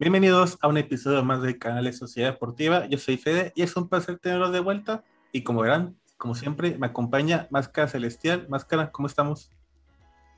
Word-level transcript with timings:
Bienvenidos 0.00 0.56
a 0.62 0.68
un 0.68 0.78
episodio 0.78 1.22
más 1.22 1.42
del 1.42 1.58
canal 1.58 1.84
de 1.84 1.92
Sociedad 1.92 2.32
Deportiva. 2.32 2.86
Yo 2.86 2.96
soy 2.96 3.18
Fede 3.18 3.52
y 3.54 3.60
es 3.60 3.76
un 3.76 3.86
placer 3.86 4.18
tenerlos 4.18 4.50
de 4.50 4.60
vuelta. 4.60 5.04
Y 5.30 5.42
como 5.42 5.60
verán, 5.60 5.94
como 6.16 6.34
siempre, 6.34 6.74
me 6.78 6.86
acompaña 6.86 7.48
Máscara 7.50 7.86
Celestial. 7.86 8.46
Máscara, 8.48 8.90
¿cómo 8.90 9.08
estamos? 9.08 9.50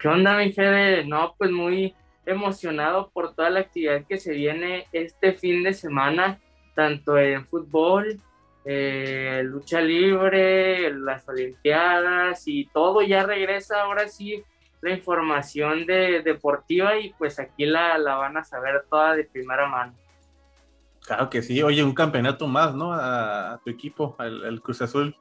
¿Qué 0.00 0.08
onda, 0.08 0.36
mi 0.36 0.50
Fede? 0.50 1.04
No, 1.04 1.36
pues 1.38 1.52
muy 1.52 1.94
emocionado 2.26 3.12
por 3.14 3.36
toda 3.36 3.50
la 3.50 3.60
actividad 3.60 4.04
que 4.04 4.18
se 4.18 4.32
viene 4.32 4.88
este 4.90 5.34
fin 5.34 5.62
de 5.62 5.74
semana, 5.74 6.40
tanto 6.74 7.16
en 7.16 7.46
fútbol, 7.46 8.20
eh, 8.64 9.42
lucha 9.44 9.80
libre, 9.80 10.92
las 10.92 11.28
Olimpiadas 11.28 12.48
y 12.48 12.64
todo 12.64 13.00
ya 13.02 13.24
regresa 13.24 13.82
ahora 13.82 14.08
sí 14.08 14.42
la 14.82 14.90
información 14.90 15.86
de, 15.86 16.22
deportiva 16.22 16.98
y 16.98 17.12
pues 17.14 17.38
aquí 17.38 17.64
la, 17.64 17.96
la 17.98 18.16
van 18.16 18.36
a 18.36 18.44
saber 18.44 18.84
toda 18.90 19.14
de 19.14 19.24
primera 19.24 19.66
mano. 19.68 19.94
Claro 21.06 21.30
que 21.30 21.42
sí, 21.42 21.62
oye, 21.62 21.82
un 21.82 21.94
campeonato 21.94 22.46
más, 22.46 22.74
¿no? 22.74 22.92
A, 22.92 23.60
tu 23.64 23.70
equipo, 23.70 24.14
al, 24.18 24.60
Cruz 24.60 24.82
Azul. 24.82 25.16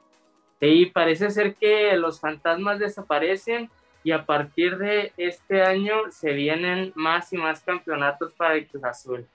Sí, 0.60 0.86
parece 0.86 1.30
ser 1.30 1.54
que 1.54 1.96
los 1.96 2.20
fantasmas 2.20 2.78
desaparecen 2.78 3.70
y 4.04 4.10
a 4.12 4.26
partir 4.26 4.78
de 4.78 5.12
este 5.16 5.62
año 5.62 5.94
se 6.10 6.32
vienen 6.32 6.92
más 6.94 7.32
y 7.32 7.36
más 7.36 7.62
campeonatos 7.62 8.32
para 8.34 8.54
el 8.54 8.66
Cruz 8.66 8.84
Azul. 8.84 9.26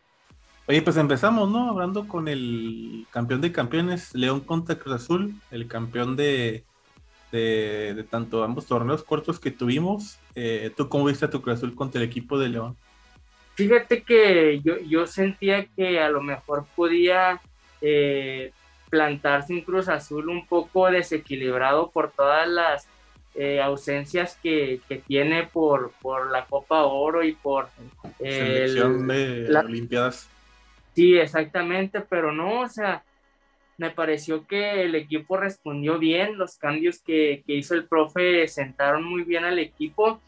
Oye, 0.67 0.81
pues 0.81 0.98
empezamos, 0.98 1.50
¿no? 1.50 1.70
Hablando 1.70 2.08
con 2.08 2.28
el 2.28 3.05
campeón 3.12 3.39
de 3.39 3.53
campeones, 3.53 4.14
León 4.14 4.41
contra 4.41 4.75
Cruz 4.75 4.95
Azul, 4.95 5.34
el 5.52 5.67
campeón 5.67 6.17
de, 6.17 6.66
de, 7.31 8.06
tanto 8.09 8.44
ambos 8.44 8.66
torneos 8.66 9.03
cortos 9.03 9.39
que 9.39 9.52
tuvimos. 9.52 10.20
Eh, 10.36 10.72
¿Tú 10.75 10.89
cómo 10.89 11.06
viste 11.06 11.25
a 11.25 11.30
tu 11.30 11.42
Cruz 11.42 11.58
Azul 11.58 11.75
contra 11.75 12.02
el 12.02 12.08
equipo 12.08 12.38
de 12.39 12.50
León? 12.50 12.78
Fíjate 13.56 14.03
que 14.03 14.61
yo, 14.64 14.78
yo 14.80 15.08
sentía 15.08 15.66
que 15.66 16.00
a 16.00 16.09
lo 16.09 16.22
mejor 16.22 16.66
podía 16.75 17.42
eh, 17.81 18.52
plantarse 18.89 19.53
un 19.53 19.61
Cruz 19.61 19.89
Azul 19.89 20.30
un 20.30 20.45
poco 20.45 20.89
desequilibrado 20.89 21.89
por 21.89 22.11
todas 22.11 22.48
las 22.48 22.88
eh, 23.36 23.61
ausencias 23.61 24.38
que, 24.42 24.80
que, 24.88 24.98
tiene 24.98 25.44
por, 25.44 25.92
por 26.02 26.31
la 26.31 26.45
Copa 26.45 26.86
Oro 26.86 27.23
y 27.23 27.33
por 27.33 27.70
Selección 28.20 29.08
de 29.08 29.48
las 29.50 29.66
Olimpiadas. 29.66 30.30
Sí, 30.95 31.16
exactamente, 31.16 32.02
pero 32.02 32.31
no, 32.31 32.61
o 32.61 32.67
sea, 32.67 33.03
me 33.78 33.92
pareció 33.92 34.45
que 34.47 34.83
el 34.83 34.95
equipo 34.95 35.38
respondió 35.38 36.00
bien, 36.00 36.38
los 36.38 36.58
cambios 36.58 37.00
que, 37.02 37.44
hizo 37.47 37.75
el 37.75 37.86
profe 37.86 38.47
sentaron 38.47 39.03
muy 39.03 39.23
bien 39.23 39.45
al 39.45 39.59
equipo 39.59 40.20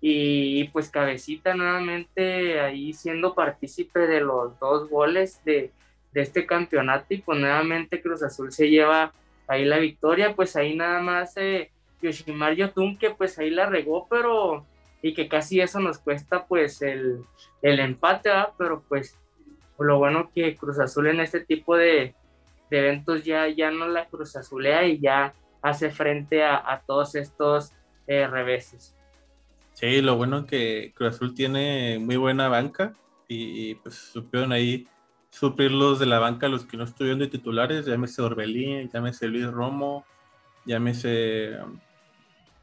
y 0.00 0.64
pues 0.68 0.90
Cabecita 0.90 1.54
nuevamente 1.54 2.60
ahí 2.60 2.92
siendo 2.92 3.34
partícipe 3.34 4.00
de 4.00 4.20
los 4.20 4.58
dos 4.60 4.88
goles 4.88 5.42
de, 5.44 5.72
este 6.14 6.46
campeonato 6.46 7.14
y 7.14 7.18
pues 7.18 7.38
nuevamente 7.38 8.02
Cruz 8.02 8.24
Azul 8.24 8.50
se 8.50 8.68
lleva 8.68 9.12
ahí 9.46 9.64
la 9.64 9.78
victoria, 9.78 10.34
pues 10.34 10.56
ahí 10.56 10.74
nada 10.74 11.00
más 11.00 11.36
eh, 11.36 11.70
Yoshimar 12.02 12.54
Yotun 12.56 12.98
que 12.98 13.10
pues 13.10 13.38
ahí 13.38 13.50
la 13.50 13.66
regó, 13.66 14.08
pero 14.10 14.66
y 15.00 15.14
que 15.14 15.28
casi 15.28 15.60
eso 15.60 15.78
nos 15.80 15.98
cuesta 15.98 16.46
pues 16.46 16.82
el, 16.82 17.24
empate, 17.62 18.30
pero 18.56 18.82
pues 18.88 19.16
lo 19.78 19.98
bueno 19.98 20.30
que 20.34 20.56
Cruz 20.56 20.80
Azul 20.80 21.06
en 21.06 21.20
este 21.20 21.40
tipo 21.40 21.76
de, 21.76 22.14
de 22.70 22.78
eventos 22.78 23.24
ya, 23.24 23.48
ya 23.48 23.70
no 23.70 23.88
la 23.88 24.06
Cruz 24.06 24.36
Azulea 24.36 24.86
y 24.86 25.00
ya 25.00 25.34
hace 25.62 25.90
frente 25.90 26.44
a, 26.44 26.82
todos 26.86 27.14
estos 27.14 27.72
eh, 28.06 28.26
reveses. 28.26 28.96
Sí, 29.72 30.00
lo 30.00 30.16
bueno 30.16 30.38
es 30.38 30.44
que 30.46 30.92
Cruz 30.94 31.16
Azul 31.16 31.34
tiene 31.34 31.98
muy 32.00 32.16
buena 32.16 32.48
banca 32.48 32.92
y, 33.28 33.74
pues 33.76 33.94
supieron 33.94 34.52
ahí 34.52 34.88
suplirlos 35.30 35.98
de 35.98 36.06
la 36.06 36.18
banca 36.18 36.48
los 36.48 36.64
que 36.64 36.76
no 36.76 36.84
estuvieron 36.84 37.18
de 37.18 37.28
titulares, 37.28 37.86
llámese 37.86 38.22
Orbelín, 38.22 38.88
llámese 38.90 39.28
Luis 39.28 39.46
Romo, 39.46 40.04
llámese... 40.64 41.58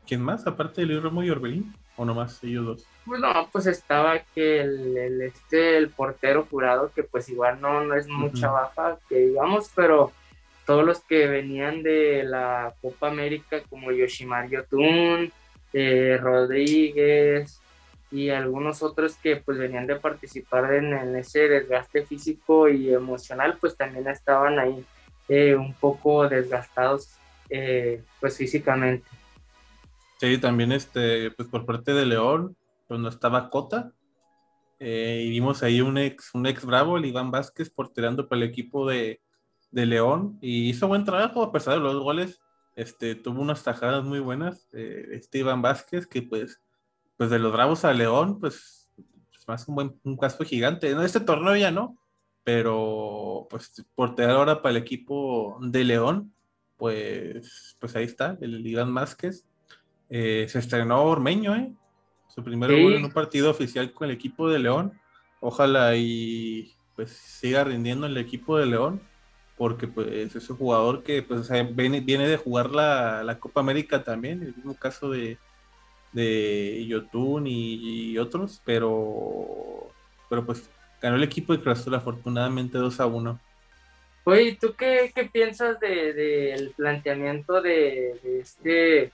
¿Quién 0.08 0.22
más 0.22 0.46
aparte 0.46 0.82
de 0.82 0.88
Luis 0.88 1.02
Romo 1.02 1.24
y 1.24 1.30
Orbelín? 1.30 1.74
¿O 1.96 2.06
nomás 2.06 2.44
ellos 2.44 2.66
dos? 2.66 2.88
Pues 3.06 3.22
no, 3.22 3.50
pues 3.52 3.68
estaba 3.68 4.20
que 4.34 4.62
el, 4.62 5.22
este, 5.22 5.78
el 5.78 5.90
portero 5.90 6.48
jurado, 6.50 6.92
que 6.94 7.04
pues 7.04 7.30
igual 7.30 7.62
no, 7.62 7.84
no 7.84 7.96
es 7.96 8.08
mucha 8.08 8.50
baja, 8.50 8.98
que 9.08 9.18
digamos, 9.18 9.72
pero 9.76 10.12
todos 10.66 10.84
los 10.84 11.00
que 11.02 11.28
venían 11.28 11.84
de 11.84 12.24
la 12.24 12.74
Copa 12.82 13.10
América, 13.10 13.62
como 13.70 13.92
Yoshimar 13.92 14.50
Yotun, 14.50 15.32
eh, 15.74 16.18
Rodríguez 16.20 17.62
y 18.12 18.30
algunos 18.30 18.82
otros 18.82 19.16
que 19.18 19.36
pues 19.36 19.58
venían 19.58 19.86
de 19.86 19.98
participar 19.98 20.74
en, 20.74 21.16
ese 21.16 21.48
desgaste 21.48 22.06
físico 22.06 22.70
y 22.70 22.94
emocional, 22.94 23.58
pues 23.60 23.78
también 23.78 24.08
estaban 24.08 24.58
ahí 24.58 24.84
eh, 25.28 25.56
un 25.56 25.74
poco 25.74 26.28
desgastados 26.28 27.18
eh, 27.50 28.02
pues 28.20 28.38
físicamente. 28.38 29.06
Sí, 30.18 30.38
también 30.38 30.72
este, 30.72 31.30
pues 31.32 31.48
por 31.50 31.66
parte 31.66 31.94
de 31.94 32.06
León, 32.06 32.56
cuando 32.88 33.10
estaba 33.10 33.50
Cota, 33.50 33.94
eh, 34.80 35.24
y 35.26 35.30
vimos 35.30 35.64
ahí 35.64 35.82
un 35.82 35.98
ex, 35.98 36.34
un 36.34 36.46
ex 36.46 36.66
bravo, 36.66 36.98
el 36.98 37.06
Iván 37.06 37.32
Vázquez, 37.32 37.70
porterando 37.70 38.28
para 38.28 38.42
el 38.42 38.50
equipo 38.50 38.88
de, 38.88 39.22
León, 39.72 40.38
y 40.42 40.70
hizo 40.70 40.88
buen 40.88 41.04
trabajo 41.04 41.44
a 41.44 41.52
pesar 41.52 41.76
de 41.76 41.82
los 41.82 42.02
goles. 42.02 42.42
Este, 42.76 43.16
tuvo 43.16 43.42
unas 43.42 43.64
tajadas 43.64 44.04
muy 44.04 44.20
buenas, 44.20 44.70
eh, 44.74 45.08
este 45.12 45.40
Iván 45.40 45.62
Vázquez, 45.62 46.08
que 46.08 46.22
pues, 46.22 46.62
pues 47.18 47.30
de 47.30 47.40
los 47.40 47.52
bravos 47.52 47.84
a 47.84 47.94
León, 47.94 48.40
pues, 48.40 48.90
pues 48.96 49.48
más 49.48 49.68
un 49.68 49.76
buen 49.76 50.18
casco 50.18 50.46
gigante. 50.46 50.90
En 50.92 51.02
este 51.02 51.20
torneo 51.20 51.56
ya 51.56 51.72
no, 51.72 51.98
pero 52.44 53.48
pues 53.50 53.86
portear 53.96 54.32
ahora 54.32 54.62
para 54.62 54.72
el 54.72 54.82
equipo 54.82 55.58
de 55.62 55.84
León, 55.84 56.34
pues, 56.78 57.76
pues 57.80 57.96
ahí 57.96 58.06
está, 58.06 58.38
el 58.40 58.66
Iván 58.66 58.94
Vázquez. 58.94 59.46
Eh, 60.10 60.46
se 60.48 60.60
estrenó 60.60 61.04
Ormeño, 61.04 61.56
¿eh? 61.56 61.74
Su 62.36 62.44
primer 62.44 62.70
gol 62.72 62.94
en 62.94 63.06
un 63.06 63.12
partido 63.12 63.50
oficial 63.50 63.94
con 63.94 64.10
el 64.10 64.16
equipo 64.16 64.50
de 64.50 64.60
León. 64.60 65.00
Ojalá 65.40 65.96
y 65.96 66.74
pues 66.96 67.12
siga 67.12 67.64
rindiendo 67.64 68.08
el 68.08 68.18
equipo 68.18 68.58
de 68.58 68.66
León, 68.66 69.02
porque 69.58 69.88
pues 69.88 70.36
es 70.36 70.50
un 70.50 70.58
jugador 70.58 71.04
que 71.04 71.22
pues 71.24 71.50
viene, 71.74 72.28
de 72.28 72.38
jugar 72.38 72.72
la, 72.72 73.38
Copa 73.40 73.62
América 73.62 74.04
también, 74.04 74.42
el 74.42 74.56
mismo 74.56 74.76
caso 74.76 75.10
de, 75.10 75.38
de 76.12 76.86
Yotun 76.88 77.48
y, 77.48 78.18
otros, 78.18 78.62
pero, 78.66 79.90
pero 80.30 80.46
pues 80.46 80.70
ganó 81.02 81.16
el 81.18 81.24
equipo 81.24 81.54
de 81.54 81.62
Cruz 81.62 81.88
afortunadamente 81.88 82.78
2 82.78 83.00
a 83.00 83.06
1. 83.06 83.40
Oye, 84.26 84.58
¿tú 84.60 84.74
qué, 84.74 85.12
piensas 85.32 85.80
del 85.80 86.16
de, 86.16 86.74
planteamiento 86.76 87.62
de, 87.62 88.40
este 88.42 89.12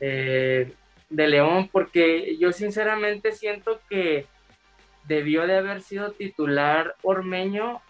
eh, 0.00 0.72
de 1.10 1.28
León, 1.28 1.68
porque 1.70 2.36
yo 2.38 2.52
sinceramente 2.52 3.32
siento 3.32 3.80
que 3.88 4.26
debió 5.06 5.46
de 5.46 5.56
haber 5.56 5.82
sido 5.82 6.12
titular 6.12 6.96
Ormeño, 7.02 7.80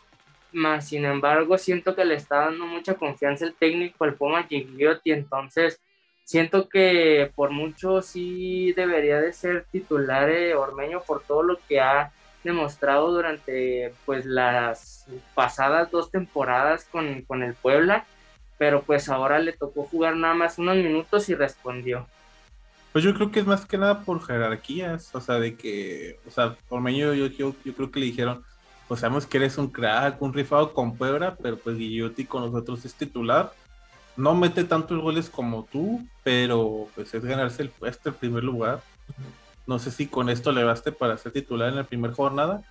más 0.53 0.89
sin 0.89 1.05
embargo 1.05 1.59
siento 1.59 1.95
que 1.95 2.05
le 2.05 2.15
está 2.15 2.47
dando 2.47 2.67
mucha 2.67 2.95
confianza 2.95 3.45
el 3.45 3.55
técnico 3.55 4.05
al 4.05 4.15
Poma 4.15 4.45
Gigliotti, 4.45 5.13
entonces 5.13 5.81
siento 6.25 6.69
que 6.69 7.31
por 7.35 7.51
mucho 7.51 8.03
sí 8.03 8.73
debería 8.73 9.21
de 9.21 9.33
ser 9.33 9.65
titular 9.71 10.31
eh, 10.31 10.55
Ormeño 10.55 11.03
por 11.03 11.23
todo 11.23 11.43
lo 11.43 11.59
que 11.69 11.81
ha 11.81 12.13
demostrado 12.43 13.11
durante 13.11 13.95
pues 14.05 14.27
las 14.27 15.07
pasadas 15.35 15.91
dos 15.91 16.11
temporadas 16.11 16.85
con, 16.85 17.23
con 17.23 17.43
el 17.43 17.55
Puebla, 17.55 18.05
pero 18.59 18.83
pues 18.83 19.09
ahora 19.09 19.38
le 19.38 19.53
tocó 19.53 19.85
jugar 19.85 20.17
nada 20.17 20.35
más 20.35 20.59
unos 20.59 20.77
minutos 20.77 21.29
y 21.29 21.35
respondió. 21.35 22.06
Pues 22.94 23.02
yo 23.05 23.12
creo 23.12 23.32
que 23.32 23.41
es 23.41 23.46
más 23.46 23.67
que 23.67 23.76
nada 23.76 24.02
por 24.05 24.25
jerarquías, 24.25 25.12
o 25.17 25.20
sea, 25.20 25.41
de 25.41 25.56
que, 25.56 26.20
o 26.29 26.31
sea, 26.31 26.56
por 26.69 26.81
medio 26.81 27.12
yo, 27.12 27.26
yo, 27.26 27.52
yo 27.64 27.75
creo 27.75 27.91
que 27.91 27.99
le 27.99 28.06
dijeron, 28.06 28.44
pues 28.87 29.00
sabemos 29.00 29.26
que 29.26 29.38
eres 29.38 29.58
un 29.58 29.67
crack, 29.67 30.23
un 30.23 30.32
rifado 30.32 30.73
con 30.73 30.96
Puebla, 30.96 31.37
pero 31.43 31.58
pues 31.58 31.76
Guillotti 31.76 32.25
con 32.25 32.44
nosotros 32.44 32.85
es 32.85 32.94
titular. 32.94 33.52
No 34.17 34.37
mete 34.37 34.62
tantos 34.62 35.02
goles 35.02 35.29
como 35.29 35.64
tú, 35.64 36.06
pero 36.23 36.87
pues 36.94 37.12
es 37.12 37.25
ganarse 37.25 37.62
el 37.62 37.70
puesto, 37.70 38.11
el 38.11 38.14
primer 38.14 38.44
lugar. 38.44 38.81
No 39.67 39.81
sé 39.81 39.90
si 39.90 40.06
con 40.06 40.29
esto 40.31 40.52
le 40.52 40.62
baste 40.62 40.93
para 40.93 41.19
ser 41.19 41.32
titular 41.32 41.70
en 41.70 41.76
la 41.76 41.85
primera 41.88 42.14
jornada, 42.14 42.62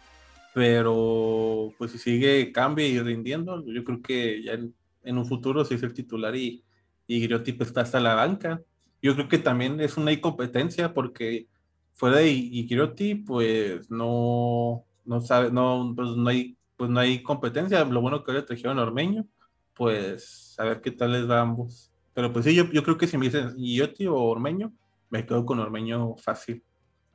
pero 0.53 1.73
pues 1.77 1.91
si 1.91 1.97
sigue, 1.97 2.53
cambia 2.53 2.87
y 2.87 2.97
rindiendo, 3.01 3.61
yo 3.65 3.83
creo 3.83 4.01
que 4.01 4.41
ya 4.41 4.53
en, 4.53 5.17
un 5.17 5.25
futuro 5.25 5.65
sí 5.65 5.75
es 5.75 5.83
el 5.83 5.93
titular 5.93 6.33
y, 6.33 6.63
y 7.07 7.19
Guillotti 7.19 7.51
pues 7.51 7.67
está 7.67 7.81
hasta 7.81 7.99
la 7.99 8.15
banca 8.15 8.61
yo 9.03 9.15
creo 9.15 9.27
que 9.27 9.37
también 9.37 9.81
es 9.81 9.97
una 9.97 10.13
incompetencia 10.13 10.93
porque 10.93 11.47
fuera 11.91 12.17
de 12.17 12.29
Ikiroti, 12.29 13.15
pues 13.15 13.91
no, 13.91 14.85
no 15.03 15.21
sabe, 15.21 15.51
no, 15.51 15.93
pues 15.93 16.09
no 16.15 16.29
hay, 16.29 16.57
pues 16.77 16.89
no 16.89 17.01
hay 17.01 17.21
competencia. 17.21 17.83
Lo 17.83 17.99
bueno 18.01 18.23
que 18.23 18.31
ahora 18.31 18.45
trajeron 18.45 18.79
Ormeño, 18.79 19.27
pues 19.73 20.55
a 20.57 20.63
ver 20.63 20.81
qué 20.81 20.91
tal 20.91 21.11
les 21.11 21.29
va 21.29 21.39
a 21.39 21.41
ambos. 21.41 21.91
Pero 22.13 22.31
pues 22.31 22.45
sí, 22.45 22.55
yo, 22.55 22.71
yo 22.71 22.81
creo 22.81 22.97
que 22.97 23.07
si 23.07 23.17
me 23.17 23.25
dicen 23.25 23.53
Ikiroti 23.57 24.07
o 24.07 24.15
Ormeño, 24.15 24.73
me 25.09 25.25
quedo 25.25 25.45
con 25.45 25.59
Ormeño 25.59 26.15
fácil. 26.15 26.63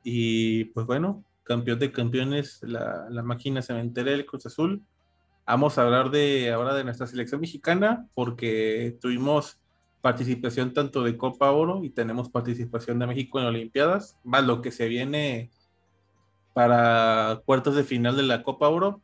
Y 0.03 0.65
pues 0.65 0.85
bueno, 0.85 1.25
campeón 1.43 1.79
de 1.79 1.91
campeones, 1.91 2.59
la, 2.61 3.07
la 3.09 3.23
máquina 3.23 3.63
cementera 3.63 4.11
del 4.11 4.27
Cruz 4.27 4.45
Azul. 4.45 4.83
Vamos 5.47 5.79
a 5.79 5.81
hablar 5.81 6.11
de 6.11 6.51
ahora 6.51 6.75
de 6.75 6.83
nuestra 6.83 7.07
selección 7.07 7.41
mexicana 7.41 8.07
porque 8.13 8.95
tuvimos 9.01 9.58
participación 10.01 10.73
tanto 10.73 11.03
de 11.03 11.17
Copa 11.17 11.51
Oro 11.51 11.83
y 11.83 11.89
tenemos 11.89 12.29
participación 12.29 12.99
de 12.99 13.07
México 13.07 13.39
en 13.39 13.47
Olimpiadas, 13.47 14.17
más 14.23 14.45
lo 14.45 14.61
que 14.61 14.71
se 14.71 14.87
viene 14.87 15.49
para 16.53 17.41
cuartos 17.45 17.75
de 17.75 17.83
final 17.83 18.15
de 18.15 18.23
la 18.23 18.43
Copa 18.43 18.69
Oro. 18.69 19.01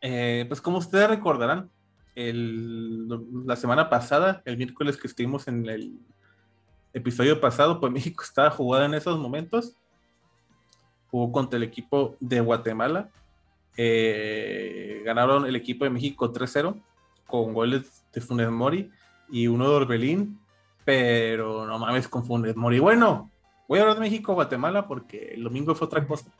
Eh, 0.00 0.46
pues 0.48 0.60
como 0.60 0.78
ustedes 0.78 1.08
recordarán, 1.08 1.70
la 2.14 3.56
semana 3.56 3.88
pasada, 3.88 4.42
el 4.44 4.56
miércoles 4.56 4.96
que 4.96 5.06
estuvimos 5.06 5.48
en 5.48 5.68
el 5.68 5.98
episodio 6.92 7.40
pasado, 7.40 7.80
pues 7.80 7.92
México 7.92 8.22
estaba 8.24 8.50
jugando 8.50 8.86
en 8.86 8.94
esos 8.94 9.18
momentos. 9.18 9.76
Jugó 11.10 11.30
contra 11.30 11.58
el 11.58 11.62
equipo 11.62 12.16
de 12.20 12.40
Guatemala. 12.40 13.10
Eh, 13.76 15.02
ganaron 15.04 15.46
el 15.46 15.56
equipo 15.56 15.84
de 15.84 15.90
México 15.90 16.32
3-0 16.32 16.78
con 17.26 17.54
goles 17.54 18.04
de 18.12 18.20
Funes 18.20 18.50
Mori 18.50 18.90
y 19.32 19.48
uno 19.48 19.68
de 19.68 19.74
Orbelín. 19.74 20.38
Pero 20.84 21.66
no 21.66 21.78
mames 21.78 22.06
con 22.06 22.24
Funes 22.24 22.54
Mori. 22.54 22.78
Bueno, 22.78 23.30
voy 23.66 23.78
a 23.78 23.82
hablar 23.82 23.96
de 23.96 24.02
México-Guatemala 24.02 24.86
porque 24.86 25.32
el 25.34 25.42
domingo 25.42 25.74
fue 25.74 25.86
otra 25.86 26.06
cosa. 26.06 26.30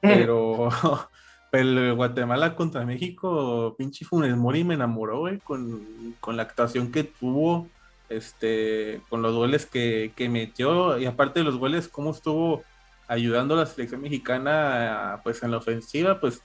Pero 0.00 0.68
Pero 1.50 1.94
Guatemala 1.96 2.54
contra 2.56 2.84
México, 2.84 3.74
pinche 3.78 4.04
Funes 4.04 4.36
Mori 4.36 4.64
me 4.64 4.74
enamoró, 4.74 5.20
güey, 5.20 5.38
con, 5.38 5.86
la 6.26 6.42
actuación 6.42 6.90
que 6.90 7.04
tuvo, 7.04 7.68
este, 8.08 9.00
con 9.08 9.22
los 9.22 9.34
goles 9.34 9.64
que, 9.64 10.12
metió, 10.30 10.98
y 10.98 11.06
aparte 11.06 11.40
de 11.40 11.44
los 11.44 11.56
goles, 11.56 11.88
cómo 11.88 12.10
estuvo 12.10 12.62
ayudando 13.08 13.54
a 13.54 13.58
la 13.58 13.66
selección 13.66 14.02
mexicana, 14.02 15.20
pues 15.22 15.42
en 15.42 15.52
la 15.52 15.58
ofensiva, 15.58 16.20
pues, 16.20 16.42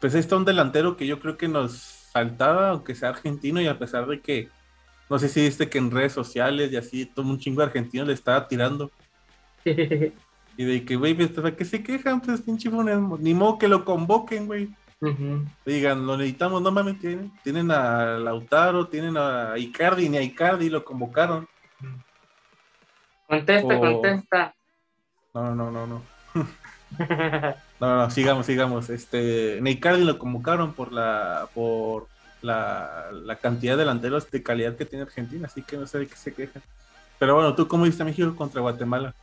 pues 0.00 0.14
está 0.14 0.36
un 0.36 0.44
delantero 0.44 0.96
que 0.96 1.06
yo 1.06 1.18
creo 1.18 1.36
que 1.36 1.48
nos 1.48 1.97
faltaba, 2.18 2.70
aunque 2.70 2.94
sea 2.94 3.10
argentino, 3.10 3.60
y 3.60 3.66
a 3.66 3.78
pesar 3.78 4.06
de 4.06 4.20
que, 4.20 4.48
no 5.08 5.18
sé 5.18 5.28
si 5.28 5.40
viste 5.42 5.68
que 5.68 5.78
en 5.78 5.90
redes 5.90 6.12
sociales 6.12 6.72
y 6.72 6.76
así, 6.76 7.06
todo 7.06 7.26
un 7.26 7.38
chingo 7.38 7.60
de 7.60 7.66
argentinos 7.66 8.08
le 8.08 8.14
estaba 8.14 8.46
tirando. 8.48 8.90
Y 10.60 10.64
de 10.64 10.84
que, 10.84 10.96
güey, 10.96 11.14
¿para 11.14 11.54
qué 11.54 11.64
se 11.64 11.84
quejan? 11.84 12.20
Pues 12.20 12.40
pinche 12.40 12.68
Ni 13.20 13.32
modo 13.32 13.58
que 13.58 13.68
lo 13.68 13.84
convoquen, 13.84 14.46
güey. 14.46 14.68
Digan, 15.64 16.04
lo 16.04 16.16
necesitamos, 16.16 16.60
no 16.60 16.72
mames, 16.72 16.98
tienen, 16.98 17.30
tienen 17.44 17.70
a 17.70 18.18
Lautaro, 18.18 18.88
tienen 18.88 19.16
a 19.16 19.56
Icardi, 19.56 20.08
ni 20.08 20.16
a 20.16 20.22
Icardi 20.22 20.68
lo 20.68 20.84
convocaron. 20.84 21.46
Contesta, 23.28 23.78
contesta. 23.78 24.54
No, 25.32 25.54
no, 25.54 25.70
no, 25.70 25.86
no. 25.86 26.02
no, 27.80 27.96
no, 27.96 28.10
sigamos, 28.10 28.46
sigamos. 28.46 28.90
Este, 28.90 29.60
Icardi 29.64 30.04
lo 30.04 30.18
convocaron 30.18 30.72
por 30.72 30.92
la, 30.92 31.48
por 31.54 32.06
la, 32.42 33.10
la, 33.12 33.36
cantidad 33.36 33.74
de 33.74 33.80
delanteros 33.80 34.30
de 34.30 34.42
calidad 34.42 34.76
que 34.76 34.86
tiene 34.86 35.04
Argentina, 35.04 35.46
así 35.46 35.62
que 35.62 35.76
no 35.76 35.86
sé 35.86 35.98
de 35.98 36.06
qué 36.06 36.16
se 36.16 36.32
quejan. 36.32 36.62
Pero 37.18 37.34
bueno, 37.34 37.54
¿tú 37.54 37.68
cómo 37.68 37.84
viste 37.84 38.02
a 38.02 38.06
México 38.06 38.34
contra 38.34 38.60
Guatemala? 38.60 39.14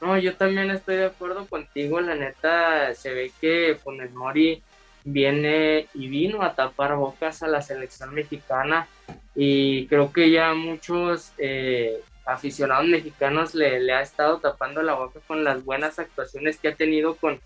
No, 0.00 0.18
yo 0.18 0.36
también 0.36 0.70
estoy 0.70 0.96
de 0.96 1.06
acuerdo 1.06 1.46
contigo. 1.46 2.00
La 2.00 2.14
neta, 2.14 2.94
se 2.94 3.14
ve 3.14 3.32
que 3.40 3.78
Funes 3.82 4.12
Mori 4.12 4.62
viene 5.04 5.88
y 5.94 6.08
vino 6.08 6.42
a 6.42 6.54
tapar 6.54 6.96
bocas 6.96 7.42
a 7.42 7.48
la 7.48 7.62
selección 7.62 8.14
mexicana 8.14 8.86
y 9.34 9.86
creo 9.86 10.12
que 10.12 10.30
ya 10.30 10.54
muchos 10.54 11.32
eh, 11.38 12.00
aficionados 12.24 12.86
mexicanos 12.86 13.54
le, 13.54 13.92
ha 13.92 14.00
estado 14.00 14.38
tapando 14.38 14.82
la 14.82 14.94
boca 14.94 15.20
con 15.26 15.44
las 15.44 15.64
buenas 15.64 15.98
actuaciones 15.98 16.58
que 16.58 16.68
ha 16.68 16.74
tenido 16.74 17.16
con, 17.16 17.40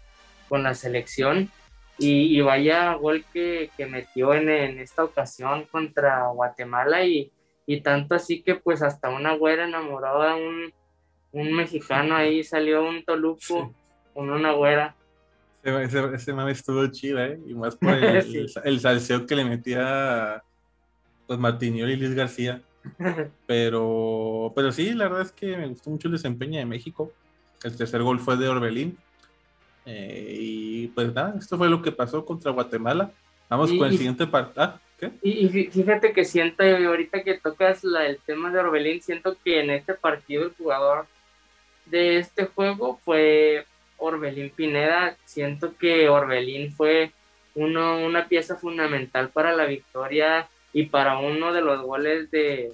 con 0.49 0.63
la 0.63 0.75
selección 0.75 1.51
y, 1.99 2.41
vaya 2.43 2.93
gol 2.95 3.25
que, 3.33 3.71
metió 3.89 4.35
en, 4.35 4.49
esta 4.79 5.05
ocasión 5.05 5.65
contra 5.65 6.27
Guatemala 6.29 7.05
y, 7.05 7.33
y 7.67 7.81
tanto 7.81 8.15
así 8.15 8.43
que 8.43 8.55
pues 8.55 8.83
hasta 8.83 9.09
una 9.09 9.35
güera 9.35 9.65
enamorada, 9.65 10.37
un 10.37 10.73
un 11.37 11.53
mexicano 11.53 12.17
ahí 12.17 12.43
salió 12.43 12.83
un 12.83 13.05
toluco 13.05 13.75
con 14.15 14.31
una 14.31 14.53
güera. 14.53 14.97
Ese, 15.63 16.15
ese, 16.15 16.33
mame 16.33 16.53
estuvo 16.53 16.87
chido, 16.87 17.21
¿eh? 17.21 17.39
Y 17.47 17.55
más 17.55 17.77
por 17.77 17.91
el, 17.93 18.51
el, 18.65 18.81
salseo 18.81 19.27
que 19.27 19.37
le 19.37 19.45
metía 19.45 20.43
pues 21.27 21.39
y 21.61 21.97
Luis 21.97 22.15
García. 22.15 22.63
Pero, 23.47 24.53
pero 24.55 24.73
sí, 24.73 24.93
la 24.93 25.05
verdad 25.09 25.23
es 25.23 25.33
que 25.33 25.57
me 25.57 25.69
gustó 25.69 25.91
mucho 25.91 26.09
el 26.09 26.13
desempeño 26.13 26.59
de 26.59 26.67
México. 26.67 27.13
El 27.63 27.77
tercer 27.77 28.03
gol 28.03 28.21
fue 28.21 28.37
de 28.37 28.49
Orbelín. 28.49 28.99
Eh, 29.85 30.37
y 30.39 30.87
pues 30.89 31.15
nada, 31.15 31.35
esto 31.39 31.57
fue 31.57 31.69
lo 31.69 31.83
que 31.83 31.93
pasó 31.93 32.25
contra 32.25 32.53
Guatemala. 32.53 33.13
Vamos 33.49 33.73
con 33.73 33.87
el 33.87 33.97
siguiente 33.97 34.27
partido. 34.27 34.63
Ah, 34.65 34.81
¿qué? 34.99 35.13
Y, 35.23 35.49
fíjate 35.49 36.13
que 36.13 36.25
siento, 36.25 36.65
ahorita 36.65 37.23
que 37.23 37.39
tocas 37.39 37.85
la, 37.85 38.07
el 38.07 38.19
tema 38.19 38.51
de 38.51 38.59
Orbelín, 38.59 39.01
siento 39.01 39.37
que 39.45 39.61
en 39.61 39.71
este 39.71 39.95
partido 39.95 40.45
el 40.45 40.55
jugador 40.55 41.07
de 41.87 42.19
este 42.19 42.47
juego 42.47 43.01
fue 43.05 43.65
Orbelín 43.99 44.51
Pineda. 44.51 45.17
Siento 45.25 45.77
que 45.77 46.09
Orbelín 46.09 46.73
fue 46.73 47.13
uno, 47.55 48.05
una 48.05 48.27
pieza 48.27 48.57
fundamental 48.57 49.31
para 49.31 49.55
la 49.55 49.65
victoria 49.65 50.49
y 50.73 50.87
para 50.87 51.19
uno 51.19 51.53
de 51.53 51.63
los 51.63 51.83
goles 51.83 52.31
de, 52.31 52.73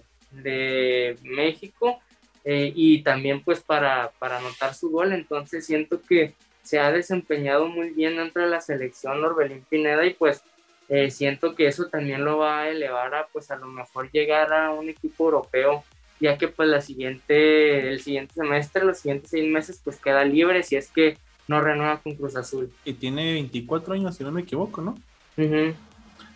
México 1.22 2.00
eh, 2.44 2.72
y 2.74 3.02
también 3.02 3.42
pues 3.42 3.60
para, 3.60 4.10
para 4.18 4.38
anotar 4.38 4.74
su 4.74 4.90
gol. 4.90 5.12
Entonces 5.12 5.66
siento 5.66 6.00
que 6.02 6.34
se 6.62 6.78
ha 6.78 6.90
desempeñado 6.90 7.66
muy 7.66 7.90
bien 7.90 8.16
dentro 8.16 8.42
de 8.42 8.48
la 8.48 8.60
selección 8.60 9.22
Orbelín 9.22 9.64
Pineda 9.68 10.06
y 10.06 10.14
pues 10.14 10.42
eh, 10.88 11.10
siento 11.10 11.54
que 11.54 11.66
eso 11.66 11.86
también 11.86 12.24
lo 12.24 12.38
va 12.38 12.60
a 12.60 12.68
elevar 12.68 13.14
a 13.14 13.26
pues 13.26 13.50
a 13.50 13.56
lo 13.56 13.66
mejor 13.66 14.10
llegar 14.10 14.52
a 14.52 14.70
un 14.70 14.88
equipo 14.88 15.24
europeo 15.24 15.84
ya 16.22 16.38
que 16.38 16.46
pues 16.46 16.68
la 16.68 16.80
siguiente, 16.80 17.88
el 17.88 18.00
siguiente 18.00 18.34
semestre, 18.34 18.84
los 18.84 18.98
siguientes 18.98 19.30
seis 19.30 19.50
meses, 19.50 19.80
pues 19.82 19.96
queda 19.96 20.24
libre 20.24 20.62
si 20.62 20.76
es 20.76 20.88
que 20.88 21.18
no 21.48 21.60
renueva 21.60 22.00
con 22.00 22.14
Cruz 22.14 22.36
Azul. 22.36 22.70
Y 22.84 22.92
tiene 22.92 23.32
24 23.32 23.94
años, 23.94 24.16
si 24.16 24.22
no 24.22 24.30
me 24.30 24.42
equivoco, 24.42 24.80
¿no? 24.80 24.94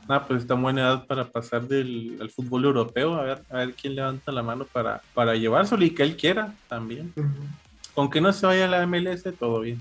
Ah, 0.08 0.24
pues 0.26 0.42
está 0.42 0.54
buena 0.54 0.82
edad 0.82 1.06
para 1.06 1.24
pasar 1.24 1.66
del 1.66 2.18
al 2.20 2.30
fútbol 2.30 2.64
europeo, 2.64 3.14
a 3.14 3.22
ver, 3.22 3.42
a 3.50 3.58
ver 3.58 3.74
quién 3.74 3.94
levanta 3.94 4.30
la 4.32 4.42
mano 4.42 4.66
para, 4.72 5.02
para 5.14 5.34
llevárselo 5.34 5.84
y 5.84 5.90
que 5.90 6.02
él 6.02 6.16
quiera 6.16 6.54
también. 6.68 7.12
Aunque 7.96 8.20
no 8.20 8.32
se 8.32 8.46
vaya 8.46 8.66
a 8.66 8.68
la 8.68 8.86
MLS, 8.86 9.24
todo 9.38 9.60
bien. 9.60 9.80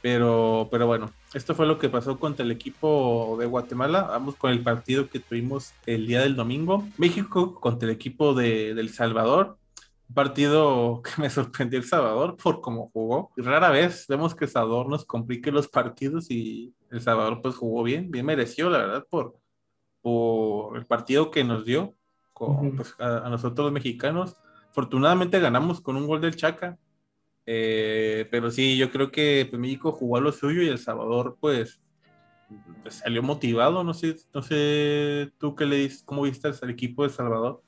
Pero, 0.00 0.68
pero 0.70 0.86
bueno, 0.86 1.10
esto 1.34 1.54
fue 1.54 1.66
lo 1.66 1.78
que 1.78 1.88
pasó 1.88 2.18
contra 2.18 2.44
el 2.44 2.50
equipo 2.52 3.36
de 3.38 3.46
Guatemala. 3.46 4.02
Vamos 4.02 4.36
con 4.36 4.50
el 4.52 4.62
partido 4.62 5.08
que 5.08 5.18
tuvimos 5.18 5.72
el 5.86 6.06
día 6.06 6.20
del 6.20 6.36
domingo. 6.36 6.86
México 6.98 7.54
contra 7.60 7.88
el 7.88 7.94
equipo 7.94 8.34
de, 8.34 8.70
El 8.70 8.90
Salvador. 8.90 9.56
Un 10.08 10.14
partido 10.14 11.02
que 11.04 11.20
me 11.20 11.30
sorprendió 11.30 11.78
El 11.78 11.84
Salvador 11.84 12.36
por 12.36 12.60
cómo 12.60 12.90
jugó. 12.92 13.32
Rara 13.36 13.70
vez 13.70 14.06
vemos 14.08 14.34
que 14.34 14.46
Salvador 14.46 14.88
nos 14.88 15.04
complique 15.04 15.50
los 15.50 15.68
partidos 15.68 16.30
y 16.30 16.72
El 16.90 17.00
Salvador 17.00 17.40
pues 17.42 17.56
jugó 17.56 17.82
bien, 17.82 18.10
bien 18.10 18.26
mereció 18.26 18.70
la 18.70 18.78
verdad 18.78 19.06
por, 19.08 19.36
por 20.02 20.76
el 20.76 20.86
partido 20.86 21.30
que 21.30 21.44
nos 21.44 21.64
dio 21.64 21.94
con, 22.32 22.76
pues, 22.76 22.94
a, 22.98 23.26
a 23.26 23.30
nosotros 23.30 23.66
los 23.66 23.72
mexicanos. 23.72 24.36
Afortunadamente 24.70 25.40
ganamos 25.40 25.80
con 25.80 25.96
un 25.96 26.06
gol 26.06 26.20
del 26.20 26.36
Chaca 26.36 26.78
eh, 27.46 28.28
pero 28.30 28.48
sí, 28.50 28.76
yo 28.76 28.92
creo 28.92 29.10
que 29.10 29.44
pues, 29.50 29.60
México 29.60 29.90
jugó 29.90 30.18
a 30.18 30.20
lo 30.20 30.30
suyo 30.30 30.62
y 30.62 30.68
El 30.68 30.78
Salvador, 30.78 31.36
pues, 31.40 31.80
pues, 32.82 32.94
salió 32.94 33.24
motivado. 33.24 33.82
No 33.82 33.92
sé, 33.92 34.14
no 34.32 34.40
sé 34.40 35.32
tú 35.38 35.56
qué 35.56 35.66
le 35.66 35.76
dices, 35.76 36.02
cómo 36.04 36.22
viste 36.22 36.48
al 36.48 36.70
equipo 36.70 37.02
de 37.02 37.08
El 37.08 37.14
Salvador. 37.14 37.62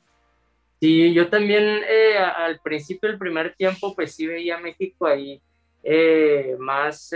Sí, 0.81 1.12
yo 1.12 1.29
también 1.29 1.64
eh, 1.64 2.17
al 2.17 2.61
principio 2.61 3.09
del 3.09 3.19
primer 3.19 3.57
tiempo, 3.57 3.95
pues 3.95 4.14
sí 4.14 4.26
veía 4.26 4.57
a 4.57 4.61
México 4.61 5.07
ahí 5.07 5.43
eh, 5.83 6.57
más, 6.61 7.12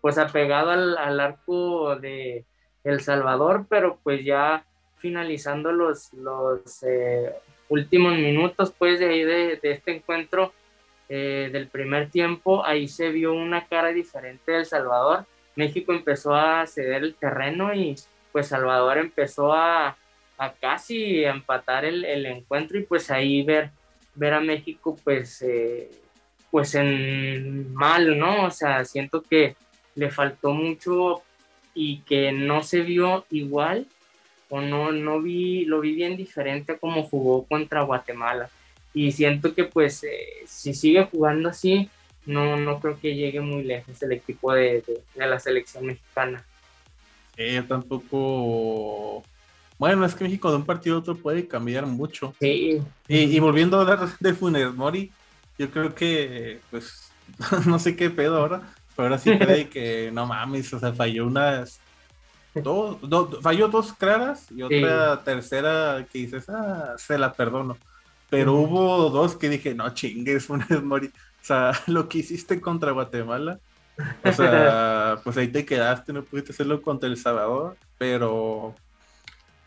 pues 0.00 0.18
apegado 0.18 0.70
al, 0.70 1.20
arco 1.20 1.96
de 1.96 2.44
El 2.84 3.00
Salvador, 3.00 3.66
pero 3.68 3.98
pues 4.02 4.24
ya 4.24 4.64
finalizando 4.98 5.72
los, 5.72 6.12
los 6.14 6.84
últimos 7.68 8.14
minutos, 8.14 8.72
pues 8.76 8.98
de 8.98 9.08
ahí 9.08 9.24
de 9.24 9.58
este 9.62 9.96
encuentro, 9.96 10.52
eh, 11.10 11.48
del 11.50 11.68
primer 11.68 12.10
tiempo, 12.10 12.66
ahí 12.66 12.86
se 12.86 13.08
vio 13.08 13.32
una 13.32 13.66
cara 13.66 13.88
diferente 13.88 14.52
del 14.52 14.66
Salvador. 14.66 15.24
México 15.56 15.94
empezó 15.94 16.34
a 16.34 16.66
ceder 16.66 17.02
el 17.02 17.14
terreno 17.14 17.72
y 17.72 17.96
pues 18.30 18.48
Salvador 18.48 18.98
empezó 18.98 19.54
a, 19.54 19.96
a 20.36 20.52
casi 20.52 21.24
empatar 21.24 21.86
el, 21.86 22.04
el, 22.04 22.26
encuentro 22.26 22.78
y 22.78 22.82
pues 22.82 23.10
ahí 23.10 23.42
ver, 23.42 23.70
ver 24.14 24.34
a 24.34 24.40
México 24.40 24.98
pues, 25.02 25.40
eh, 25.40 25.90
pues 26.50 26.74
en 26.74 27.74
mal, 27.74 28.18
¿no? 28.18 28.46
O 28.46 28.50
sea, 28.50 28.84
siento 28.84 29.22
que 29.22 29.56
le 29.94 30.10
faltó 30.10 30.52
mucho 30.52 31.22
y 31.74 32.00
que 32.00 32.32
no 32.32 32.62
se 32.62 32.80
vio 32.80 33.26
igual 33.30 33.86
o 34.48 34.60
no, 34.60 34.92
no 34.92 35.20
vi, 35.20 35.64
lo 35.64 35.80
vi 35.80 35.94
bien 35.94 36.16
diferente 36.16 36.72
a 36.72 36.78
como 36.78 37.02
jugó 37.02 37.44
contra 37.44 37.82
Guatemala 37.82 38.48
y 38.94 39.12
siento 39.12 39.54
que 39.54 39.64
pues 39.64 40.02
eh, 40.04 40.44
si 40.46 40.72
sigue 40.72 41.04
jugando 41.04 41.50
así 41.50 41.90
no, 42.28 42.56
no 42.56 42.78
creo 42.78 43.00
que 43.00 43.14
llegue 43.14 43.40
muy 43.40 43.64
lejos 43.64 44.00
el 44.02 44.12
equipo 44.12 44.52
de, 44.52 44.84
la 45.16 45.40
selección 45.40 45.86
mexicana. 45.86 46.44
Eh, 47.36 47.62
tampoco. 47.66 49.24
Bueno, 49.78 50.04
es 50.04 50.14
que 50.14 50.24
México 50.24 50.50
de 50.50 50.56
un 50.56 50.66
partido 50.66 50.96
a 50.96 50.98
otro 50.98 51.16
puede 51.16 51.48
cambiar 51.48 51.86
mucho. 51.86 52.34
Sí. 52.38 52.82
Y, 53.08 53.38
volviendo 53.38 53.78
a 53.78 53.80
hablar 53.80 54.08
de 54.20 54.34
Funes 54.34 54.74
Mori, 54.74 55.10
yo 55.58 55.70
creo 55.70 55.94
que, 55.94 56.60
pues, 56.70 57.10
no 57.66 57.78
sé 57.78 57.96
qué 57.96 58.10
pedo 58.10 58.38
ahora, 58.38 58.62
pero 58.96 59.08
ahora 59.08 59.18
sí 59.18 59.36
cree 59.36 59.68
que 59.68 60.10
no 60.12 60.26
mames, 60.26 60.72
o 60.72 60.78
sea, 60.78 60.92
falló 60.92 61.26
unas. 61.26 61.80
Dos, 62.54 62.98
falló 63.40 63.68
dos 63.68 63.92
claras 63.92 64.50
y 64.50 64.62
otra 64.62 65.22
tercera 65.22 66.04
que 66.10 66.18
dices, 66.18 66.48
ah, 66.48 66.94
se 66.96 67.16
la 67.16 67.32
perdono. 67.32 67.76
Pero 68.30 68.54
hubo 68.54 69.10
dos 69.10 69.36
que 69.36 69.48
dije, 69.48 69.74
no 69.74 69.88
chingues, 69.94 70.46
Funes 70.46 70.82
Mori. 70.82 71.06
O 71.06 71.44
sea, 71.44 71.72
lo 71.86 72.08
que 72.08 72.18
hiciste 72.18 72.60
contra 72.60 72.90
Guatemala, 72.90 73.60
o 74.24 74.32
sea, 74.32 75.20
pues 75.22 75.36
ahí 75.36 75.48
te 75.48 75.64
quedaste, 75.64 76.12
no 76.12 76.24
pudiste 76.24 76.52
hacerlo 76.52 76.82
contra 76.82 77.08
El 77.08 77.16
Salvador, 77.16 77.76
pero, 77.98 78.74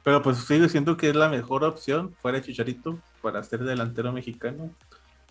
pero 0.03 0.21
pues 0.21 0.37
sigo 0.39 0.63
diciendo 0.63 0.97
que 0.97 1.09
es 1.09 1.15
la 1.15 1.29
mejor 1.29 1.63
opción 1.63 2.13
fuera 2.21 2.41
Chicharito 2.41 2.99
para 3.21 3.43
ser 3.43 3.63
delantero 3.63 4.11
mexicano 4.11 4.71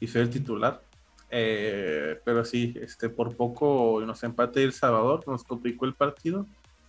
y 0.01 0.07
ser 0.09 0.23
el 0.23 0.31
titular. 0.31 0.83
Eh, 1.31 2.21
pero 2.25 2.45
sí, 2.45 2.75
este, 2.81 3.09
por 3.09 3.37
poco 3.37 4.03
nos 4.05 4.23
empate 4.25 4.65
El 4.65 4.73
Salvador, 4.73 5.23
nos 5.29 5.45
complicó 5.45 5.85
el 5.85 5.95
partido, 5.95 6.47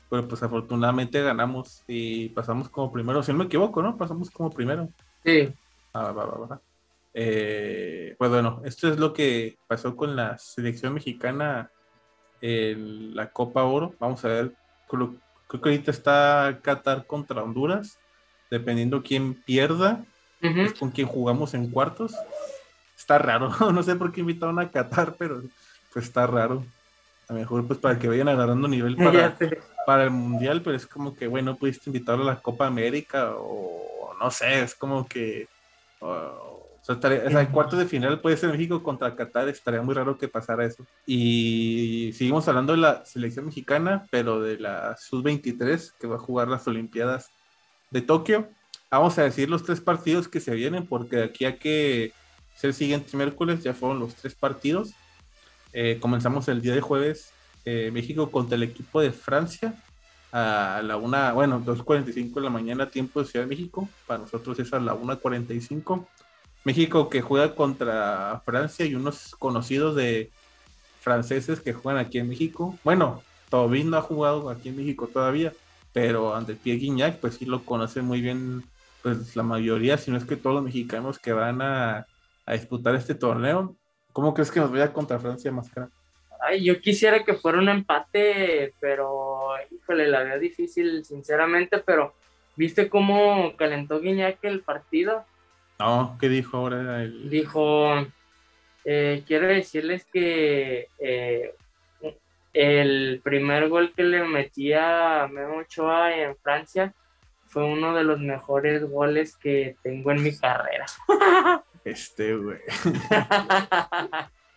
pero 0.10 0.28
pues 0.28 0.42
afortunadamente 0.42 1.22
ganamos 1.22 1.84
y 1.88 2.30
pasamos 2.30 2.70
como 2.70 2.92
primero, 2.92 3.22
si 3.22 3.32
no 3.32 3.38
me 3.38 3.46
equivoco, 3.46 3.84
¿no? 3.84 3.98
Pasamos 3.98 4.32
como 4.32 4.50
primero. 4.50 4.90
Sí. 5.24 5.54
Ah, 5.94 6.12
va, 6.12 6.26
va, 6.26 6.48
va. 6.48 6.62
Eh, 7.14 8.16
pues 8.18 8.32
bueno, 8.32 8.62
esto 8.66 8.88
es 8.88 8.98
lo 8.98 9.14
que 9.14 9.58
pasó 9.68 9.96
con 9.96 10.16
la 10.16 10.38
selección 10.38 10.94
mexicana 10.94 11.70
en 12.42 13.16
la 13.16 13.32
Copa 13.32 13.64
Oro. 13.64 13.94
Vamos 14.00 14.24
a 14.26 14.30
ver, 14.30 14.54
creo, 14.88 15.16
que 15.50 15.58
ahorita 15.70 15.92
está 15.92 16.60
Qatar 16.64 17.06
contra 17.06 17.44
Honduras, 17.44 18.00
dependiendo 18.50 19.04
quién 19.04 19.36
pierda, 19.36 20.04
es 20.42 20.74
con 20.74 20.90
quién 20.90 21.08
jugamos 21.08 21.54
en 21.54 21.70
cuartos. 21.70 22.16
Está 23.12 23.26
raro, 23.26 23.50
no 23.74 23.84
sé 23.84 23.98
por 23.98 24.14
qué 24.14 24.22
invitaron 24.22 24.58
a 24.58 24.70
Qatar, 24.70 25.16
pero 25.18 25.42
pues 25.92 26.06
está 26.06 26.26
raro. 26.28 26.64
A 27.28 27.34
lo 27.34 27.40
mejor 27.40 27.68
pues 27.68 27.78
para 27.78 28.00
que 28.00 28.08
vayan 28.08 28.30
agarrando 28.30 28.70
nivel 28.70 28.96
para, 28.96 29.38
para 29.86 30.06
el 30.06 30.12
Mundial, 30.12 30.62
pero 30.62 30.78
es 30.78 30.88
como 30.88 31.14
que, 31.14 31.28
bueno, 31.28 31.58
pudiste 31.58 31.90
invitarlo 31.90 32.24
a 32.24 32.36
la 32.36 32.40
Copa 32.40 32.68
América 32.68 33.34
o 33.36 34.14
no 34.18 34.32
sé, 34.32 34.62
es 34.62 34.76
como 34.76 35.06
que... 35.10 35.50
O 36.00 36.70
sea, 36.84 36.98
el 37.02 37.50
cuarto 37.50 37.76
de 37.76 37.86
final 37.86 38.22
puede 38.22 38.38
ser 38.38 38.50
México 38.50 38.82
contra 38.82 39.14
Qatar, 39.14 39.50
estaría 39.50 39.82
muy 39.82 39.94
raro 39.94 40.18
que 40.18 40.30
pasara 40.30 40.66
eso. 40.66 40.86
Y 41.06 42.12
seguimos 42.18 42.48
hablando 42.48 42.72
de 42.72 42.80
la 42.80 43.04
selección 43.04 43.46
mexicana, 43.46 44.08
pero 44.10 44.40
de 44.40 44.58
la 44.58 44.96
Sub-23, 44.98 45.96
que 46.00 46.08
va 46.08 46.16
a 46.16 46.20
jugar 46.20 46.48
las 46.48 46.66
Olimpiadas 46.66 47.30
de 47.90 48.02
Tokio. 48.02 48.48
Vamos 48.90 49.20
a 49.20 49.24
decir 49.24 49.50
los 49.50 49.64
tres 49.64 49.82
partidos 49.82 50.30
que 50.30 50.40
se 50.40 50.56
vienen, 50.56 50.88
porque 50.88 51.18
de 51.18 51.24
aquí 51.26 51.44
a 51.44 51.60
que 51.60 52.14
sea 52.56 52.70
el 52.70 52.74
siguiente 52.74 53.16
miércoles 53.18 53.64
ya 53.64 53.74
fueron 53.74 54.00
los 54.00 54.16
tres 54.16 54.36
partidos. 54.36 54.94
Eh, 55.74 55.98
comenzamos 56.00 56.48
el 56.48 56.62
día 56.62 56.76
de 56.76 56.82
jueves, 56.82 57.32
eh, 57.66 57.92
México 57.94 58.30
contra 58.32 58.56
el 58.56 58.64
equipo 58.64 59.02
de 59.02 59.12
Francia 59.12 59.76
a 60.32 60.82
la 60.84 60.98
una, 60.98 61.34
bueno, 61.34 61.62
2.45 61.64 62.36
de 62.36 62.42
la 62.42 62.50
mañana, 62.50 62.90
tiempo 62.90 63.22
de 63.22 63.28
Ciudad 63.28 63.46
de 63.46 63.50
México. 63.50 63.90
Para 64.08 64.20
nosotros 64.20 64.58
es 64.60 64.72
a 64.74 64.80
la 64.80 64.96
1.45. 64.96 66.08
México 66.64 67.10
que 67.10 67.22
juega 67.22 67.56
contra 67.56 68.42
Francia 68.46 68.86
y 68.86 68.96
unos 68.96 69.36
conocidos 69.38 69.96
de 69.96 70.32
franceses 71.02 71.60
que 71.60 71.74
juegan 71.74 72.04
aquí 72.04 72.20
en 72.20 72.30
México. 72.30 72.78
Bueno, 72.84 73.24
Tobin 73.50 73.90
no 73.90 73.98
ha 73.98 74.02
jugado 74.02 74.50
aquí 74.50 74.70
en 74.70 74.78
México 74.78 75.10
todavía, 75.12 75.54
pero 75.92 76.36
ante 76.36 76.56
Pierre 76.56 76.80
Guignac, 76.80 77.20
pues 77.20 77.36
sí 77.36 77.46
lo 77.46 77.66
conoce 77.66 78.02
muy 78.02 78.22
bien, 78.22 78.64
pues 79.02 79.36
la 79.36 79.44
mayoría, 79.44 79.98
si 79.98 80.12
no 80.12 80.18
es 80.18 80.26
que 80.26 80.38
todos 80.38 80.56
los 80.56 80.64
mexicanos 80.64 81.20
que 81.20 81.34
van 81.34 81.62
a, 81.62 82.06
disputar 82.54 82.96
este 82.96 83.16
torneo. 83.16 83.76
¿Cómo 84.14 84.34
crees 84.34 84.52
que 84.52 84.60
nos 84.60 84.72
vaya 84.72 84.92
contra 84.92 85.20
Francia, 85.20 85.52
Máscara? 85.52 85.90
Ay, 86.42 86.64
yo 86.64 86.80
quisiera 86.82 87.24
que 87.24 87.36
fuera 87.36 87.60
un 87.60 87.70
empate, 87.70 88.74
pero 88.80 89.52
híjole, 89.70 90.08
la 90.08 90.24
veo 90.24 90.40
difícil, 90.40 91.06
sinceramente, 91.06 91.78
pero 91.78 92.14
¿viste 92.56 92.90
cómo 92.90 93.56
calentó 93.58 94.00
Guiñac 94.00 94.40
el 94.44 94.62
partido? 94.62 95.24
No, 95.80 96.18
¿qué 96.20 96.30
dijo 96.30 96.58
ahora? 96.58 97.00
Dijo, 97.06 98.06
eh, 98.86 99.24
quiero 99.28 99.48
decirles 99.48 100.06
que 100.06 100.88
eh, 101.00 101.54
el 102.54 103.22
primer 103.24 103.70
gol 103.70 103.94
que 103.96 104.04
le 104.04 104.24
metía 104.24 105.24
a 105.24 105.28
Memo 105.28 105.58
Ochoa 105.58 106.16
en 106.16 106.36
Francia 106.38 106.94
fue 107.48 107.66
uno 107.66 107.94
de 107.94 108.04
los 108.04 108.20
mejores 108.20 108.90
goles 108.90 109.36
que 109.38 109.76
tengo 109.84 110.12
en 110.12 110.24
mi 110.24 110.36
carrera. 110.36 110.86
Este, 111.84 112.36
güey. 112.36 112.60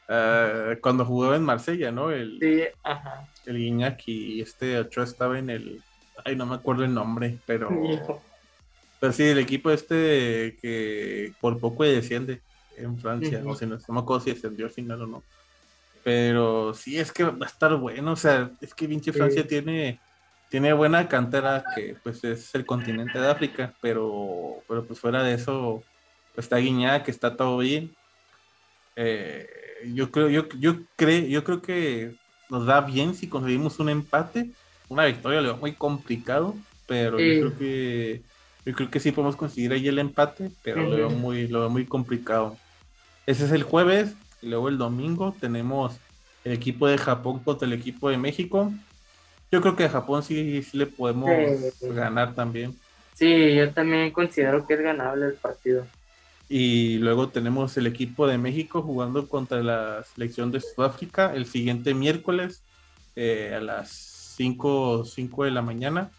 Ah, 0.08 0.74
cuando 0.80 1.04
jugó 1.04 1.34
en 1.34 1.42
Marsella, 1.42 1.90
¿no? 1.90 2.10
El, 2.10 2.38
sí, 2.40 2.62
ajá. 2.82 3.26
El 3.46 3.58
Guiñac 3.58 4.02
y 4.06 4.40
este 4.40 4.78
Ochoa 4.78 5.04
estaba 5.04 5.38
en 5.38 5.50
el... 5.50 5.82
Ay, 6.24 6.36
no 6.36 6.46
me 6.46 6.54
acuerdo 6.56 6.84
el 6.84 6.94
nombre, 6.94 7.38
pero... 7.46 7.70
Pero 9.00 9.12
sí, 9.12 9.24
el 9.24 9.38
equipo 9.38 9.70
este 9.70 10.56
que 10.62 11.34
por 11.40 11.58
poco 11.58 11.84
desciende 11.84 12.40
en 12.76 12.98
Francia, 12.98 13.42
o 13.44 13.54
sea, 13.54 13.68
no, 13.68 13.78
me 13.88 14.00
acuerdo 14.00 14.24
si 14.24 14.30
descendió 14.30 14.64
al 14.64 14.72
final 14.72 15.02
o 15.02 15.06
no. 15.06 15.22
Pero 16.02 16.72
sí, 16.72 16.98
es 16.98 17.12
que 17.12 17.24
va 17.24 17.44
a 17.44 17.48
estar 17.48 17.76
bueno, 17.76 18.12
o 18.12 18.16
sea, 18.16 18.50
es 18.60 18.74
que 18.74 18.86
Vinci 18.86 19.12
Francia 19.12 19.46
tiene, 19.46 20.00
tiene 20.48 20.72
buena 20.72 21.06
cantera, 21.06 21.64
que 21.74 21.96
pues 22.02 22.24
es 22.24 22.54
el 22.54 22.64
continente 22.64 23.18
de 23.18 23.30
África, 23.30 23.74
pero, 23.80 24.62
pero 24.66 24.84
pues 24.84 24.98
fuera 24.98 25.22
de 25.22 25.34
eso, 25.34 25.82
está 26.36 26.56
Guiñada, 26.58 27.02
que 27.02 27.10
está 27.10 27.36
todo 27.36 27.58
bien. 27.58 27.94
Eh, 28.96 29.48
yo 29.92 30.10
creo, 30.10 30.28
yo, 30.28 30.48
yo 30.58 30.76
creo, 30.96 31.26
yo 31.26 31.44
creo 31.44 31.62
que 31.62 32.14
nos 32.50 32.66
da 32.66 32.80
bien 32.80 33.14
si 33.14 33.28
conseguimos 33.28 33.78
un 33.78 33.88
empate, 33.88 34.50
una 34.88 35.04
victoria 35.06 35.40
lo 35.40 35.56
muy 35.56 35.72
complicado, 35.72 36.54
pero 36.86 37.18
yo 37.18 37.40
creo 37.40 37.58
que 37.58 38.22
yo 38.64 38.72
creo 38.72 38.90
que 38.90 39.00
sí 39.00 39.12
podemos 39.12 39.36
conseguir 39.36 39.72
ahí 39.72 39.86
el 39.88 39.98
empate, 39.98 40.50
pero 40.62 40.82
lo, 40.82 40.96
veo 40.96 41.10
muy, 41.10 41.48
lo 41.48 41.60
veo 41.60 41.70
muy 41.70 41.84
complicado. 41.84 42.56
Ese 43.26 43.44
es 43.44 43.52
el 43.52 43.62
jueves, 43.62 44.14
y 44.40 44.48
luego 44.48 44.68
el 44.68 44.78
domingo 44.78 45.34
tenemos 45.38 45.98
el 46.44 46.52
equipo 46.52 46.86
de 46.86 46.96
Japón 46.96 47.40
contra 47.40 47.66
el 47.66 47.74
equipo 47.74 48.08
de 48.08 48.16
México. 48.16 48.72
Yo 49.50 49.60
creo 49.60 49.76
que 49.76 49.84
a 49.84 49.90
Japón 49.90 50.22
sí, 50.22 50.62
sí 50.62 50.78
le 50.78 50.86
podemos 50.86 51.30
ganar 51.80 52.34
también. 52.34 52.74
Sí, 53.14 53.54
yo 53.54 53.70
también 53.72 54.10
considero 54.10 54.66
que 54.66 54.74
es 54.74 54.80
ganable 54.80 55.26
el 55.26 55.34
partido. 55.34 55.86
Y 56.48 56.98
luego 56.98 57.28
tenemos 57.28 57.76
el 57.76 57.86
equipo 57.86 58.26
de 58.26 58.38
México 58.38 58.82
jugando 58.82 59.28
contra 59.28 59.62
la 59.62 60.04
selección 60.04 60.50
de 60.50 60.60
Sudáfrica 60.60 61.34
el 61.34 61.46
siguiente 61.46 61.94
miércoles 61.94 62.62
eh, 63.16 63.54
a 63.56 63.60
las 63.60 63.90
5, 64.36 65.04
5 65.04 65.44
de 65.44 65.50
la 65.50 65.62
mañana. 65.62 66.10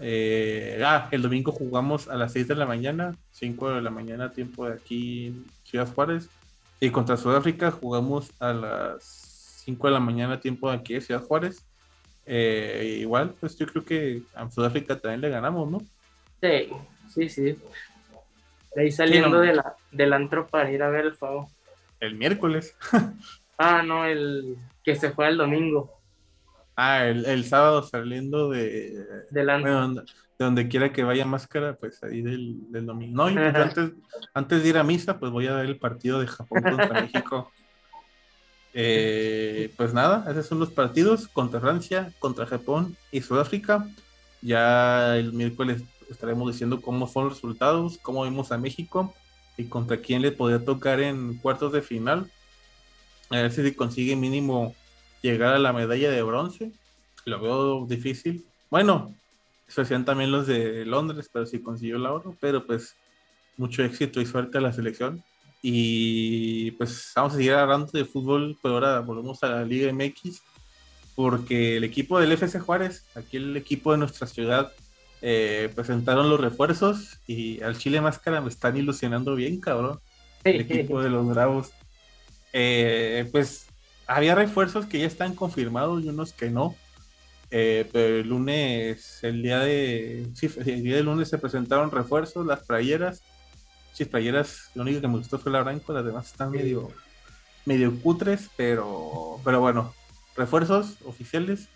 Eh, 0.00 0.80
ah, 0.84 1.08
el 1.10 1.22
domingo 1.22 1.50
jugamos 1.50 2.08
a 2.08 2.14
las 2.14 2.32
6 2.32 2.48
de 2.48 2.54
la 2.54 2.66
mañana, 2.66 3.16
5 3.32 3.70
de 3.70 3.82
la 3.82 3.90
mañana, 3.90 4.30
tiempo 4.30 4.66
de 4.66 4.74
aquí 4.74 5.26
en 5.26 5.46
Ciudad 5.64 5.92
Juárez. 5.92 6.28
Y 6.80 6.90
contra 6.90 7.16
Sudáfrica 7.16 7.72
jugamos 7.72 8.30
a 8.38 8.52
las 8.52 9.02
5 9.64 9.88
de 9.88 9.92
la 9.92 10.00
mañana, 10.00 10.40
tiempo 10.40 10.70
de 10.70 10.76
aquí 10.76 10.94
en 10.94 11.02
Ciudad 11.02 11.24
Juárez. 11.24 11.64
Eh, 12.26 12.98
igual, 13.00 13.34
pues 13.40 13.56
yo 13.56 13.66
creo 13.66 13.84
que 13.84 14.22
a 14.34 14.48
Sudáfrica 14.50 14.98
también 14.98 15.22
le 15.22 15.30
ganamos, 15.30 15.70
¿no? 15.70 15.78
Sí, 16.40 16.68
sí, 17.08 17.28
sí. 17.28 17.56
Ahí 18.78 18.90
saliendo 18.90 19.40
de 19.40 19.54
la, 19.54 19.76
del 19.90 20.12
antro 20.12 20.46
para 20.46 20.70
ir 20.70 20.82
a 20.82 20.88
ver 20.88 21.06
el 21.06 21.14
fuego. 21.14 21.48
El 22.00 22.14
miércoles. 22.16 22.76
ah, 23.58 23.82
no, 23.82 24.04
el 24.04 24.56
que 24.84 24.96
se 24.96 25.10
fue 25.10 25.28
el 25.28 25.36
domingo. 25.36 26.00
Ah, 26.76 27.06
el, 27.06 27.44
sábado 27.44 27.82
saliendo 27.82 28.50
de, 28.50 29.04
de 29.30 29.44
donde 30.38 30.68
quiera 30.68 30.92
que 30.92 31.02
vaya 31.02 31.24
máscara, 31.24 31.74
pues 31.74 32.02
ahí 32.04 32.22
del, 32.22 32.86
domingo. 32.86 33.28
No, 33.28 33.34
pues 33.34 33.54
antes, 33.56 33.90
antes 34.32 34.62
de 34.62 34.68
ir 34.68 34.78
a 34.78 34.84
misa, 34.84 35.18
pues 35.18 35.32
voy 35.32 35.48
a 35.48 35.56
ver 35.56 35.66
el 35.66 35.78
partido 35.78 36.20
de 36.20 36.28
Japón 36.28 36.62
contra 36.62 37.00
México. 37.02 37.50
Eh, 38.74 39.72
pues 39.76 39.92
nada, 39.92 40.30
esos 40.30 40.46
son 40.46 40.60
los 40.60 40.70
partidos 40.70 41.26
contra 41.26 41.58
Francia, 41.58 42.12
contra 42.20 42.46
Japón 42.46 42.96
y 43.10 43.22
Sudáfrica. 43.22 43.88
Ya 44.40 45.16
el 45.16 45.32
miércoles 45.32 45.82
estaremos 46.08 46.52
diciendo 46.52 46.80
cómo 46.80 47.06
fueron 47.06 47.30
los 47.30 47.38
resultados, 47.38 47.98
cómo 48.02 48.24
vimos 48.24 48.52
a 48.52 48.58
México 48.58 49.14
y 49.56 49.64
contra 49.64 49.98
quién 49.98 50.22
le 50.22 50.32
podría 50.32 50.64
tocar 50.64 51.00
en 51.00 51.38
cuartos 51.38 51.72
de 51.72 51.82
final. 51.82 52.30
A 53.30 53.36
ver 53.36 53.52
si 53.52 53.74
consigue 53.74 54.16
mínimo 54.16 54.74
llegar 55.22 55.54
a 55.54 55.58
la 55.58 55.72
medalla 55.72 56.10
de 56.10 56.22
bronce. 56.22 56.72
Lo 57.24 57.40
veo 57.40 57.86
difícil. 57.86 58.46
Bueno, 58.70 59.14
eso 59.66 59.82
hacían 59.82 60.04
también 60.04 60.30
los 60.30 60.46
de 60.46 60.86
Londres, 60.86 61.28
pero 61.30 61.44
sí 61.44 61.60
consiguió 61.60 61.98
la 61.98 62.12
oro. 62.12 62.36
Pero 62.40 62.64
pues 62.66 62.94
mucho 63.56 63.82
éxito 63.82 64.20
y 64.20 64.26
suerte 64.26 64.58
a 64.58 64.62
la 64.62 64.72
selección. 64.72 65.22
Y 65.60 66.70
pues 66.72 67.12
vamos 67.16 67.32
a 67.32 67.36
seguir 67.36 67.52
hablando 67.54 67.90
de 67.92 68.04
fútbol, 68.04 68.56
pero 68.62 68.74
ahora 68.74 69.00
volvemos 69.00 69.42
a 69.42 69.48
la 69.48 69.64
Liga 69.64 69.92
MX, 69.92 70.40
porque 71.16 71.78
el 71.78 71.84
equipo 71.84 72.20
del 72.20 72.30
FC 72.32 72.60
Juárez, 72.60 73.04
aquí 73.16 73.38
el 73.38 73.56
equipo 73.56 73.90
de 73.90 73.98
nuestra 73.98 74.28
ciudad, 74.28 74.72
eh, 75.20 75.70
presentaron 75.74 76.28
los 76.30 76.40
refuerzos 76.40 77.18
y 77.26 77.60
al 77.62 77.76
Chile 77.76 78.00
Máscara 78.00 78.40
me 78.40 78.48
están 78.48 78.76
ilusionando 78.76 79.34
bien, 79.34 79.60
cabrón. 79.60 79.98
El 80.44 80.60
equipo 80.60 81.02
de 81.02 81.10
los 81.10 81.26
Bravos. 81.26 81.72
Eh, 82.52 83.28
pues 83.32 83.66
había 84.06 84.34
refuerzos 84.34 84.86
que 84.86 85.00
ya 85.00 85.06
están 85.06 85.34
confirmados 85.34 86.04
y 86.04 86.08
unos 86.08 86.32
que 86.32 86.50
no. 86.50 86.74
Eh, 87.50 87.88
pero 87.92 88.16
el 88.16 88.28
lunes, 88.28 89.20
el 89.22 89.42
día 89.42 89.60
de. 89.60 90.26
Sí, 90.34 90.50
el 90.58 90.82
día 90.82 90.96
de 90.96 91.02
lunes 91.02 91.28
se 91.28 91.38
presentaron 91.38 91.90
refuerzos, 91.90 92.46
las 92.46 92.60
playeras. 92.60 93.22
Sí, 93.92 94.04
playeras, 94.04 94.70
lo 94.74 94.82
único 94.82 95.00
que 95.00 95.08
me 95.08 95.18
gustó 95.18 95.38
fue 95.38 95.50
la 95.50 95.62
blanca, 95.62 95.92
las 95.92 96.04
demás 96.04 96.26
están 96.26 96.50
medio, 96.50 96.92
medio 97.64 97.98
cutres, 98.00 98.48
pero, 98.56 99.40
pero 99.44 99.60
bueno, 99.60 99.94
refuerzos 100.36 100.96
oficiales. 101.04 101.68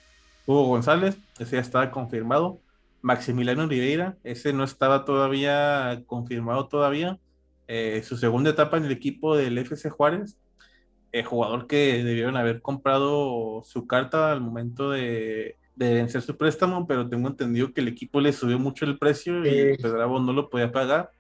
Hugo 0.47 0.67
González, 0.67 1.17
ese 1.39 1.57
ya 1.57 1.63
estaba 1.63 1.91
confirmado. 1.91 2.59
Maximiliano 3.03 3.65
Oliveira, 3.65 4.17
ese 4.25 4.53
no 4.53 4.65
estaba 4.65 5.05
todavía 5.05 6.03
confirmado 6.07 6.69
todavía. 6.69 7.19
Eh, 7.69 8.03
su 8.05 8.17
segunda 8.17 8.51
etapa 8.51 8.77
en 8.77 8.85
el 8.85 8.93
equipo 8.93 9.37
del 9.37 9.59
FC 9.59 9.91
Juárez, 9.91 10.39
el 11.11 11.25
jugador 11.25 11.67
que 11.67 12.03
debieron 12.05 12.37
haber 12.37 12.63
comprado 12.63 13.63
su 13.65 13.87
carta 13.87 14.33
al 14.33 14.41
momento 14.41 14.91
de, 14.91 15.57
de 15.77 15.95
vencer 15.95 16.23
su 16.23 16.37
préstamo, 16.37 16.87
pero 16.87 17.09
tengo 17.09 17.29
entendido 17.29 17.73
que 17.73 17.81
el 17.81 17.89
equipo 17.89 18.21
le 18.21 18.33
subió 18.33 18.59
mucho 18.59 18.85
el 18.85 18.99
precio 18.99 19.45
y 19.45 19.77
pues 19.79 19.93
Bravo 19.93 20.21
no 20.21 20.33
lo 20.33 20.49
podía 20.49 20.73
pagar. 20.73 21.11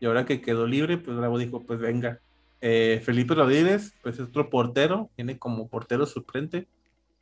Y 0.00 0.06
ahora 0.06 0.24
que 0.24 0.40
quedó 0.40 0.66
libre, 0.66 0.98
pues 0.98 1.16
Bravo 1.16 1.38
dijo, 1.38 1.60
pues 1.60 1.78
venga. 1.78 2.20
Eh, 2.60 3.00
Felipe 3.04 3.34
Rodríguez, 3.34 3.92
pues 4.02 4.16
es 4.16 4.28
otro 4.28 4.48
portero, 4.48 5.10
tiene 5.16 5.38
como 5.38 5.68
portero 5.68 6.06
suplente 6.06 6.68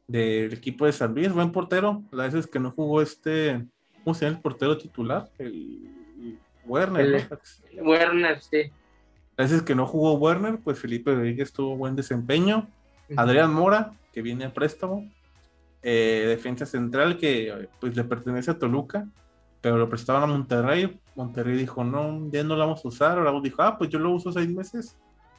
del 0.06 0.52
equipo 0.52 0.84
de 0.84 0.92
San 0.92 1.14
Luis, 1.14 1.32
buen 1.32 1.52
portero. 1.52 2.02
Las 2.10 2.34
veces 2.34 2.50
que 2.50 2.58
no 2.58 2.70
jugó 2.70 3.00
este, 3.00 3.66
¿cómo 4.04 4.14
se 4.14 4.24
llama 4.24 4.36
el 4.36 4.42
portero 4.42 4.78
titular? 4.78 5.28
El 5.38 6.38
Werner. 6.66 7.28
Werner, 7.82 8.40
sí. 8.42 8.70
Veces 9.36 9.62
que 9.62 9.74
no 9.74 9.86
jugó 9.86 10.14
Werner, 10.14 10.58
pues 10.62 10.78
Felipe 10.78 11.14
Rodríguez 11.14 11.52
tuvo 11.52 11.76
buen 11.76 11.96
desempeño. 11.96 12.68
Adrián 13.16 13.52
Mora, 13.52 13.92
que 14.12 14.22
viene 14.22 14.44
a 14.44 14.52
préstamo. 14.52 15.10
Eh, 15.82 16.26
defensa 16.28 16.66
central 16.66 17.16
que 17.16 17.68
pues 17.80 17.96
le 17.96 18.04
pertenece 18.04 18.50
a 18.50 18.58
Toluca, 18.58 19.08
pero 19.62 19.78
lo 19.78 19.88
prestaban 19.88 20.22
a 20.22 20.26
Monterrey. 20.26 21.00
Monterrey 21.16 21.56
dijo, 21.56 21.84
no, 21.84 22.28
ya 22.30 22.44
no 22.44 22.54
lo 22.54 22.60
vamos 22.60 22.84
a 22.84 22.88
usar. 22.88 23.18
Ahora 23.18 23.32
dijo, 23.40 23.62
ah, 23.62 23.78
pues 23.78 23.88
yo 23.90 23.98
lo 23.98 24.10
uso 24.10 24.30
seis 24.30 24.48
meses. 24.50 24.96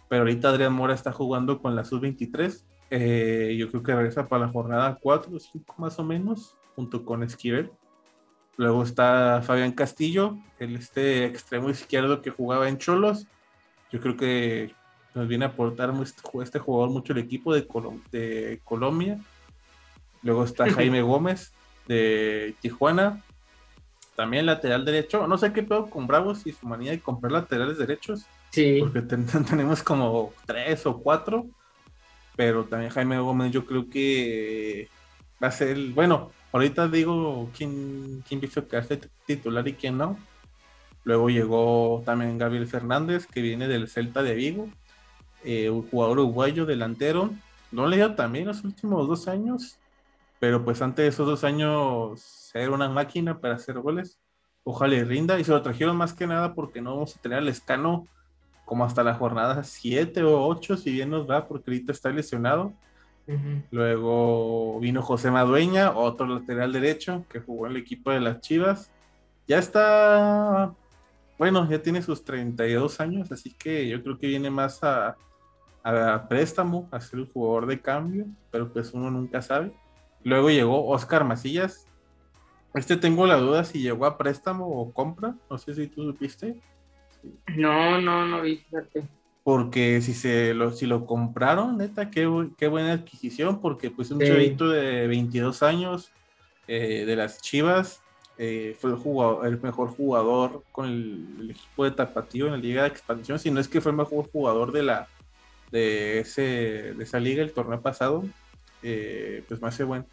Pero 0.10 0.24
ahorita 0.24 0.50
Adrián 0.50 0.74
Mora 0.74 0.94
está 0.94 1.12
jugando 1.12 1.62
con 1.62 1.76
la 1.76 1.86
sub-23. 1.86 2.64
Eh, 2.90 3.56
yo 3.58 3.70
creo 3.70 3.84
que 3.84 3.96
regresa 3.96 4.28
para 4.28 4.48
la 4.48 4.52
jornada 4.52 4.98
4 5.02 5.34
o 5.34 5.40
5 5.40 5.76
más 5.78 5.98
o 6.00 6.04
menos, 6.04 6.58
junto 6.76 7.06
con 7.06 7.24
Esquivel. 7.24 7.72
Luego 8.58 8.84
está 8.84 9.42
Fabián 9.44 9.72
Castillo, 9.72 10.38
el 10.60 10.76
este 10.76 11.26
extremo 11.26 11.70
izquierdo 11.70 12.22
que 12.22 12.30
jugaba 12.30 12.70
en 12.70 12.78
Cholos. 12.78 13.26
Yo 13.92 14.00
creo 14.00 14.18
que 14.18 14.74
nos 15.14 15.28
viene 15.28 15.46
a 15.46 15.50
aportar 15.50 15.94
este, 16.02 16.22
este 16.44 16.60
jugador 16.60 16.90
mucho 16.90 17.14
el 17.14 17.20
equipo 17.20 17.54
de, 17.54 17.68
de 18.12 18.60
Colombia. 18.64 19.20
Luego 20.24 20.44
está 20.44 20.70
Jaime 20.70 21.02
Gómez 21.02 21.52
de 21.88 22.56
Tijuana. 22.62 23.24
También 24.16 24.46
lateral 24.46 24.86
derecho. 24.86 25.28
No 25.28 25.38
sé 25.38 25.52
qué 25.52 25.64
pedo 25.64 25.90
con 25.90 26.08
Bravos 26.08 26.46
y 26.46 26.52
su 26.52 26.68
manía 26.68 26.92
de 26.92 27.00
comprar 27.00 27.32
laterales 27.32 27.78
derechos. 27.78 28.26
Sí. 28.52 28.78
Porque 28.80 29.02
tenemos 29.50 29.82
como 29.82 30.34
tres 30.46 30.86
o 30.86 30.98
cuatro. 30.98 31.48
Pero 32.36 32.66
también 32.66 32.92
Jaime 32.92 33.20
Gómez 33.20 33.52
yo 33.52 33.66
creo 33.66 33.90
que 33.90 34.90
va 35.42 35.48
a 35.48 35.52
ser, 35.52 35.78
bueno, 35.94 36.32
ahorita 36.52 36.88
digo 36.88 37.50
quién, 37.56 38.24
quién 38.28 38.42
que 38.42 38.48
quedarse 38.48 39.00
titular 39.26 39.68
y 39.68 39.74
quién 39.74 39.98
no. 39.98 40.18
Luego 41.04 41.30
llegó 41.30 42.04
también 42.06 42.38
Gabriel 42.38 42.68
Fernández, 42.68 43.26
que 43.26 43.42
viene 43.42 43.68
del 43.68 43.88
Celta 43.88 44.22
de 44.22 44.36
Vigo, 44.36 44.70
eh, 45.44 45.70
un 45.70 45.90
jugador 45.90 46.20
uruguayo 46.20 46.66
delantero. 46.66 47.32
No 47.72 47.88
le 47.88 47.98
dio 47.98 48.16
también 48.16 48.48
los 48.48 48.64
últimos 48.64 49.08
dos 49.08 49.28
años, 49.28 49.80
pero 50.40 50.64
pues 50.64 50.82
antes 50.82 51.04
de 51.04 51.10
esos 51.10 51.26
dos 51.26 51.44
años 51.44 52.52
era 52.54 52.72
una 52.72 52.90
máquina 52.90 53.40
para 53.40 53.56
hacer 53.56 53.80
goles. 53.80 54.20
Ojalá 54.64 54.96
y 54.96 55.04
rinda. 55.04 55.40
Y 55.40 55.44
se 55.44 55.52
lo 55.52 55.62
trajeron 55.62 55.98
más 55.98 56.14
que 56.14 56.28
nada 56.28 56.54
porque 56.54 56.82
no 56.82 56.94
vamos 56.94 57.16
a 57.16 57.20
tener 57.20 57.40
al 57.40 57.48
escano 57.48 58.08
como 58.66 58.86
hasta 58.86 59.04
la 59.04 59.16
jornada 59.16 59.64
7 59.64 60.24
o 60.24 60.48
8, 60.48 60.78
si 60.78 60.92
bien 60.92 61.10
nos 61.10 61.30
va, 61.30 61.48
porque 61.48 61.72
ahorita 61.72 61.92
está 61.92 62.10
lesionado. 62.10 62.74
Luego 63.72 64.80
vino 64.80 65.02
José 65.02 65.32
Madueña, 65.32 65.92
otro 65.92 66.26
lateral 66.26 66.74
derecho 66.74 67.26
que 67.30 67.40
jugó 67.40 67.66
en 67.66 67.74
el 67.74 67.78
equipo 67.78 68.12
de 68.12 68.20
las 68.20 68.42
Chivas. 68.42 68.92
Ya 69.48 69.58
está, 69.58 70.74
bueno, 71.38 71.70
ya 71.70 71.82
tiene 71.82 72.02
sus 72.02 72.24
32 72.24 73.00
años, 73.00 73.32
así 73.32 73.54
que 73.54 73.88
yo 73.88 74.04
creo 74.04 74.18
que 74.18 74.28
viene 74.28 74.50
más 74.50 74.84
a, 74.84 75.16
a 75.84 76.28
préstamo, 76.28 76.88
a 76.92 77.00
ser 77.00 77.20
un 77.20 77.32
jugador 77.32 77.68
de 77.68 77.80
cambio, 77.80 78.26
pero 78.52 78.72
pues 78.72 78.94
uno 78.94 79.10
nunca 79.10 79.42
sabe. 79.42 79.72
Luego 80.24 80.50
llegó 80.50 80.88
Oscar 80.88 81.24
Macías. 81.24 81.88
Este 82.74 82.96
tengo 82.96 83.26
la 83.26 83.38
duda 83.38 83.64
si 83.64 83.82
llegó 83.82 84.06
a 84.06 84.18
préstamo 84.18 84.68
o 84.68 84.94
compra. 84.94 85.36
No 85.50 85.58
sé 85.58 85.74
si 85.74 85.88
tú 85.88 86.04
supiste. 86.04 86.56
No, 87.56 88.00
no, 88.00 88.26
no 88.28 88.42
vi, 88.42 88.58
fíjate. 88.58 89.08
Porque 89.44 90.02
si 90.02 90.14
se 90.14 90.54
lo, 90.54 90.72
si 90.72 90.86
lo 90.86 91.06
compraron, 91.06 91.78
neta, 91.78 92.12
qué, 92.12 92.30
qué 92.58 92.68
buena 92.68 92.94
adquisición, 92.94 93.60
porque 93.60 93.90
pues 93.90 94.12
un 94.12 94.20
chavito 94.20 94.70
de 94.70 95.08
22 95.08 95.64
años 95.64 96.12
eh, 96.68 97.06
de 97.06 97.16
las 97.16 97.42
Chivas 97.42 98.02
eh, 98.38 98.76
fue 98.80 98.92
el, 98.92 98.98
jugador, 98.98 99.48
el 99.48 99.60
mejor 99.60 99.90
jugador 99.90 100.64
con 100.72 100.88
el, 100.88 101.52
equipo 101.52 101.84
de 101.84 101.92
Tapatío 101.92 102.46
en 102.46 102.52
la 102.54 102.58
Liga 102.58 102.84
de 102.84 102.90
Expansión, 102.90 103.40
si 103.40 103.52
no 103.52 103.60
es 103.60 103.68
que 103.68 103.82
fue 103.82 103.92
el 103.92 103.98
mejor 103.98 104.30
jugador 104.32 104.72
de 104.72 104.84
la 104.84 105.08
de, 105.72 106.20
ese, 106.20 106.42
de 106.94 107.04
esa 107.04 107.20
liga 107.20 107.44
el 107.44 107.54
torneo 107.54 107.82
pasado. 107.82 108.24
Eh, 108.84 109.44
pues 109.48 109.62
me 109.62 109.68
hace 109.68 109.84
buen, 109.84 110.06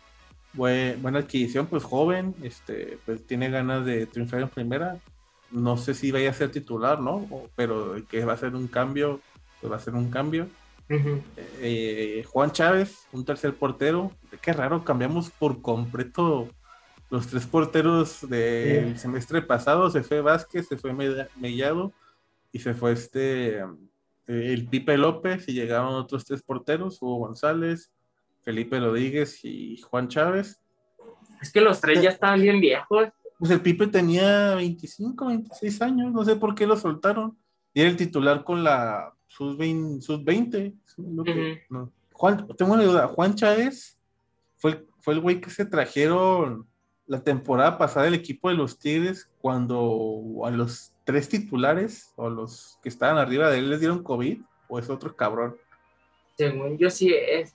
buena 0.52 1.18
adquisición, 1.18 1.66
pues 1.66 1.84
joven, 1.84 2.34
este, 2.42 2.98
pues 3.04 3.26
tiene 3.26 3.50
ganas 3.50 3.84
de 3.84 4.06
triunfar 4.06 4.40
en 4.40 4.48
primera. 4.48 4.98
No 5.50 5.76
sé 5.76 5.94
si 5.94 6.10
vaya 6.10 6.30
a 6.30 6.34
ser 6.34 6.50
titular, 6.50 7.00
¿no? 7.00 7.26
pero 7.56 7.96
que 8.08 8.24
va 8.24 8.34
a 8.34 8.38
ser 8.38 8.54
un 8.54 8.68
cambio, 8.68 9.20
pues 9.60 9.72
va 9.72 9.76
a 9.76 9.80
ser 9.80 9.94
un 9.94 10.10
cambio. 10.10 10.48
Eh, 11.60 12.24
Juan 12.28 12.52
Chávez, 12.52 13.06
un 13.12 13.24
tercer 13.24 13.54
portero. 13.54 14.12
Qué 14.40 14.52
raro, 14.52 14.84
cambiamos 14.84 15.30
por 15.30 15.60
completo 15.60 16.48
los 17.10 17.26
tres 17.26 17.46
porteros 17.46 18.28
del 18.28 18.98
semestre 18.98 19.42
pasado. 19.42 19.90
Se 19.90 20.02
fue 20.02 20.20
Vázquez, 20.20 20.68
se 20.68 20.76
fue 20.76 20.92
Mellado 21.36 21.92
y 22.52 22.58
se 22.58 22.74
fue 22.74 22.92
este 22.92 23.62
el 24.26 24.66
Pipe 24.68 24.98
López 24.98 25.48
y 25.48 25.54
llegaron 25.54 25.94
otros 25.94 26.26
tres 26.26 26.42
porteros, 26.42 27.00
Hugo 27.00 27.16
González, 27.26 27.90
Felipe 28.42 28.78
Rodríguez 28.78 29.42
y 29.42 29.78
Juan 29.78 30.08
Chávez. 30.08 30.60
Es 31.40 31.50
que 31.50 31.62
los 31.62 31.80
tres 31.80 32.02
ya 32.02 32.10
estaban 32.10 32.40
bien 32.40 32.60
viejos. 32.60 33.08
Pues 33.38 33.50
el 33.50 33.60
Pipe 33.60 33.86
tenía 33.86 34.54
25, 34.56 35.26
26 35.26 35.82
años, 35.82 36.12
no 36.12 36.24
sé 36.24 36.36
por 36.36 36.54
qué 36.54 36.66
lo 36.66 36.76
soltaron. 36.76 37.38
Y 37.72 37.80
era 37.80 37.90
el 37.90 37.96
titular 37.96 38.42
con 38.44 38.64
la 38.64 39.14
sub-20. 39.28 40.74
Juan, 42.12 42.48
tengo 42.56 42.72
una 42.74 42.82
duda, 42.82 43.06
Juan 43.08 43.34
Chávez 43.34 43.98
fue, 44.56 44.84
fue 45.00 45.14
el 45.14 45.20
güey 45.20 45.40
que 45.40 45.50
se 45.50 45.64
trajeron 45.64 46.66
la 47.06 47.22
temporada 47.22 47.78
pasada 47.78 48.06
el 48.06 48.14
equipo 48.14 48.48
de 48.48 48.54
los 48.54 48.78
Tigres 48.78 49.30
cuando 49.40 50.42
a 50.44 50.50
los 50.50 50.92
tres 51.04 51.28
titulares 51.28 52.12
o 52.16 52.28
los 52.28 52.78
que 52.82 52.90
estaban 52.90 53.16
arriba 53.16 53.48
de 53.48 53.58
él 53.58 53.70
les 53.70 53.80
dieron 53.80 54.02
COVID 54.02 54.40
o 54.68 54.78
es 54.78 54.90
otro 54.90 55.16
cabrón. 55.16 55.56
Según 56.36 56.76
yo 56.76 56.90
sí 56.90 57.14
es. 57.14 57.54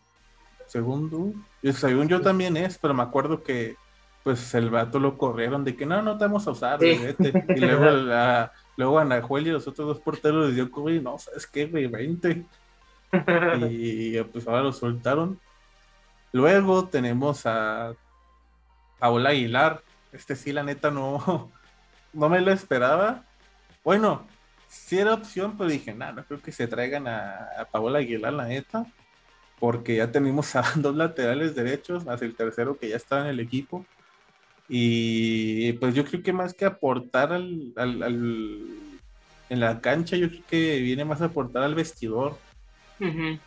Segundo, 0.65 1.33
según 1.73 2.07
yo 2.07 2.21
también 2.21 2.57
es, 2.57 2.79
pero 2.79 2.93
me 2.93 3.03
acuerdo 3.03 3.43
que 3.43 3.75
pues 4.23 4.53
el 4.55 4.69
vato 4.69 4.99
lo 4.99 5.17
corrieron 5.17 5.63
de 5.63 5.75
que 5.75 5.86
no, 5.86 6.01
no 6.01 6.17
te 6.17 6.25
vamos 6.25 6.47
a 6.47 6.51
usar, 6.51 6.83
Y 6.83 6.95
luego, 7.59 7.86
la, 7.86 8.51
luego 8.77 8.99
a 8.99 9.05
Nahuel 9.05 9.47
y 9.47 9.51
los 9.51 9.67
otros 9.67 9.88
dos 9.88 9.99
porteros 9.99 10.47
les 10.47 10.55
dio 10.55 10.71
COVID, 10.71 11.01
no, 11.01 11.17
¿sabes 11.17 11.45
qué, 11.47 11.65
güey? 11.65 11.88
20. 11.88 12.45
y 13.69 14.21
pues 14.23 14.47
ahora 14.47 14.63
lo 14.63 14.73
soltaron. 14.73 15.39
Luego 16.31 16.88
tenemos 16.88 17.45
a 17.45 17.93
Paola 18.99 19.29
Aguilar. 19.29 19.81
Este 20.12 20.36
sí, 20.36 20.51
la 20.51 20.63
neta, 20.63 20.89
no, 20.89 21.51
no 22.13 22.29
me 22.29 22.39
lo 22.39 22.51
esperaba. 22.51 23.23
Bueno, 23.83 24.25
sí 24.67 24.97
era 24.97 25.13
opción, 25.13 25.57
pero 25.57 25.69
dije, 25.69 25.93
nada, 25.93 26.13
no 26.13 26.25
creo 26.25 26.41
que 26.41 26.51
se 26.51 26.67
traigan 26.67 27.07
a, 27.07 27.49
a 27.59 27.65
Paola 27.65 27.99
Aguilar, 27.99 28.33
la 28.33 28.45
neta 28.45 28.86
porque 29.63 29.95
ya 29.95 30.12
tenemos 30.12 30.53
a 30.57 30.63
dos 30.75 30.93
laterales 30.93 31.55
derechos, 31.55 32.03
más 32.03 32.21
el 32.21 32.36
tercero 32.36 32.77
que 32.77 32.89
ya 32.89 32.97
estaba 32.97 33.21
en 33.21 33.27
el 33.29 33.39
equipo. 33.39 33.86
Y 34.69 35.73
pues 35.73 35.93
yo 35.93 36.06
creo 36.06 36.23
que 36.23 36.34
más 36.34 36.54
que 36.54 36.65
aportar 36.65 37.34
al, 37.34 37.73
en 39.49 39.60
la 39.60 39.82
cancha 39.82 40.15
yo 40.15 40.30
creo 40.30 40.43
que 40.47 40.80
viene 40.80 41.06
más 41.06 41.21
a 41.21 41.26
aportar 41.26 41.63
al 41.63 41.76
vestidor. 41.76 42.38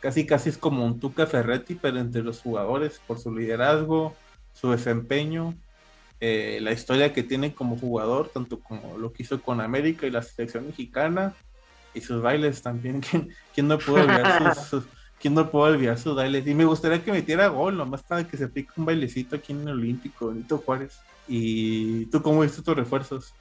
Casi 0.00 0.26
casi 0.26 0.50
es 0.50 0.58
como 0.58 0.84
un 0.84 1.00
Tuca 1.00 1.26
Ferretti, 1.26 1.76
pero 1.76 1.98
entre 1.98 2.22
los 2.22 2.42
jugadores, 2.42 3.00
por 3.06 3.18
su 3.18 3.34
liderazgo, 3.34 4.14
su 4.52 4.70
desempeño, 4.70 5.54
eh, 6.20 6.58
la 6.60 6.72
historia 6.72 7.14
que 7.14 7.22
tiene 7.22 7.54
como 7.54 7.78
jugador, 7.78 8.28
tanto 8.28 8.60
como 8.60 8.98
lo 8.98 9.12
que 9.12 9.22
hizo 9.22 9.40
con 9.40 9.62
América 9.62 10.06
y 10.06 10.10
la 10.10 10.20
selección 10.20 10.66
mexicana, 10.66 11.34
y 11.94 12.02
sus 12.02 12.20
bailes 12.20 12.62
también. 12.62 13.00
¿Quién, 13.54 13.68
no 13.68 13.78
puede 13.78 14.04
olvidar 14.04 14.54
sus, 14.70 14.84
¿quién 15.20 15.34
no 15.34 15.50
puede 15.50 15.74
olvidar 15.74 15.98
sus 15.98 16.14
bailes? 16.14 16.46
Y 16.46 16.54
me 16.54 16.64
gustaría 16.64 17.02
que 17.02 17.12
metiera 17.12 17.48
gol, 17.48 17.76
nomás 17.76 18.02
para 18.02 18.26
que 18.26 18.36
se 18.36 18.44
aplique 18.44 18.72
un 18.76 18.84
bailecito 18.84 19.36
aquí 19.36 19.52
en 19.52 19.62
el 19.62 19.74
Olímpico, 19.74 20.28
Benito 20.28 20.58
Juárez. 20.58 21.00
¿Y 21.28 22.06
tú 22.06 22.22
cómo 22.22 22.42
viste 22.42 22.62
tus 22.62 22.76
refuerzos? 22.76 23.34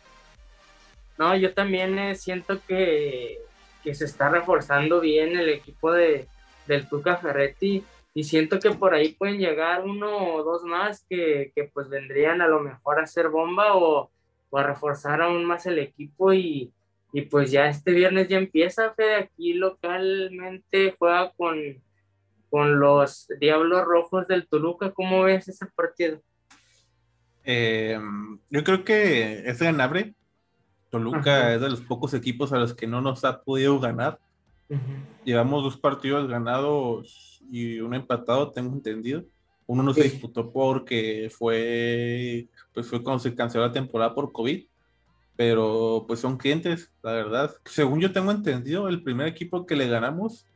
No, 1.18 1.36
yo 1.36 1.54
también 1.54 1.98
eh, 1.98 2.16
siento 2.16 2.60
que, 2.68 3.40
se 3.84 4.06
está 4.06 4.30
reforzando 4.30 5.00
bien 5.00 5.38
el 5.38 5.48
equipo 5.50 5.92
de, 5.92 6.28
del 6.66 6.90
Tuca 6.90 7.18
Ferretti 7.18 7.84
y 8.16 8.24
siento 8.24 8.60
que 8.60 8.72
por 8.72 8.96
ahí 8.96 9.14
pueden 9.14 9.38
llegar 9.38 9.84
uno 9.84 10.34
o 10.34 10.44
dos 10.44 10.64
más 10.64 11.06
que, 11.08 11.52
pues 11.72 11.88
vendrían 11.90 12.42
a 12.42 12.48
lo 12.48 12.62
mejor 12.62 13.00
a 13.00 13.04
hacer 13.04 13.30
bomba 13.30 13.76
o, 13.76 14.10
a 14.52 14.64
reforzar 14.64 15.22
aún 15.22 15.44
más 15.46 15.66
el 15.66 15.80
equipo 15.80 16.34
y, 16.34 16.74
pues 17.23 17.51
ya 17.51 17.67
este 17.67 17.91
viernes 17.91 18.28
ya 18.28 18.38
empieza, 18.38 18.93
Fede, 18.93 19.15
aquí 19.15 19.54
localmente 19.54 20.95
juega 20.99 21.32
con, 21.38 21.58
con 22.49 22.80
los 22.80 23.28
Diablos 23.39 23.86
Rojos 23.86 24.28
del 24.28 24.47
Toluca, 24.47 24.91
¿cómo 24.91 25.23
ves 25.23 25.47
ese 25.47 25.65
partido? 25.67 26.21
Eh, 27.43 27.99
yo 28.49 28.63
creo 28.63 28.84
que 28.84 29.47
es 29.47 29.60
ganable, 29.60 30.13
Toluca 30.89 31.54
es 31.54 31.62
de 31.62 31.69
los 31.69 31.82
pocos 31.82 32.13
equipos 32.13 32.54
a 32.54 32.58
los 32.58 32.73
que 32.73 32.88
no 32.88 33.01
nos 33.01 33.25
ha 33.25 33.41
podido 33.41 33.80
ganar. 33.80 34.19
Llevamos 35.23 35.63
dos 35.63 35.78
partidos 35.78 36.28
ganados 36.30 37.41
y 37.51 37.80
uno 37.82 37.95
empatado, 37.95 38.51
tengo 38.51 38.73
entendido. 38.73 39.25
Uno 39.67 39.84
no 39.84 39.93
se 39.93 40.04
disputó 40.04 40.51
porque 40.51 41.30
fue, 41.30 42.47
pues 42.73 42.88
fue 42.88 43.04
cuando 43.04 43.19
se 43.19 43.36
canceló 43.36 43.65
la 43.65 43.73
temporada 43.73 44.13
por 44.13 44.32
COVID, 44.32 44.65
pero 45.36 46.06
pues 46.08 46.19
son 46.19 46.38
clientes, 46.38 46.91
la 47.04 47.12
verdad. 47.13 47.56
Según 47.65 48.00
yo 48.00 48.12
tengo 48.12 48.32
entendido, 48.32 48.88
el 48.88 49.04
primer 49.04 49.28
equipo 49.28 49.65
que 49.65 49.76
le 49.76 49.88
ganamos 49.88 50.48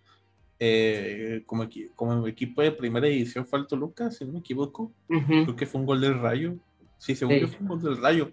eh, 0.60 1.44
como, 1.46 1.68
como 1.96 2.28
equipo 2.28 2.62
de 2.62 2.72
primera 2.72 3.08
edición 3.08 3.46
fue 3.46 3.60
el 3.60 3.68
Toluca, 3.68 4.12
si 4.12 4.26
no 4.26 4.34
me 4.34 4.40
equivoco. 4.40 4.92
Creo 5.08 5.56
que 5.56 5.66
fue 5.66 5.82
un 5.82 5.88
gol 5.88 6.02
del 6.02 6.20
Rayo. 6.20 6.56
Sí, 6.98 7.16
según 7.16 7.38
yo 7.38 7.48
fue 7.48 7.60
un 7.62 7.68
gol 7.68 7.82
del 7.82 8.02
Rayo. 8.02 8.32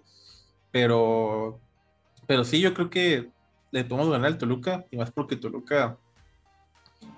Pero 0.70 1.60
pero 2.26 2.44
sí, 2.44 2.60
yo 2.60 2.74
creo 2.74 2.90
que 2.90 3.28
le 3.70 3.84
podemos 3.84 4.10
ganar 4.10 4.26
al 4.26 4.38
Toluca, 4.38 4.84
y 4.90 4.96
más 4.96 5.10
porque 5.10 5.36
Toluca. 5.36 5.98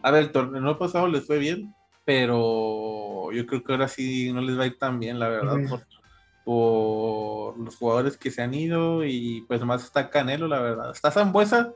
A 0.03 0.11
ver, 0.11 0.25
el 0.25 0.33
torneo 0.33 0.79
pasado 0.79 1.09
les 1.09 1.27
fue 1.27 1.39
bien, 1.39 1.75
pero 2.05 3.33
yo 3.33 3.47
creo 3.47 3.65
que 3.65 3.73
ahora 3.73 3.89
sí 3.89 4.33
no 4.33 4.41
les 4.41 4.59
va 4.59 4.65
a 4.65 4.67
ir 4.67 4.79
tan 4.79 5.01
bien, 5.01 5.19
la 5.19 5.29
verdad, 5.29 5.57
por, 6.49 7.59
los 7.59 7.77
jugadores 7.77 8.17
que 8.17 8.31
se 8.31 8.41
han 8.41 8.55
ido 8.55 9.05
y 9.05 9.45
pues 9.47 9.63
más 9.65 9.85
está 9.85 10.09
Canelo, 10.09 10.49
la 10.49 10.61
verdad. 10.61 10.93
Está 10.93 11.11
Zambuesa, 11.11 11.75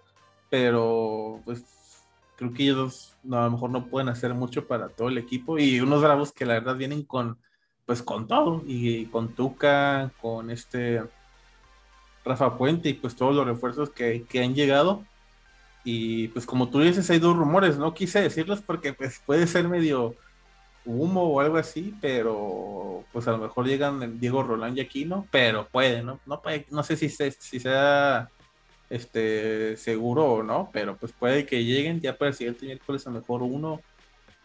pero 0.49 1.43
pues 1.45 1.63
creo 2.37 2.55
que 2.55 2.63
ellos 2.63 3.15
a 3.31 3.45
lo 3.45 3.51
mejor 3.51 3.69
no 3.69 3.87
pueden 3.89 4.09
hacer 4.09 4.33
mucho 4.33 4.67
para 4.67 4.89
todo 4.89 5.11
el 5.11 5.19
equipo 5.19 5.59
y 5.59 5.79
unos 5.81 6.01
bravos 6.01 6.33
que 6.33 6.47
la 6.47 6.55
verdad 6.55 6.77
vienen 6.77 7.03
con 7.03 7.37
pues 7.85 8.03
con 8.03 8.27
todo 8.27 8.63
y 8.67 9.05
con 9.07 9.35
Tuca, 9.35 10.11
con 10.23 10.51
este 10.51 11.03
Rafa 12.25 12.57
Puente 12.57 12.89
y 12.89 12.95
pues 12.95 13.15
todos 13.15 13.35
los 13.35 13.47
refuerzos 13.47 13.91
que, 13.91 14.25
han 14.43 14.55
llegado. 14.55 15.05
Y 15.85 16.29
pues 16.29 16.47
como 16.47 16.71
tú 16.71 16.81
dices, 16.81 17.11
hay 17.11 17.19
dos 17.19 17.37
rumores, 17.37 17.77
no 17.77 17.93
quise 17.93 18.23
decirlos 18.23 18.63
porque 18.63 18.95
pues 18.95 19.21
puede 19.27 19.47
ser 19.47 19.69
medio 19.69 20.15
humo 20.87 21.25
o 21.25 21.41
algo 21.41 21.59
así, 21.59 21.95
pero 22.01 22.92
pues 23.13 23.29
a 23.29 23.33
lo 23.33 23.39
mejor 23.39 23.67
llegan 23.67 24.19
Diego 24.19 24.43
Roland 24.43 24.77
y 24.77 24.81
Aquino, 24.81 25.27
pero 25.31 25.69
puede, 25.69 26.03
¿no? 26.03 26.21
No, 26.27 26.43
no 26.71 26.83
sé 26.83 26.97
si, 26.97 27.09
sea 27.09 28.29
este 28.91 29.77
seguro 29.77 30.25
o 30.27 30.43
no, 30.43 30.71
pero 30.73 30.97
pues 30.97 31.13
puede 31.13 31.47
que 31.47 31.65
lleguen 31.65 32.01
ya 32.01 32.17
para 32.17 32.31
el 32.31 32.35
siguiente 32.35 32.67
miércoles 32.67 33.07
a 33.07 33.11
lo 33.11 33.21
mejor 33.21 33.43
uno 33.43 33.81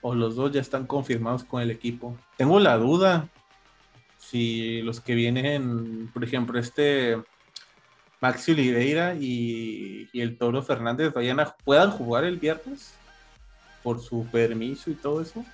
o 0.01 0.15
los 0.15 0.35
dos 0.35 0.51
ya 0.51 0.61
están 0.61 0.85
confirmados 0.85 1.43
con 1.43 1.61
el 1.61 1.71
equipo. 1.71 2.17
Tengo 2.37 2.59
la 2.59 2.77
duda 2.77 3.29
si 4.17 4.81
los 4.81 4.99
que 4.99 5.15
vienen, 5.15 6.09
por 6.13 6.23
ejemplo, 6.23 6.59
este 6.59 7.17
Maxi 8.19 8.51
Oliveira 8.51 9.15
y, 9.15 10.09
el 10.13 10.37
Toro 10.37 10.63
Fernández 10.63 11.13
vayan 11.13 11.37
puedan 11.63 11.91
jugar 11.91 12.23
el 12.23 12.37
viernes 12.37 12.93
por 13.83 14.01
su 14.01 14.25
permiso 14.31 14.89
y 14.89 14.95
todo 14.95 15.21
eso? 15.21 15.45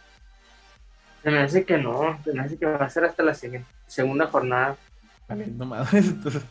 Se 1.24 1.32
me 1.32 1.40
hace 1.40 1.64
que 1.64 1.78
no, 1.78 2.20
se 2.24 2.34
me 2.34 2.42
hace 2.42 2.58
que 2.58 2.66
va 2.66 2.86
a 2.86 2.90
ser 2.90 3.06
hasta 3.06 3.24
la 3.24 3.34
segunda 3.88 4.28
jornada. 4.28 4.76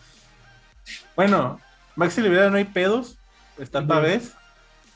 bueno, 1.14 1.60
Maxi 1.94 2.20
Oliveira 2.20 2.50
no 2.50 2.56
hay 2.56 2.64
pedos, 2.64 3.18
está 3.58 3.86
para 3.86 4.00
vez, 4.00 4.32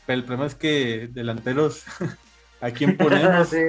pero 0.06 0.18
el 0.18 0.24
problema 0.24 0.46
es 0.46 0.54
que 0.54 1.08
delanteros, 1.12 1.84
¿a 2.60 2.70
quién 2.70 2.96
ponemos? 2.96 3.50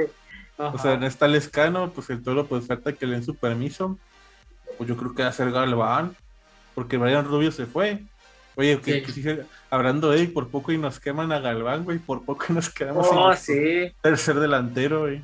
O 0.60 0.80
sea, 0.80 0.98
no 0.98 1.06
está 1.06 1.28
Lescano, 1.28 1.92
pues 1.92 2.10
el 2.10 2.24
Toro 2.24 2.48
pues 2.48 2.66
falta 2.66 2.92
que 2.92 3.06
le 3.06 3.14
den 3.14 3.24
su 3.24 3.36
permiso. 3.36 4.00
Pues 4.80 4.90
yo 4.90 4.98
creo 4.98 5.14
que 5.14 5.22
va 5.22 5.30
a 5.30 5.32
ser 5.32 5.52
Galván 5.52 6.16
porque 6.74 6.98
Brian 6.98 7.26
Rubio 7.26 7.52
se 7.52 7.68
fue. 7.68 8.04
Oye, 8.56 8.82
que, 8.82 9.46
hablando 9.70 10.10
de 10.10 10.22
él, 10.22 10.32
por 10.32 10.50
poco 10.50 10.72
y 10.72 10.80
nos 10.80 11.00
queman 11.00 11.32
a 11.32 11.40
Galván, 11.40 11.84
güey, 11.84 12.00
por 12.00 12.26
poco 12.26 12.46
y 12.50 12.54
nos 12.54 12.72
quedamos 12.72 13.08
oh, 13.12 13.36
sí. 13.36 13.94
tercer 14.02 14.40
delantero, 14.40 15.02
güey. 15.02 15.24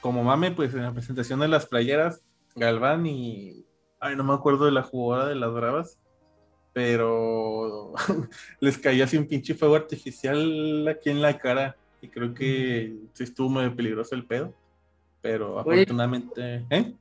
Como 0.00 0.24
mame, 0.24 0.50
pues 0.50 0.74
en 0.74 0.82
la 0.82 0.92
presentación 0.92 1.40
de 1.40 1.48
las 1.48 1.66
playeras, 1.66 2.22
Galván 2.56 3.06
y. 3.06 3.66
Ay, 3.98 4.16
no 4.16 4.24
me 4.24 4.32
acuerdo 4.32 4.64
de 4.64 4.72
la 4.72 4.82
jugada 4.82 5.28
de 5.28 5.34
las 5.34 5.52
bravas, 5.52 5.98
pero 6.72 7.92
les 8.60 8.78
caía 8.78 9.04
así 9.04 9.18
un 9.18 9.26
pinche 9.26 9.54
fuego 9.54 9.76
artificial 9.76 10.88
aquí 10.88 11.10
en 11.10 11.20
la 11.20 11.38
cara. 11.38 11.76
Y 12.00 12.08
creo 12.08 12.32
que 12.32 12.94
sí 13.12 13.24
estuvo 13.24 13.50
muy 13.50 13.68
peligroso 13.70 14.14
el 14.14 14.24
pedo. 14.24 14.54
Pero 15.20 15.58
afortunadamente. 15.58 16.64
¿Eh? 16.70 16.94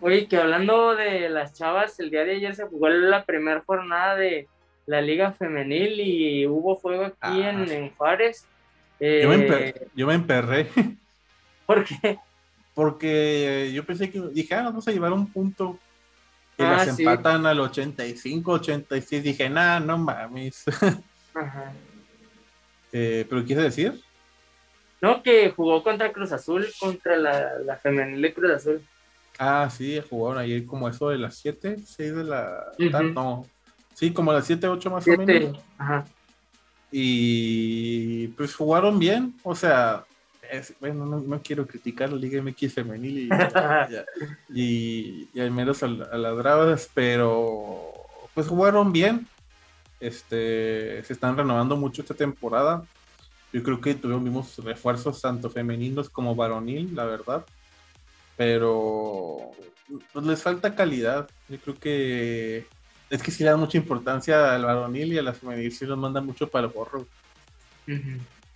Oye, 0.00 0.28
que 0.28 0.36
hablando 0.36 0.94
de 0.94 1.28
las 1.28 1.54
chavas, 1.54 1.98
el 1.98 2.10
día 2.10 2.24
de 2.24 2.36
ayer 2.36 2.54
se 2.54 2.64
jugó 2.64 2.88
la 2.88 3.24
primera 3.24 3.62
jornada 3.66 4.14
de 4.14 4.48
la 4.86 5.00
Liga 5.00 5.32
Femenil 5.32 6.00
y 6.00 6.46
hubo 6.46 6.76
fuego 6.76 7.04
aquí 7.04 7.40
en, 7.40 7.62
ah. 7.62 7.66
en, 7.72 7.90
Juárez. 7.90 8.46
yo, 9.00 9.28
me 9.28 9.34
eh, 9.36 9.88
yo, 9.94 10.06
me 10.06 10.14
emperré. 10.14 10.68
¿Por 11.66 11.84
qué? 11.84 12.18
Porque 12.74 13.70
yo 13.72 13.84
pensé 13.84 14.10
que 14.10 14.20
dije, 14.32 14.54
ah, 14.54 14.64
vamos 14.64 14.86
a 14.88 14.92
llevar 14.92 15.12
un 15.12 15.30
punto. 15.30 15.78
Y 16.58 16.62
las 16.62 16.88
ah, 16.88 16.94
empatan 16.96 17.46
al 17.46 17.60
85, 17.60 18.52
86. 18.52 19.22
Dije, 19.22 19.48
nada, 19.48 19.80
no 19.80 19.98
mames. 19.98 20.64
Ajá. 21.34 21.72
Eh, 22.92 23.26
¿Pero 23.28 23.44
qué 23.44 23.54
decir? 23.56 24.00
No, 25.00 25.22
que 25.22 25.50
jugó 25.50 25.82
contra 25.82 26.12
Cruz 26.12 26.32
Azul, 26.32 26.66
contra 26.78 27.16
la, 27.16 27.58
la 27.58 27.76
femenil 27.76 28.22
de 28.22 28.32
Cruz 28.32 28.50
Azul. 28.52 28.82
Ah, 29.38 29.68
sí, 29.70 30.00
jugaron 30.08 30.38
ayer 30.38 30.64
como 30.64 30.88
eso 30.88 31.08
de 31.08 31.18
las 31.18 31.36
7, 31.36 31.76
6 31.84 32.14
de 32.14 32.24
la 32.24 32.72
No, 33.12 33.44
sí, 33.92 34.12
como 34.12 34.30
a 34.30 34.34
las 34.34 34.46
7, 34.46 34.68
8 34.68 34.90
más 34.90 35.06
o 35.06 35.16
menos. 35.16 35.58
Ajá. 35.76 36.04
Y 36.92 38.28
pues 38.28 38.54
jugaron 38.54 39.00
bien, 39.00 39.34
o 39.42 39.56
sea, 39.56 40.04
bueno, 40.80 41.04
no, 41.06 41.42
quiero 41.42 41.66
criticar 41.66 42.12
la 42.12 42.18
Liga 42.18 42.42
MX 42.42 42.74
femenil 42.74 43.28
y, 44.48 45.28
y, 45.34 45.40
al 45.40 45.50
menos 45.50 45.82
a, 45.82 45.88
las 45.88 46.36
bravas, 46.36 46.90
pero 46.94 47.92
pues 48.34 48.46
jugaron 48.46 48.92
bien. 48.92 49.26
Este, 50.00 51.02
se 51.04 51.12
están 51.12 51.36
renovando 51.36 51.76
mucho 51.76 52.02
esta 52.02 52.14
temporada. 52.14 52.84
Yo 53.52 53.62
creo 53.62 53.80
que 53.80 53.94
tuvimos 53.94 54.58
refuerzos 54.58 55.20
tanto 55.20 55.48
femeninos 55.48 56.10
como 56.10 56.34
varonil, 56.34 56.94
la 56.94 57.04
verdad 57.04 57.44
pero 58.36 59.50
pues, 60.12 60.26
les 60.26 60.42
falta 60.42 60.74
calidad. 60.74 61.28
Yo 61.48 61.58
creo 61.58 61.78
que 61.78 62.66
es 63.10 63.22
que 63.22 63.30
si 63.30 63.44
le 63.44 63.50
dan 63.50 63.60
mucha 63.60 63.78
importancia 63.78 64.54
al 64.54 64.64
varonil 64.64 65.12
y 65.12 65.18
a 65.18 65.22
la 65.22 65.32
femenil, 65.32 65.72
si 65.72 65.86
los 65.86 65.98
mandan 65.98 66.26
mucho 66.26 66.48
para 66.48 66.66
el 66.66 66.72
borro. 66.72 67.06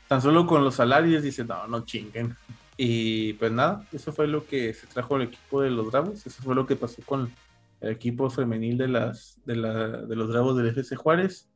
Tan 0.09 0.23
solo 0.23 0.47
con 0.47 0.65
los 0.65 0.77
salarios 0.77 1.23
dicen, 1.23 1.47
no, 1.47 1.67
no 1.67 1.85
chinguen. 1.85 2.37
Y 2.77 3.35
pues 3.35 3.53
nada, 3.53 3.87
eso 3.93 4.13
fue 4.13 4.27
lo 4.27 4.47
que 4.47 4.73
se 4.73 4.87
trajo 4.87 5.17
al 5.17 5.23
equipo 5.23 5.61
de 5.61 5.71
los 5.71 5.91
Bravos, 5.91 6.27
eso 6.27 6.43
fue 6.43 6.55
lo 6.55 6.65
que 6.67 6.77
pasó 6.77 7.03
con 7.05 7.33
el 7.81 7.91
equipo 7.91 8.31
femenil 8.31 8.79
de, 8.79 8.89
las, 8.89 9.41
de, 9.45 9.55
de 9.55 10.17
los 10.17 10.29
Bravos 10.29 10.57
del 10.57 10.69
FC 10.69 10.97
Juárez. 10.97 11.51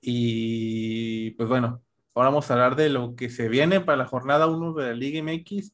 Y 0.00 1.30
pues 1.32 1.48
bueno, 1.48 1.80
ahora 2.14 2.30
vamos 2.30 2.50
a 2.50 2.54
hablar 2.54 2.76
de 2.76 2.90
lo 2.90 3.14
que 3.14 3.30
se 3.30 3.48
viene 3.48 3.80
para 3.80 3.98
la 3.98 4.06
jornada 4.06 4.46
1 4.46 4.72
de 4.74 4.86
la 4.86 4.94
Liga 4.94 5.22
MX, 5.22 5.72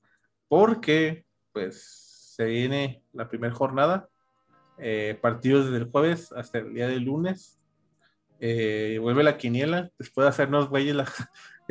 porque 0.48 1.24
pues 1.52 2.34
se 2.36 2.44
viene 2.44 3.02
la 3.12 3.28
primera 3.28 3.54
jornada, 3.54 4.08
eh, 4.78 5.18
partidos 5.20 5.66
desde 5.66 5.84
el 5.84 5.90
jueves 5.90 6.32
hasta 6.32 6.58
el 6.58 6.74
día 6.74 6.88
de 6.88 6.98
lunes. 6.98 7.58
Eh, 8.40 8.98
vuelve 9.00 9.22
la 9.22 9.36
quiniela, 9.36 9.90
después 9.98 10.24
de 10.24 10.30
hacernos 10.30 10.68
güeyes 10.68 10.96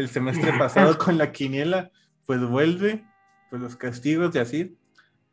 el 0.02 0.10
semestre 0.10 0.52
pasado 0.58 0.98
con 0.98 1.18
la 1.18 1.32
quiniela, 1.32 1.92
pues 2.26 2.44
vuelve, 2.44 3.06
pues 3.50 3.62
los 3.62 3.76
castigos 3.76 4.36
y 4.36 4.40
así. 4.40 4.78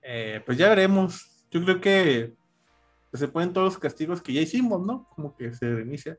Eh, 0.03 0.43
pues 0.45 0.59
ya 0.59 0.69
veremos. 0.69 1.47
Yo 1.51 1.63
creo 1.65 1.81
que 1.81 2.35
pues, 3.11 3.21
se 3.21 3.29
ponen 3.29 3.53
todos 3.53 3.67
los 3.67 3.79
castigos 3.79 4.23
que 4.23 4.33
ya 4.33 4.41
hicimos, 4.41 4.85
¿no? 4.87 5.09
Como 5.15 5.37
que 5.37 5.53
se 5.53 5.75
reinicia. 5.75 6.19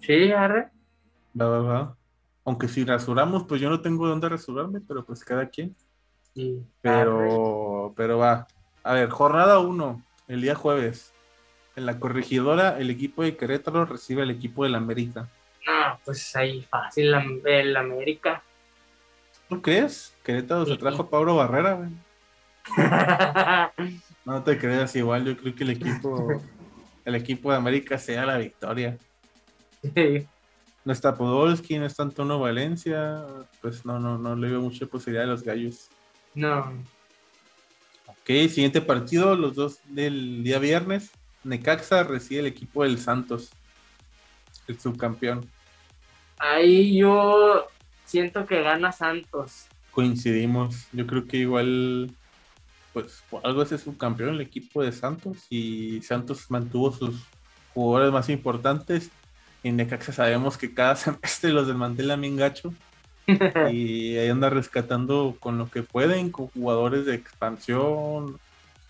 Sí, 0.00 0.32
arre. 0.32 0.70
Va, 1.40 1.48
va, 1.48 1.60
va. 1.60 1.96
Aunque 2.44 2.68
si 2.68 2.84
rasuramos, 2.84 3.44
pues 3.44 3.60
yo 3.60 3.70
no 3.70 3.80
tengo 3.80 4.06
dónde 4.06 4.28
rasurarme, 4.28 4.80
pero 4.80 5.04
pues 5.04 5.24
cada 5.24 5.48
quien. 5.48 5.74
Sí, 6.34 6.62
pero, 6.82 7.94
pero 7.96 8.18
va. 8.18 8.46
A 8.82 8.92
ver, 8.92 9.08
jornada 9.08 9.60
1, 9.60 10.02
el 10.28 10.42
día 10.42 10.54
jueves. 10.54 11.12
En 11.76 11.86
la 11.86 11.98
corregidora, 11.98 12.78
el 12.78 12.90
equipo 12.90 13.22
de 13.22 13.36
Querétaro 13.36 13.84
recibe 13.86 14.22
al 14.22 14.30
equipo 14.30 14.64
del 14.64 14.74
América. 14.74 15.28
No, 15.66 15.98
pues 16.04 16.34
ahí 16.36 16.62
fácil, 16.62 17.12
el 17.44 17.76
América. 17.76 18.42
¿Tú 19.48 19.60
crees? 19.60 20.14
Querétaro 20.22 20.66
se 20.66 20.76
trajo 20.76 21.02
a 21.02 21.10
Pablo 21.10 21.36
Barrera, 21.36 21.74
güey. 21.74 21.90
no 24.24 24.42
te 24.42 24.58
creas 24.58 24.96
igual, 24.96 25.24
yo 25.24 25.36
creo 25.36 25.54
que 25.54 25.64
el 25.64 25.70
equipo, 25.70 26.42
el 27.04 27.14
equipo 27.14 27.50
de 27.50 27.56
América 27.56 27.98
sea 27.98 28.24
la 28.24 28.38
victoria. 28.38 28.98
No 30.84 30.92
está 30.92 31.14
Podolski, 31.14 31.78
no 31.78 31.86
está 31.86 32.02
Antonio 32.02 32.38
Valencia, 32.38 33.24
pues 33.60 33.84
no, 33.84 33.98
no, 33.98 34.18
no 34.18 34.34
le 34.36 34.50
veo 34.50 34.60
mucha 34.60 34.86
posibilidad 34.86 35.24
a 35.24 35.30
los 35.30 35.42
gallos. 35.42 35.88
No. 36.34 36.72
Ok, 38.06 38.48
siguiente 38.48 38.80
partido, 38.80 39.36
los 39.36 39.54
dos 39.54 39.80
del 39.84 40.42
día 40.42 40.58
viernes. 40.58 41.10
Necaxa 41.42 42.02
recibe 42.04 42.40
el 42.40 42.46
equipo 42.46 42.82
del 42.82 42.98
Santos, 42.98 43.50
el 44.66 44.80
subcampeón. 44.80 45.46
Ahí 46.38 46.96
yo 46.96 47.68
siento 48.04 48.46
que 48.46 48.62
gana 48.62 48.92
Santos. 48.92 49.66
Coincidimos, 49.90 50.86
yo 50.92 51.06
creo 51.06 51.26
que 51.26 51.38
igual, 51.38 52.10
pues 52.92 53.22
por 53.30 53.46
algo 53.46 53.62
es 53.62 53.80
subcampeón 53.80 54.30
el 54.30 54.40
equipo 54.40 54.82
de 54.82 54.92
Santos 54.92 55.46
y 55.50 56.02
Santos 56.02 56.50
mantuvo 56.50 56.92
sus 56.92 57.22
jugadores 57.72 58.12
más 58.12 58.28
importantes. 58.28 59.10
En 59.62 59.76
Necaxa 59.76 60.12
sabemos 60.12 60.58
que 60.58 60.74
cada 60.74 60.96
semestre 60.96 61.50
los 61.50 61.66
desmantela 61.66 62.16
bien 62.16 62.36
gacho. 62.36 62.72
y 63.72 64.16
ahí 64.18 64.28
anda 64.28 64.50
rescatando 64.50 65.36
con 65.40 65.56
lo 65.56 65.70
que 65.70 65.82
pueden, 65.82 66.30
con 66.30 66.48
jugadores 66.48 67.06
de 67.06 67.14
expansión 67.14 68.38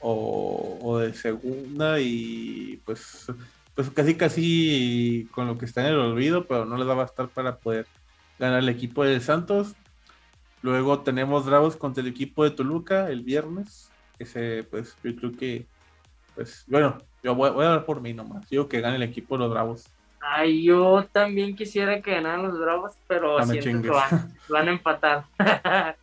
o, 0.00 0.98
de 0.98 1.14
segunda 1.14 2.00
y 2.00 2.80
pues, 2.85 3.26
pues 3.74 3.90
casi 3.90 4.14
casi 4.16 5.28
con 5.32 5.46
lo 5.46 5.58
que 5.58 5.64
está 5.64 5.80
en 5.82 5.88
el 5.88 5.98
olvido, 5.98 6.46
pero 6.46 6.64
no 6.64 6.76
les 6.76 6.87
va 6.87 6.92
a 6.92 6.96
bastar 6.96 7.28
para 7.28 7.56
poder 7.56 7.87
ganar 8.38 8.60
el 8.60 8.68
equipo 8.68 9.04
de 9.04 9.20
Santos. 9.20 9.74
Luego 10.62 11.00
tenemos 11.00 11.44
Bravos 11.44 11.76
contra 11.76 12.02
el 12.02 12.08
equipo 12.08 12.44
de 12.44 12.50
Toluca 12.50 13.10
el 13.10 13.22
viernes. 13.22 13.90
Ese, 14.18 14.64
pues, 14.70 14.96
yo 15.02 15.14
creo 15.16 15.32
que, 15.32 15.66
pues, 16.34 16.64
bueno, 16.68 16.98
yo 17.22 17.34
voy, 17.34 17.48
a 17.48 17.52
hablar 17.52 17.84
por 17.84 18.00
mí 18.00 18.14
nomás. 18.14 18.48
Digo 18.48 18.68
que 18.68 18.80
gane 18.80 18.96
el 18.96 19.02
equipo 19.02 19.34
de 19.34 19.40
los 19.40 19.50
Bravos. 19.50 19.90
Ay, 20.20 20.64
yo 20.64 21.06
también 21.12 21.54
quisiera 21.54 22.00
que 22.00 22.12
ganaran 22.12 22.44
los 22.44 22.58
Bravos, 22.58 22.92
pero 23.06 23.44
siento 23.44 23.82
que 23.82 24.52
van 24.52 24.68
a 24.68 24.70
empatar. 24.70 25.24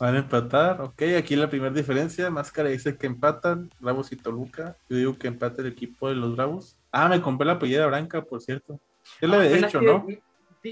Van 0.00 0.16
a 0.16 0.18
empatar, 0.18 0.80
ok. 0.80 1.00
Aquí 1.16 1.36
la 1.36 1.48
primera 1.48 1.72
diferencia, 1.72 2.28
Máscara 2.28 2.70
dice 2.70 2.96
que 2.96 3.06
empatan 3.06 3.70
Bravos 3.78 4.10
y 4.10 4.16
Toluca. 4.16 4.76
Yo 4.88 4.96
digo 4.96 5.16
que 5.16 5.28
empate 5.28 5.62
el 5.62 5.68
equipo 5.68 6.08
de 6.08 6.16
los 6.16 6.34
Bravos. 6.34 6.76
Ah, 6.92 7.08
me 7.08 7.20
compré 7.20 7.46
la 7.46 7.58
playera 7.58 7.86
blanca, 7.86 8.22
por 8.22 8.40
cierto. 8.40 8.78
Yo 9.20 9.28
le 9.28 9.36
había 9.36 9.50
dicho, 9.50 9.80
¿no? 9.80 10.06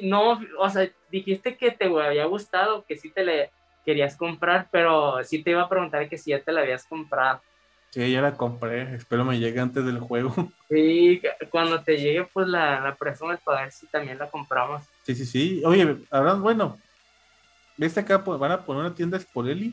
No, 0.02 0.40
o 0.58 0.70
sea, 0.70 0.88
dijiste 1.10 1.56
que 1.56 1.72
te 1.72 1.86
había 1.86 2.26
gustado, 2.26 2.84
que 2.86 2.96
sí 2.96 3.10
te 3.10 3.24
le 3.24 3.50
querías 3.84 4.16
comprar, 4.16 4.68
pero 4.70 5.24
sí 5.24 5.42
te 5.42 5.50
iba 5.50 5.62
a 5.62 5.68
preguntar 5.68 6.08
que 6.08 6.18
si 6.18 6.30
ya 6.30 6.40
te 6.40 6.52
la 6.52 6.60
habías 6.60 6.84
comprado. 6.84 7.40
Sí, 7.90 8.12
ya 8.12 8.20
la 8.20 8.36
compré. 8.36 8.94
Espero 8.94 9.24
me 9.24 9.40
llegue 9.40 9.58
antes 9.58 9.84
del 9.84 9.98
juego. 9.98 10.34
Sí, 10.70 11.20
cuando 11.50 11.82
te 11.82 11.96
llegue, 11.96 12.28
pues 12.32 12.46
la, 12.46 12.78
la 12.78 12.94
presumes 12.94 13.40
para 13.40 13.62
ver 13.62 13.72
si 13.72 13.88
también 13.88 14.16
la 14.16 14.30
compramos. 14.30 14.84
Sí, 15.02 15.16
sí, 15.16 15.26
sí. 15.26 15.62
Oye, 15.64 15.96
ahora, 16.12 16.34
bueno, 16.34 16.78
¿Viste 17.80 17.98
acá? 17.98 18.18
Van 18.18 18.52
a 18.52 18.62
poner 18.62 18.84
una 18.84 18.94
tienda 18.94 19.18
Sporelli 19.18 19.72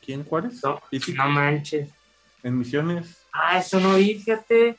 aquí 0.00 0.12
en 0.12 0.22
Juárez. 0.22 0.60
No, 0.62 0.80
no 1.16 1.28
manches. 1.28 1.90
En 2.44 2.56
Misiones. 2.56 3.26
Ah, 3.32 3.58
eso 3.58 3.80
no 3.80 3.96
vi, 3.96 4.14
fíjate. 4.14 4.76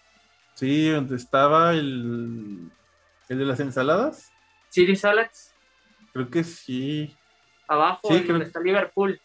Sí, 0.59 0.89
donde 0.89 1.15
estaba 1.15 1.71
el, 1.71 2.69
el 3.29 3.37
de 3.39 3.45
las 3.45 3.61
ensaladas. 3.61 4.29
City 4.67 4.93
Salads. 4.93 5.53
Creo 6.11 6.29
que 6.29 6.43
sí. 6.43 7.15
Abajo, 7.65 8.09
sí, 8.09 8.19
donde 8.23 8.43
está 8.43 8.59
Liverpool. 8.59 9.21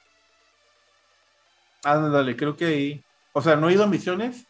Ah, 1.82 1.96
dale, 1.96 2.36
creo 2.36 2.56
que 2.56 2.66
ahí. 2.66 3.04
O 3.32 3.42
sea, 3.42 3.56
no 3.56 3.68
he 3.68 3.72
ido 3.72 3.82
a 3.82 3.88
Misiones, 3.88 4.46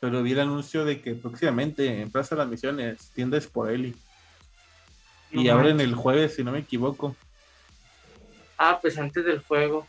pero 0.00 0.22
vi 0.22 0.32
el 0.32 0.40
anuncio 0.40 0.86
de 0.86 1.02
que 1.02 1.14
próximamente 1.14 2.00
en 2.00 2.10
Plaza 2.10 2.34
de 2.34 2.38
las 2.40 2.48
Misiones, 2.48 3.10
tienda 3.10 3.38
Sporelli. 3.38 3.94
y 5.32 5.50
abren 5.50 5.82
el 5.82 5.94
jueves, 5.94 6.36
si 6.36 6.42
no 6.42 6.50
me 6.50 6.60
equivoco. 6.60 7.14
Ah, 8.56 8.78
pues 8.80 8.96
antes 8.96 9.22
del 9.22 9.40
juego. 9.42 9.86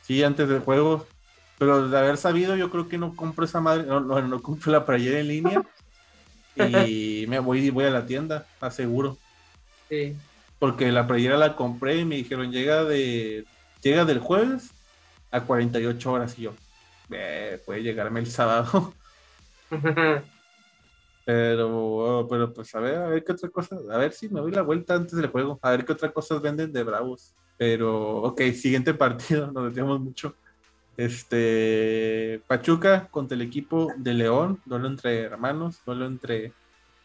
Sí, 0.00 0.22
antes 0.22 0.48
del 0.48 0.60
juego. 0.60 1.06
Pero 1.62 1.88
de 1.88 1.96
haber 1.96 2.16
sabido, 2.16 2.56
yo 2.56 2.70
creo 2.70 2.88
que 2.88 2.98
no 2.98 3.14
compro 3.14 3.44
esa 3.44 3.60
madre, 3.60 3.84
no, 3.84 4.00
no, 4.00 4.20
no 4.20 4.42
compro 4.42 4.72
la 4.72 4.84
playera 4.84 5.20
en 5.20 5.28
línea. 5.28 5.62
y 6.56 7.24
me 7.28 7.38
voy, 7.38 7.70
voy 7.70 7.84
a 7.84 7.90
la 7.90 8.04
tienda, 8.04 8.46
aseguro. 8.60 9.16
Sí. 9.88 10.16
Porque 10.58 10.90
la 10.90 11.06
playera 11.06 11.36
la 11.36 11.54
compré 11.54 11.98
y 11.98 12.04
me 12.04 12.16
dijeron, 12.16 12.50
llega 12.50 12.82
de 12.82 13.44
llega 13.80 14.04
del 14.04 14.18
jueves 14.18 14.72
a 15.30 15.42
48 15.42 16.12
horas. 16.12 16.36
Y 16.36 16.42
yo, 16.42 16.54
eh, 17.12 17.62
puede 17.64 17.84
llegarme 17.84 18.18
el 18.18 18.26
sábado. 18.26 18.92
pero, 21.24 22.26
pero 22.28 22.52
pues 22.52 22.74
a 22.74 22.80
ver, 22.80 22.96
a 22.96 23.06
ver 23.06 23.22
qué 23.22 23.30
otra 23.30 23.50
cosa, 23.50 23.76
a 23.88 23.98
ver 23.98 24.12
si 24.12 24.28
me 24.28 24.40
doy 24.40 24.50
la 24.50 24.62
vuelta 24.62 24.96
antes 24.96 25.16
del 25.16 25.28
juego, 25.28 25.60
a 25.62 25.70
ver 25.70 25.84
qué 25.84 25.92
otra 25.92 26.10
cosas 26.12 26.42
venden 26.42 26.72
de 26.72 26.82
Bravos. 26.82 27.36
Pero, 27.56 28.16
ok, 28.22 28.40
siguiente 28.52 28.94
partido, 28.94 29.46
nos 29.52 29.62
metemos 29.62 30.00
mucho. 30.00 30.34
Este, 30.96 32.42
Pachuca 32.46 33.08
contra 33.10 33.34
el 33.34 33.42
equipo 33.42 33.92
de 33.96 34.14
León, 34.14 34.60
duelo 34.66 34.88
entre 34.88 35.20
hermanos, 35.20 35.80
duelo 35.86 36.06
entre, 36.06 36.52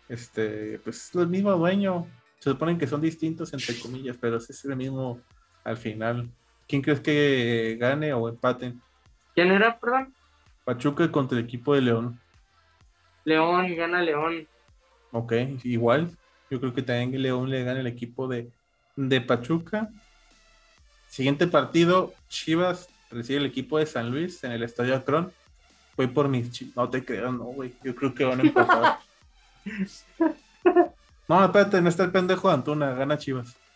este, 0.09 0.79
pues 0.79 1.13
los 1.13 1.27
mismos 1.27 1.57
dueños. 1.57 2.05
Se 2.39 2.51
suponen 2.51 2.77
que 2.77 2.87
son 2.87 3.01
distintos, 3.01 3.53
entre 3.53 3.79
comillas, 3.79 4.17
pero 4.19 4.37
es 4.37 4.65
el 4.65 4.75
mismo 4.75 5.19
al 5.63 5.77
final. 5.77 6.29
¿Quién 6.67 6.81
crees 6.81 6.99
que 6.99 7.77
gane 7.79 8.13
o 8.13 8.27
empaten? 8.27 8.81
¿Quién 9.33 9.51
era, 9.51 9.79
perdón? 9.79 10.13
Pachuca 10.65 11.09
contra 11.11 11.37
el 11.37 11.45
equipo 11.45 11.73
de 11.73 11.81
León. 11.81 12.19
León, 13.23 13.73
gana 13.75 14.01
León. 14.01 14.47
Ok, 15.11 15.33
igual. 15.63 16.11
Yo 16.49 16.59
creo 16.59 16.73
que 16.73 16.81
también 16.81 17.21
León 17.21 17.49
le 17.49 17.63
gana 17.63 17.79
el 17.79 17.87
equipo 17.87 18.27
de, 18.27 18.51
de 18.95 19.21
Pachuca. 19.21 19.89
Siguiente 21.07 21.47
partido, 21.47 22.13
Chivas 22.27 22.89
recibe 23.09 23.39
el 23.39 23.45
equipo 23.45 23.77
de 23.77 23.85
San 23.85 24.09
Luis 24.11 24.43
en 24.43 24.51
el 24.51 24.63
Estadio 24.63 24.95
Akron. 24.95 25.31
Voy 25.95 26.07
por 26.07 26.27
mis. 26.27 26.75
No 26.75 26.89
te 26.89 27.03
creo, 27.03 27.31
no, 27.31 27.45
güey. 27.45 27.73
Yo 27.83 27.95
creo 27.95 28.13
que 28.13 28.25
van 28.25 28.39
a 28.39 28.43
empatar. 28.43 28.99
no, 31.27 31.45
espérate, 31.45 31.81
no 31.81 31.89
está 31.89 32.03
el 32.03 32.11
pendejo 32.11 32.47
de 32.47 32.53
Antuna, 32.53 32.93
gana 32.93 33.17
Chivas. 33.17 33.55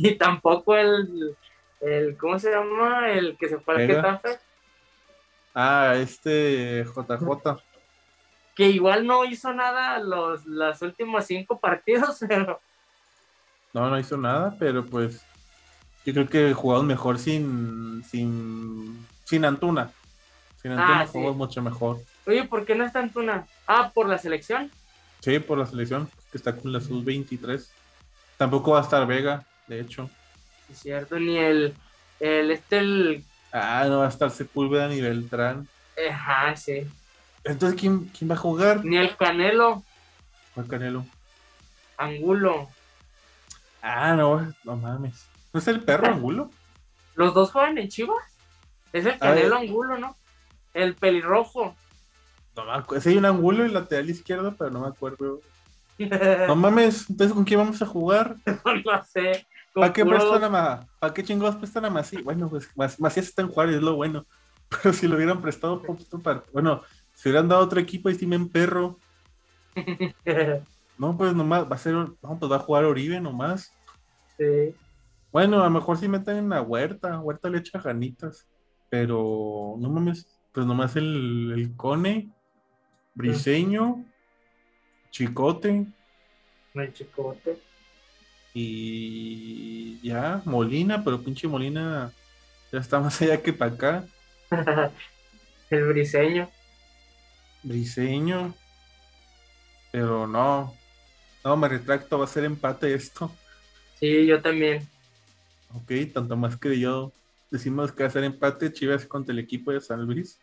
Y 0.00 0.14
tampoco 0.14 0.76
el, 0.76 1.36
el 1.80 2.16
¿cómo 2.16 2.38
se 2.38 2.52
llama? 2.52 3.10
El 3.10 3.36
que 3.36 3.48
se 3.48 3.58
fue 3.58 3.74
al 3.74 3.86
Getafe. 3.88 4.38
Ah, 5.54 5.94
este 5.96 6.84
JJ. 6.84 7.60
Que 8.54 8.68
igual 8.68 9.06
no 9.06 9.24
hizo 9.24 9.52
nada 9.52 9.98
los, 9.98 10.46
los 10.46 10.82
últimos 10.82 11.24
cinco 11.26 11.58
partidos, 11.58 12.24
pero. 12.28 12.60
No, 13.72 13.90
no 13.90 13.98
hizo 13.98 14.16
nada, 14.16 14.54
pero 14.56 14.86
pues 14.86 15.26
yo 16.08 16.14
creo 16.14 16.28
que 16.28 16.54
jugamos 16.54 16.86
mejor 16.86 17.18
sin, 17.18 18.02
sin, 18.08 19.06
sin 19.24 19.44
Antuna. 19.44 19.90
Sin 20.62 20.72
Antuna 20.72 21.02
ah, 21.02 21.06
jugamos 21.06 21.36
mucho 21.36 21.60
mejor. 21.60 22.00
Oye, 22.26 22.44
¿por 22.44 22.64
qué 22.64 22.74
no 22.74 22.86
está 22.86 23.00
Antuna? 23.00 23.46
Ah, 23.66 23.90
¿por 23.92 24.08
la 24.08 24.16
selección? 24.16 24.70
Sí, 25.20 25.38
por 25.38 25.58
la 25.58 25.66
selección, 25.66 26.08
que 26.32 26.38
está 26.38 26.56
con 26.56 26.72
la 26.72 26.80
sub-23. 26.80 27.62
Tampoco 28.38 28.70
va 28.70 28.78
a 28.78 28.82
estar 28.84 29.06
Vega, 29.06 29.44
de 29.66 29.80
hecho. 29.80 30.08
Es 30.70 30.78
cierto, 30.78 31.20
ni 31.20 31.36
el, 31.36 31.74
el 32.20 32.52
este, 32.52 32.78
el... 32.78 33.24
Ah, 33.52 33.84
no 33.86 33.98
va 33.98 34.06
a 34.06 34.08
estar 34.08 34.30
Sepúlveda 34.30 34.88
ni 34.88 35.02
Beltrán. 35.02 35.68
Ajá, 36.10 36.56
sí. 36.56 36.86
Entonces, 37.44 37.78
¿quién, 37.78 38.06
¿quién 38.16 38.30
va 38.30 38.34
a 38.34 38.38
jugar? 38.38 38.82
Ni 38.82 38.96
el 38.96 39.14
Canelo. 39.14 39.82
¿Cuál 40.54 40.68
Canelo? 40.68 41.04
Angulo. 41.98 42.70
Ah, 43.82 44.14
no, 44.14 44.54
no 44.64 44.76
mames. 44.76 45.27
¿No 45.52 45.60
es 45.60 45.68
el 45.68 45.82
perro 45.82 46.06
Angulo? 46.08 46.50
Los 47.14 47.34
dos 47.34 47.50
juegan 47.52 47.78
en 47.78 47.88
Chivas. 47.88 48.16
Es 48.92 49.04
el 49.06 49.18
Canelo 49.18 49.56
Angulo, 49.56 49.98
¿no? 49.98 50.16
El 50.74 50.94
pelirrojo. 50.94 51.74
No 52.56 52.64
me 52.64 52.72
acuerdo. 52.72 53.02
Sí, 53.02 53.10
hay 53.10 53.16
un 53.18 53.24
Angulo 53.26 53.64
en 53.64 53.72
lateral 53.74 54.08
izquierdo, 54.10 54.54
pero 54.56 54.70
no 54.70 54.80
me 54.80 54.88
acuerdo. 54.88 55.40
No 56.46 56.54
mames, 56.54 57.10
entonces 57.10 57.34
¿con 57.34 57.44
quién 57.44 57.58
vamos 57.60 57.80
a 57.82 57.86
jugar? 57.86 58.36
no 58.84 59.04
sé. 59.04 59.46
con 59.72 59.80
¿Para 59.82 59.92
qué 59.92 60.04
puro- 60.04 60.16
prestan 60.18 60.54
a 60.54 60.86
¿Para 61.00 61.12
qué 61.14 61.24
chingados 61.24 61.56
prestan 61.56 61.84
a 61.86 61.90
Macías? 61.90 62.22
Bueno, 62.22 62.48
pues 62.48 62.68
Mac- 62.76 62.98
Macías 62.98 63.26
está 63.26 63.42
en 63.42 63.48
Juárez, 63.48 63.76
es 63.76 63.82
lo 63.82 63.96
bueno. 63.96 64.24
Pero 64.82 64.92
si 64.92 65.08
lo 65.08 65.16
hubieran 65.16 65.40
prestado 65.40 65.74
un 65.74 65.82
poquito 65.82 66.18
para. 66.20 66.44
Bueno, 66.52 66.82
si 67.14 67.28
hubieran 67.28 67.48
dado 67.48 67.62
otro 67.62 67.80
equipo 67.80 68.10
y 68.10 68.14
sí 68.14 68.26
me 68.26 68.36
emperro. 68.36 68.98
No, 70.98 71.16
pues 71.16 71.32
nomás 71.32 71.70
va 71.70 71.76
a 71.76 71.78
ser. 71.78 71.94
No, 71.94 72.16
pues 72.40 72.50
va 72.50 72.56
a 72.56 72.60
jugar 72.60 72.84
Oribe 72.84 73.20
nomás. 73.20 73.72
sí. 74.36 74.74
Bueno, 75.32 75.60
a 75.60 75.64
lo 75.64 75.70
mejor 75.70 75.98
sí 75.98 76.08
meten 76.08 76.36
en 76.36 76.48
la 76.48 76.62
huerta. 76.62 77.20
Huerta 77.20 77.50
le 77.50 77.58
echa 77.58 77.80
ganitas. 77.80 78.46
Pero 78.90 79.76
no 79.78 79.90
mames, 79.90 80.26
pues 80.52 80.66
nomás 80.66 80.96
el, 80.96 81.52
el 81.54 81.76
Cone, 81.76 82.30
Briseño, 83.14 84.04
Chicote 85.10 85.86
No 86.72 86.82
hay 86.82 86.92
chicote. 86.92 87.58
y 88.54 90.00
ya, 90.00 90.40
Molina, 90.44 91.02
pero 91.04 91.20
pinche 91.22 91.48
Molina 91.48 92.12
ya 92.72 92.80
está 92.80 93.00
más 93.00 93.20
allá 93.20 93.42
que 93.42 93.52
para 93.52 93.72
acá. 93.72 94.04
el 95.70 95.84
briseño. 95.84 96.48
Briseño, 97.62 98.54
pero 99.90 100.26
no, 100.26 100.74
no, 101.44 101.56
me 101.56 101.68
retracto, 101.68 102.18
va 102.18 102.24
a 102.24 102.28
ser 102.28 102.44
empate 102.44 102.94
esto. 102.94 103.30
Sí, 103.98 104.26
yo 104.26 104.40
también. 104.40 104.88
Ok, 105.74 105.92
tanto 106.12 106.36
más 106.36 106.56
que 106.56 106.78
yo 106.78 107.12
decimos 107.50 107.92
que 107.92 108.08
ser 108.10 108.24
empate 108.24 108.72
Chivas 108.72 109.06
contra 109.06 109.32
el 109.32 109.38
equipo 109.38 109.70
de 109.72 109.80
San 109.80 110.04
Luis. 110.04 110.38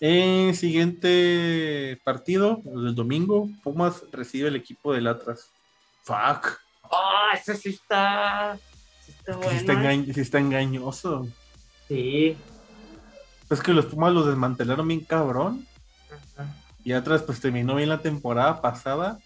Eh, 0.00 0.52
siguiente 0.54 2.00
partido, 2.04 2.60
el 2.66 2.84
del 2.84 2.94
domingo, 2.94 3.48
Pumas 3.62 4.02
recibe 4.12 4.48
el 4.48 4.56
equipo 4.56 4.92
del 4.92 5.06
Atlas. 5.06 5.50
Fuck, 6.02 6.58
Oh, 6.90 7.34
ese 7.34 7.56
sí 7.56 7.70
está. 7.70 8.58
Sí 9.04 9.12
está 9.12 9.38
que 9.40 9.48
sí 9.48 9.56
está, 9.56 9.74
bueno. 9.74 10.04
sí 10.14 10.20
está 10.20 10.38
engañoso. 10.38 11.26
Sí. 11.88 12.36
Es 13.50 13.60
que 13.60 13.72
los 13.72 13.86
Pumas 13.86 14.12
los 14.12 14.26
desmantelaron 14.26 14.86
bien 14.88 15.00
cabrón. 15.00 15.66
Y 16.84 16.92
Atlas 16.92 17.22
pues 17.22 17.40
terminó 17.40 17.74
bien 17.76 17.88
la 17.88 18.02
temporada 18.02 18.60
pasada. 18.60 19.18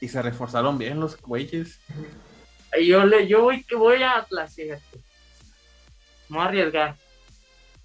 Y 0.00 0.08
se 0.08 0.20
reforzaron 0.22 0.78
bien 0.78 1.00
los 1.00 1.20
güeyes. 1.20 1.80
Yo, 2.82 3.04
le, 3.04 3.26
yo 3.26 3.42
voy, 3.42 3.62
que 3.62 3.76
voy 3.76 4.02
a 4.02 4.18
Atlas, 4.18 4.54
fíjate. 4.54 4.98
Vamos 6.28 6.46
a 6.46 6.48
arriesgar. 6.48 6.96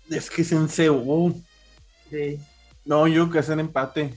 Es 0.09 0.29
que 0.29 0.41
es 0.41 0.51
en 0.51 0.67
CU. 0.67 1.41
Sí. 2.09 2.39
No, 2.85 3.07
yo 3.07 3.23
creo 3.23 3.33
que 3.33 3.39
hacen 3.39 3.59
empate. 3.59 4.13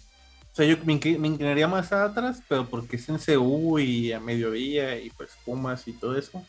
O 0.52 0.54
sea, 0.54 0.66
yo 0.66 0.76
me, 0.84 1.00
me 1.18 1.28
inclinaría 1.28 1.66
más 1.68 1.92
a 1.92 2.04
Atlas, 2.04 2.42
pero 2.48 2.66
porque 2.66 2.96
es 2.96 3.08
en 3.08 3.18
CU 3.18 3.78
y 3.78 4.12
a 4.12 4.20
mediodía 4.20 4.98
y 4.98 5.10
pues 5.10 5.30
Pumas 5.44 5.86
y 5.88 5.92
todo 5.92 6.16
eso. 6.16 6.44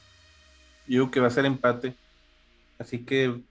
Yo 0.87 1.03
creo 1.03 1.11
que 1.11 1.19
va 1.21 1.27
a 1.27 1.31
ser 1.31 1.45
empate. 1.45 1.95
Así 2.77 3.05
que 3.05 3.41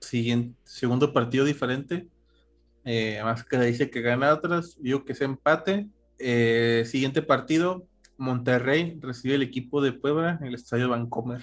siguiente, 0.00 0.54
segundo 0.64 1.12
partido 1.12 1.44
diferente. 1.44 2.06
Eh, 2.84 3.20
más 3.24 3.42
que 3.42 3.58
dice 3.58 3.90
que 3.90 4.00
gana 4.00 4.32
Atlas. 4.32 4.76
Yo 4.76 4.98
creo 4.98 5.04
que 5.04 5.12
es 5.12 5.20
empate. 5.20 5.88
Eh, 6.18 6.84
siguiente 6.86 7.20
partido, 7.20 7.86
Monterrey 8.18 8.98
recibe 9.00 9.34
el 9.34 9.42
equipo 9.42 9.80
de 9.82 9.92
Puebla 9.92 10.38
en 10.40 10.48
el 10.48 10.54
estadio 10.54 10.88
Vancomer. 10.88 11.42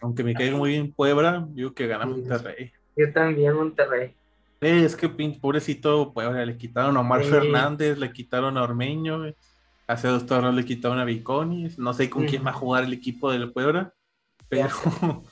Aunque 0.00 0.22
me 0.24 0.34
caiga 0.34 0.56
muy 0.56 0.70
bien 0.70 0.92
Puebla, 0.92 1.46
yo 1.54 1.72
creo 1.72 1.74
que 1.74 1.86
gana 1.86 2.06
Monterrey. 2.06 2.72
Yo 2.96 3.12
también, 3.12 3.54
Monterrey. 3.54 4.14
Eh, 4.60 4.84
es 4.84 4.96
que 4.96 5.08
pobrecito 5.08 6.12
Puebla, 6.12 6.44
le 6.44 6.56
quitaron 6.56 6.96
a 6.96 7.00
Omar 7.00 7.24
Sí. 7.24 7.30
Fernández, 7.30 7.98
le 7.98 8.12
quitaron 8.12 8.56
a 8.56 8.62
Ormeño, 8.62 9.18
güey. 9.18 9.34
hace 9.86 10.08
dos 10.08 10.24
torneos 10.24 10.54
le 10.54 10.64
quitaron 10.64 10.98
a 10.98 11.04
Viconis, 11.04 11.78
no 11.78 11.92
sé 11.92 12.08
con 12.08 12.24
quién 12.26 12.44
va 12.46 12.50
a 12.50 12.54
jugar 12.54 12.84
el 12.84 12.92
equipo 12.94 13.30
del 13.30 13.52
Puebla, 13.52 13.92
pero, 14.48 14.68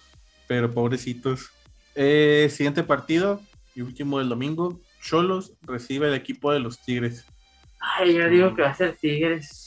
pero 0.48 0.70
pobrecitos. 0.70 1.50
Eh, 1.94 2.48
siguiente 2.50 2.82
partido 2.82 3.40
y 3.74 3.80
último 3.80 4.18
del 4.18 4.28
domingo, 4.28 4.78
Cholos 5.02 5.52
recibe 5.62 6.08
el 6.08 6.14
equipo 6.14 6.52
de 6.52 6.60
los 6.60 6.78
Tigres. 6.78 7.24
Ay, 7.80 8.14
yo 8.14 8.28
digo 8.28 8.54
que 8.54 8.62
va 8.62 8.70
a 8.70 8.74
ser 8.74 8.94
Tigres. 8.96 9.61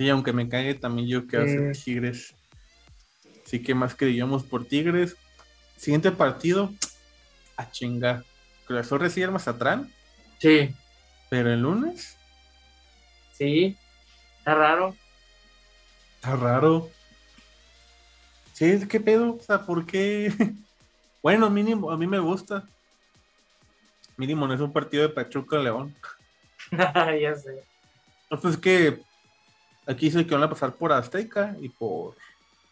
Sí, 0.00 0.08
aunque 0.08 0.32
me 0.32 0.48
cague 0.48 0.72
también 0.72 1.06
yo 1.08 1.26
que 1.26 1.36
hace 1.36 1.74
Sí. 1.74 1.84
Tigres. 1.84 2.34
Así 3.44 3.62
que 3.62 3.74
más 3.74 3.94
que 3.94 4.06
digamos 4.06 4.44
por 4.44 4.64
Tigres. 4.64 5.14
Siguiente 5.76 6.10
partido, 6.10 6.72
a 7.58 7.70
chingar. 7.70 8.24
Cruz 8.64 8.80
Azul 8.80 9.00
recibe 9.00 9.26
el 9.26 9.32
Mazatlán, 9.32 9.92
Sí, 10.38 10.74
pero 11.28 11.52
el 11.52 11.60
lunes 11.60 12.16
sí. 13.36 13.76
Está 14.38 14.54
raro. 14.54 14.96
Está 16.14 16.34
raro. 16.34 16.88
Sí, 18.54 18.80
¿qué 18.88 19.00
pedo? 19.00 19.36
O 19.36 19.40
sea, 19.42 19.66
¿por 19.66 19.84
qué? 19.84 20.32
Bueno, 21.22 21.50
mínimo, 21.50 21.90
a 21.90 21.98
mí 21.98 22.06
me 22.06 22.18
gusta. 22.20 22.66
Mínimo, 24.16 24.48
no 24.48 24.54
es 24.54 24.60
un 24.62 24.72
partido 24.72 25.02
de 25.02 25.10
Pachuca 25.10 25.58
León. 25.58 25.94
ya 27.20 27.34
sé. 27.34 27.62
No, 28.30 28.40
Pues 28.40 28.54
es 28.54 28.58
que 28.60 29.02
aquí 29.90 30.06
dice 30.06 30.26
que 30.26 30.34
van 30.34 30.42
a 30.44 30.50
pasar 30.50 30.74
por 30.74 30.92
Azteca 30.92 31.56
y 31.60 31.68
por 31.68 32.14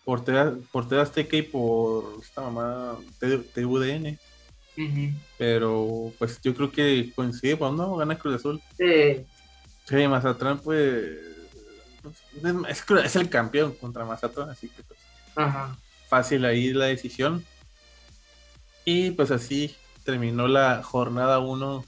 por 0.05 0.25
TV, 0.25 0.63
por 0.73 0.89
TV 0.89 1.03
Azteca 1.03 1.37
y 1.37 1.43
por 1.43 2.19
esta 2.23 2.41
mamá 2.41 2.97
TVDN. 3.21 4.19
Ujú. 4.79 5.13
Pero 5.37 6.13
pues 6.19 6.41
yo 6.41 6.55
creo 6.55 6.71
que 6.71 7.13
coincide, 7.15 7.57
pues 7.57 7.73
no, 7.73 7.97
gana 7.97 8.17
Cruz 8.19 8.37
Azul. 8.37 8.63
Sí. 8.77 9.27
Sí, 9.87 10.09
Mazatlán, 10.09 10.61
pues. 10.61 11.19
pues, 12.03 12.15
es, 12.69 12.79
es- 12.91 13.05
es 13.05 13.17
el 13.17 13.29
campeón 13.29 13.73
contra 13.75 14.05
Mazatlán, 14.05 14.49
así 14.51 14.69
que 14.69 14.83
pues, 14.83 14.99
Ajá. 15.37 15.77
fácil 16.09 16.45
ahí 16.45 16.73
la 16.73 16.87
decisión. 16.87 17.45
Y 18.85 19.11
pues 19.11 19.31
así 19.31 19.75
terminó 20.05 20.49
la 20.49 20.83
jornada 20.83 21.39
1 21.41 21.85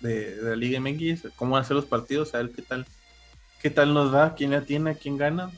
de, 0.00 0.36
de 0.36 0.50
la 0.50 0.56
Liga 0.56 0.78
MX. 0.80 1.28
¿Cómo 1.36 1.52
van 1.52 1.62
a 1.62 1.66
ser 1.66 1.76
los 1.76 1.84
partidos? 1.84 2.34
A 2.34 2.38
ver 2.38 2.50
qué 2.52 2.62
tal, 2.62 2.86
qué 3.62 3.70
tal 3.70 3.94
nos 3.94 4.14
va, 4.14 4.34
quién 4.34 4.50
la 4.52 4.62
tiene, 4.62 4.96
quién 4.96 5.16
gana. 5.16 5.50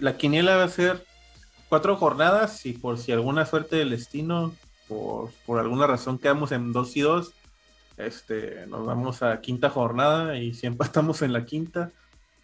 La 0.00 0.16
quiniela 0.16 0.56
va 0.56 0.64
a 0.64 0.68
ser 0.68 1.04
cuatro 1.68 1.96
jornadas 1.96 2.64
y 2.66 2.72
por 2.72 2.98
si 2.98 3.12
alguna 3.12 3.44
suerte 3.46 3.76
del 3.76 3.90
destino, 3.90 4.54
por, 4.88 5.30
por 5.44 5.58
alguna 5.58 5.86
razón 5.86 6.18
quedamos 6.18 6.52
en 6.52 6.72
2 6.72 6.96
y 6.96 7.00
2, 7.00 7.32
este, 7.98 8.66
nos 8.66 8.86
vamos 8.86 9.22
a 9.22 9.40
quinta 9.40 9.70
jornada 9.70 10.38
y 10.38 10.54
si 10.54 10.66
empatamos 10.66 11.22
en 11.22 11.32
la 11.32 11.44
quinta, 11.44 11.92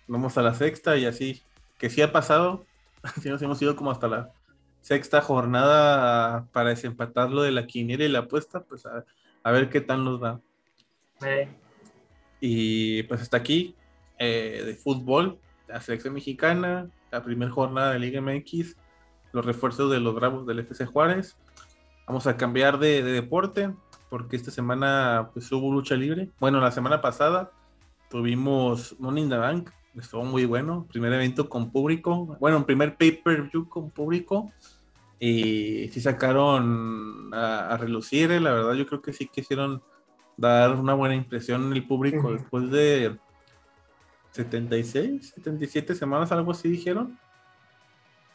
vamos 0.06 0.36
a 0.38 0.42
la 0.42 0.54
sexta 0.54 0.96
y 0.96 1.06
así, 1.06 1.42
que 1.78 1.90
sí 1.90 2.02
ha 2.02 2.12
pasado, 2.12 2.64
sí 3.22 3.28
nos 3.28 3.40
hemos 3.42 3.60
ido 3.62 3.76
como 3.76 3.90
hasta 3.90 4.08
la 4.08 4.30
sexta 4.80 5.20
jornada 5.20 6.46
para 6.52 6.70
desempatar 6.70 7.30
lo 7.30 7.42
de 7.42 7.52
la 7.52 7.66
quiniela 7.66 8.04
y 8.04 8.08
la 8.08 8.20
apuesta, 8.20 8.60
pues 8.64 8.84
a, 8.86 9.04
a 9.42 9.52
ver 9.52 9.70
qué 9.70 9.80
tal 9.80 10.04
nos 10.04 10.22
va. 10.22 10.40
Eh, 11.24 11.48
Y 12.40 13.04
pues 13.04 13.22
hasta 13.22 13.36
aquí 13.36 13.76
eh, 14.18 14.62
de 14.64 14.74
fútbol, 14.74 15.38
la 15.68 15.80
selección 15.80 16.14
mexicana, 16.14 16.88
la 17.10 17.22
primera 17.22 17.50
jornada 17.50 17.92
de 17.92 17.98
Liga 17.98 18.20
MX, 18.20 18.76
los 19.32 19.44
refuerzos 19.44 19.90
de 19.90 20.00
los 20.00 20.14
Bravos 20.14 20.46
del 20.46 20.60
FC 20.60 20.86
Juárez. 20.86 21.36
Vamos 22.06 22.26
a 22.26 22.36
cambiar 22.36 22.78
de, 22.78 23.02
de 23.02 23.12
deporte 23.12 23.72
porque 24.10 24.36
esta 24.36 24.50
semana 24.50 25.30
pues 25.32 25.50
hubo 25.52 25.72
lucha 25.72 25.94
libre. 25.94 26.28
Bueno, 26.38 26.60
la 26.60 26.70
semana 26.70 27.00
pasada 27.00 27.50
tuvimos 28.10 28.94
Money 28.98 29.24
in 29.24 29.30
the 29.30 29.38
Bank, 29.38 29.70
estuvo 29.96 30.24
muy 30.24 30.44
bueno, 30.44 30.86
primer 30.90 31.12
evento 31.14 31.48
con 31.48 31.70
público, 31.70 32.36
bueno, 32.38 32.64
primer 32.66 32.96
pay-per-view 32.96 33.68
con 33.68 33.90
público 33.90 34.52
y 35.18 35.88
sí 35.88 36.00
sacaron 36.00 37.32
a, 37.32 37.68
a 37.68 37.76
relucir, 37.76 38.30
eh, 38.32 38.40
la 38.40 38.52
verdad 38.52 38.74
yo 38.74 38.86
creo 38.86 39.00
que 39.00 39.12
sí 39.12 39.28
quisieron 39.28 39.82
dar 40.36 40.74
una 40.76 40.94
buena 40.94 41.14
impresión 41.14 41.66
en 41.66 41.72
el 41.72 41.86
público 41.86 42.32
después 42.32 42.70
de 42.70 43.16
76, 44.32 45.32
77 45.34 45.94
semanas, 45.94 46.32
algo 46.32 46.52
así 46.52 46.68
dijeron. 46.68 47.18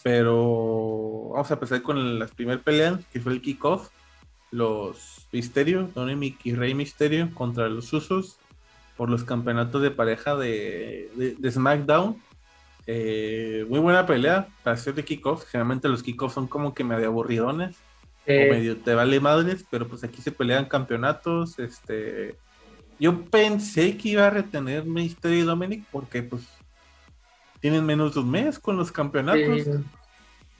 Pero 0.04 1.30
vamos 1.34 1.50
a 1.52 1.56
empezar 1.56 1.82
con 1.82 2.20
las 2.20 2.32
primeras 2.32 2.62
peleas, 2.64 3.00
que 3.12 3.20
fue 3.20 3.34
el 3.34 3.42
kickoff. 3.42 3.90
Los 4.52 5.28
Misterio, 5.34 5.90
Dominic 5.94 6.40
y 6.46 6.56
Rey 6.56 6.74
Misterio 6.74 7.30
contra 7.34 7.68
los 7.68 7.92
Usos 7.92 8.38
por 8.96 9.10
los 9.10 9.24
campeonatos 9.26 9.82
de 9.82 9.92
pareja 9.92 10.36
de, 10.38 11.12
de- 11.16 11.36
de 11.38 11.52
SmackDown. 11.52 12.16
Eh, 12.86 13.66
muy 13.70 13.80
buena 13.80 14.06
pelea 14.06 14.48
para 14.64 14.76
hacer 14.76 14.94
de 14.96 15.04
kickoff. 15.04 15.46
Generalmente 15.48 15.90
los 15.90 16.02
kickoffs 16.04 16.36
son 16.36 16.48
como 16.48 16.74
que 16.74 16.86
medio 16.86 17.08
aburridones 17.08 17.76
o 17.76 18.32
eh, 18.32 18.48
medio 18.50 18.78
te 18.78 18.94
vale 18.94 19.20
madres, 19.20 19.66
pero 19.70 19.88
pues 19.88 20.04
aquí 20.06 20.22
se 20.22 20.32
pelean 20.32 20.66
campeonatos. 20.66 21.60
Este, 21.60 22.38
yo 23.00 23.26
pensé 23.26 23.98
que 23.98 24.10
iba 24.10 24.28
a 24.28 24.30
retener 24.30 24.86
Mysterio 24.86 25.40
y 25.40 25.44
Dominic 25.44 25.86
porque 25.92 26.24
pues 26.24 26.48
tienen 27.60 27.86
menos 27.86 28.14
de 28.14 28.22
un 28.22 28.32
mes 28.32 28.60
con 28.60 28.78
los 28.78 28.92
campeonatos, 28.92 29.64
sí. 29.64 29.72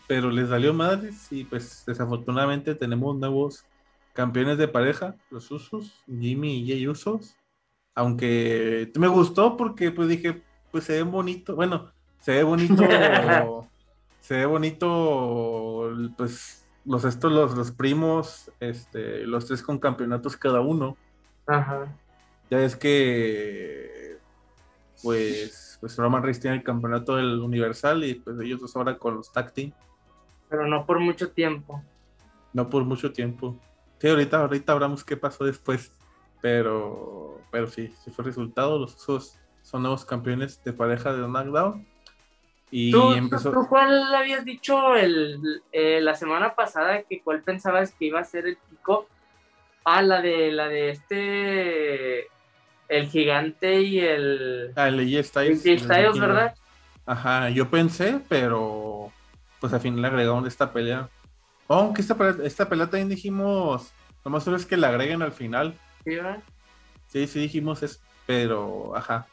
pero 0.08 0.30
les 0.32 0.50
salió 0.50 0.74
madres 0.74 1.32
y 1.32 1.44
pues 1.44 1.84
desafortunadamente 1.86 2.76
tenemos 2.76 3.16
nuevos 3.16 3.66
campeones 4.14 4.58
de 4.58 4.68
pareja, 4.68 5.16
los 5.30 5.52
Usos, 5.52 6.04
Jimmy 6.08 6.58
y 6.58 6.68
Jay 6.68 6.88
Usos. 6.88 7.36
Aunque 7.94 8.92
me 8.98 9.08
gustó 9.08 9.58
porque 9.58 9.92
pues 9.92 10.08
dije, 10.08 10.42
pues 10.72 10.86
se 10.86 10.94
ve 10.94 11.04
bonito. 11.04 11.56
Bueno, 11.56 11.92
se 12.20 12.32
ve 12.34 12.44
bonito. 12.44 12.84
se 14.20 14.36
ve 14.36 14.46
bonito, 14.46 15.92
pues, 16.18 16.66
los 16.86 17.06
estos, 17.06 17.32
los, 17.32 17.56
los 17.56 17.72
primos, 17.72 18.52
este, 18.60 19.26
los 19.26 19.46
tres 19.46 19.62
con 19.62 19.80
campeonatos 19.80 20.36
cada 20.36 20.62
uno. 20.62 20.98
Ajá. 21.46 21.88
Ya 22.50 22.62
es 22.64 22.76
que, 22.76 24.18
pues, 25.04 25.78
pues 25.82 25.98
Roman 25.98 26.24
Reigns 26.24 26.40
tiene 26.40 26.58
el 26.58 26.64
campeonato 26.64 27.16
del 27.16 27.40
Universal 27.40 28.04
y 28.04 28.16
pues 28.16 28.40
ellos 28.40 28.62
dos 28.62 28.76
ahora 28.76 28.98
con 28.98 29.16
los 29.16 29.32
tag 29.32 29.54
team. 29.54 29.74
Pero 30.50 30.66
no 30.66 30.86
por 30.86 31.00
mucho 31.00 31.32
tiempo. 31.32 31.84
No 32.54 32.70
por 32.70 32.84
mucho 32.86 33.12
tiempo. 33.12 33.60
Sí, 34.00 34.08
ahorita, 34.08 34.40
ahorita 34.40 34.74
hablamos 34.74 35.04
qué 35.04 35.18
pasó 35.18 35.44
después. 35.44 35.92
Pero, 36.42 37.42
pero 37.52 37.68
sí, 37.68 37.94
sí 38.04 38.12
fue 38.12 38.24
resultado. 38.24 38.80
Los 38.80 38.96
usos 38.96 39.38
son 39.62 39.82
nuevos 39.82 40.06
campeones 40.06 40.64
de 40.64 40.72
pareja 40.72 41.12
de 41.12 41.26
SmackDown. 41.26 41.86
Y 42.70 42.92
¿Tú, 42.92 43.14
empezó. 43.14 43.52
¿tú 43.52 43.66
cuál 43.68 44.14
habías 44.14 44.44
dicho 44.46 44.96
el, 44.96 45.62
eh, 45.72 46.00
la 46.02 46.16
semana 46.16 46.54
pasada 46.56 47.04
que 47.04 47.22
cuál 47.22 47.42
pensabas 47.42 47.94
que 47.94 48.06
iba 48.06 48.20
a 48.20 48.26
ser 48.26 48.46
el 48.46 48.58
pico? 48.70 49.08
Ah, 49.84 50.02
la 50.02 50.22
de 50.22 50.52
la 50.52 50.68
de 50.68 50.90
este 50.90 52.28
el 52.90 53.08
gigante 53.08 53.82
y 53.82 54.00
el 54.00 54.72
Ah, 54.76 54.88
el 54.88 55.00
AJ 55.00 55.24
Styles. 55.26 55.66
el 55.66 55.80
Styles, 55.80 56.20
¿verdad? 56.20 56.56
Ajá, 57.06 57.50
yo 57.50 57.70
pensé, 57.70 58.20
pero 58.28 59.12
pues 59.60 59.74
al 59.74 59.80
final 59.82 60.02
le 60.02 60.08
agregaron 60.08 60.46
esta 60.46 60.72
pelea. 60.72 61.10
Oh, 61.68 61.76
aunque 61.76 62.02
esta 62.02 62.16
pelea, 62.16 62.36
esta 62.46 62.68
pelea 62.70 62.88
también 62.88 63.10
dijimos, 63.10 63.92
nomás 64.24 64.44
solo 64.44 64.58
es 64.58 64.66
que 64.66 64.78
la 64.78 64.90
agreguen 64.90 65.22
al 65.22 65.32
final. 65.32 65.74
Sí, 66.06 66.16
¿verdad? 66.16 66.40
Sí, 67.08 67.28
sí 67.28 67.40
dijimos 67.40 67.82
eso, 67.84 68.00
pero 68.26 68.96
ajá. 68.96 69.28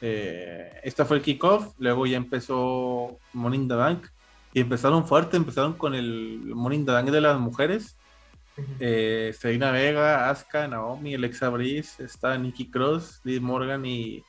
Eh, 0.00 0.80
esta 0.82 1.04
fue 1.04 1.18
el 1.18 1.22
kickoff, 1.22 1.74
luego 1.78 2.06
ya 2.06 2.16
empezó 2.16 3.18
Morning 3.32 3.68
the 3.68 3.74
Bank 3.74 4.06
y 4.52 4.60
empezaron 4.60 5.06
fuerte, 5.06 5.36
empezaron 5.36 5.74
con 5.74 5.94
el 5.94 6.40
Morning 6.54 6.84
the 6.84 6.92
Bank 6.92 7.10
de 7.10 7.20
las 7.20 7.38
mujeres. 7.38 7.96
Eh, 8.78 9.32
Selena 9.38 9.70
Vega, 9.70 10.28
Asuka, 10.28 10.68
Naomi, 10.68 11.14
Alexa 11.14 11.48
Bliss, 11.48 11.98
está 12.00 12.36
Nikki 12.36 12.70
Cross, 12.70 13.20
Liz 13.24 13.40
Morgan 13.40 13.84
y 13.86 14.22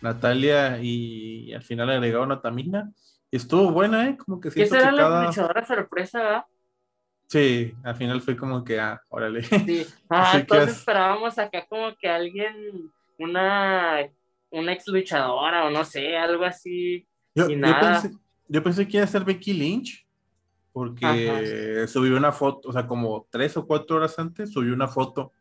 Natalia 0.00 0.78
y, 0.82 1.52
al 1.54 1.62
final 1.62 1.90
agregaron 1.90 2.32
a 2.32 2.40
Tamina. 2.40 2.90
Estuvo 3.30 3.70
buena, 3.70 4.08
¿eh? 4.08 4.16
Como 4.16 4.40
que 4.40 4.48
¿Qué 4.50 4.66
siento 4.66 4.74
será 4.74 4.90
que 4.90 4.96
la 4.96 5.24
luchadora 5.26 5.64
sorpresa, 5.66 6.22
verdad? 6.22 6.44
Sí, 7.28 7.72
al 7.82 7.96
final 7.96 8.20
fue 8.20 8.36
como 8.36 8.62
que, 8.62 8.78
ah, 8.78 9.00
órale. 9.08 9.42
Sí. 9.42 9.86
Ah, 10.10 10.32
Sí, 10.34 10.38
que 10.40 10.44
todos 10.44 10.64
es- 10.64 10.76
esperábamos 10.76 11.38
acá 11.38 11.64
como 11.66 11.96
que 11.96 12.06
alguien, 12.06 12.54
una, 13.18 14.06
una 14.50 14.72
ex 14.74 14.86
luchadora 14.88 15.64
o 15.64 15.70
no 15.70 15.84
sé, 15.84 16.14
algo 16.18 16.44
así. 16.44 17.08
Yo, 17.34 17.46
Y 17.48 17.52
yo 17.52 17.56
nada. 17.58 17.80
pensé, 18.02 18.10
yo 18.48 18.62
pensé 18.62 18.86
que 18.86 18.98
iba 18.98 19.04
a 19.04 19.08
ser 19.08 19.24
Becky 19.24 19.54
Lynch, 19.54 20.01
porque 20.72 21.86
subió 21.86 22.16
una 22.16 22.32
foto, 22.32 22.70
o 22.70 22.72
sea, 22.72 22.86
como 22.86 23.26
tres 23.30 23.56
o 23.56 23.66
cuatro 23.66 23.96
horas 23.96 24.18
antes, 24.18 24.52
subió 24.52 24.72
una 24.72 24.88
foto 24.88 25.32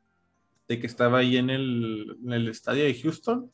de 0.68 0.80
que 0.80 0.88
estaba 0.88 1.20
ahí 1.20 1.38
en 1.38 1.50
el, 1.50 2.18
en 2.24 2.34
el 2.34 2.48
estadio 2.50 2.84
de 2.84 2.94
Houston. 2.94 3.52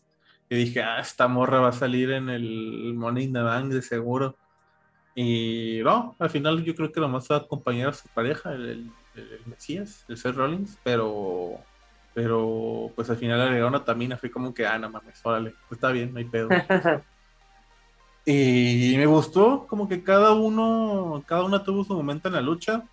Y 0.50 0.56
dije, 0.56 0.82
ah, 0.82 1.00
esta 1.00 1.28
morra 1.28 1.60
va 1.60 1.70
a 1.70 1.74
salir 1.74 2.12
en 2.12 2.30
el 2.30 2.94
Money 2.96 3.26
in 3.26 3.34
the 3.34 3.42
Bank 3.42 3.72
de 3.72 3.82
seguro. 3.82 4.36
Y 5.14 5.82
no, 5.84 6.16
al 6.20 6.30
final 6.30 6.64
yo 6.64 6.76
creo 6.76 6.92
que 6.92 7.00
nomás 7.00 7.28
va 7.30 7.38
a 7.38 7.40
acompañar 7.40 7.90
a 7.90 7.94
su 7.94 8.08
pareja, 8.10 8.54
el, 8.54 8.70
el, 8.70 8.92
el 9.16 9.46
Mesías, 9.48 10.06
el 10.08 10.18
Seth 10.18 10.36
Rollins, 10.36 10.78
pero, 10.84 11.60
pero 12.14 12.92
pues 12.96 13.10
al 13.10 13.18
final 13.18 13.42
agregaron 13.42 13.74
a 13.74 13.84
Tamina, 13.84 14.18
fue 14.18 14.30
como 14.30 14.54
que, 14.54 14.66
ah, 14.68 14.78
no 14.78 14.90
mames, 14.90 15.20
órale, 15.24 15.56
pues 15.68 15.78
está 15.78 15.92
bien, 15.92 16.14
no 16.14 16.20
hay 16.20 16.26
pedo. 16.26 16.50
Y 18.30 18.96
me 18.98 19.06
gustó 19.06 19.66
como 19.70 19.88
que 19.88 20.04
cada 20.04 20.34
uno, 20.34 21.24
cada 21.26 21.46
una 21.46 21.64
tuvo 21.64 21.86
su 21.86 21.94
momento 21.94 22.28
en 22.28 22.34
la 22.34 22.42
lucha. 22.42 22.84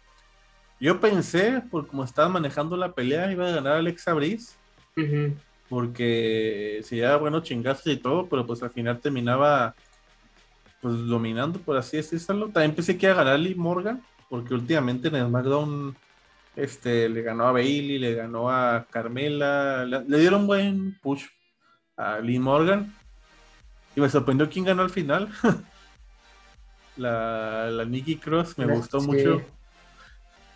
Yo 0.79 1.01
pensé, 1.01 1.61
por 1.73 1.89
como 1.89 2.05
estaba 2.05 2.29
manejando 2.29 2.77
la 2.77 2.93
pelea, 2.93 3.33
iba 3.33 3.49
a 3.49 3.53
ganar 3.53 3.73
Alexa 3.73 4.13
Bliss, 4.15 4.55
Ujú. 4.97 5.35
porque 5.69 6.81
se 6.85 6.95
llevaba 6.95 7.17
buenos 7.17 7.43
chingazos 7.43 7.89
y 7.89 7.97
todo, 7.97 8.27
pero 8.29 8.47
pues 8.47 8.63
al 8.63 8.71
final 8.71 9.01
terminaba 9.01 9.75
pues 10.81 10.95
dominando, 11.07 11.59
por 11.59 11.77
así 11.79 11.97
decirlo. 11.97 12.51
También 12.51 12.73
pensé 12.77 12.97
que 12.97 13.07
iba 13.07 13.15
a 13.15 13.25
ganar 13.25 13.41
Liv 13.41 13.57
Morgan, 13.57 14.01
porque 14.29 14.55
últimamente 14.55 15.09
en 15.09 15.17
el 15.17 15.27
SmackDown 15.27 15.97
este, 16.55 17.09
le 17.09 17.23
ganó 17.23 17.49
a 17.49 17.53
Bailey, 17.53 17.99
le 17.99 18.15
ganó 18.15 18.51
a 18.51 18.87
Carmela, 18.89 19.85
le, 19.85 20.05
le 20.05 20.19
dieron 20.19 20.47
buen 20.47 20.97
push 21.03 21.25
a 21.97 22.21
Liv 22.21 22.41
Morgan. 22.41 22.95
Y 23.97 24.01
me 24.01 24.09
sorprendió 24.09 24.49
quién 24.51 24.65
ganó 24.65 24.83
al 24.83 24.91
final. 24.91 25.29
la, 26.97 27.69
la 27.71 27.85
Nikki 27.85 28.17
Cross 28.17 28.59
me 28.59 28.67
gustó 28.67 29.01
Sí. 29.01 29.07
mucho. 29.07 29.43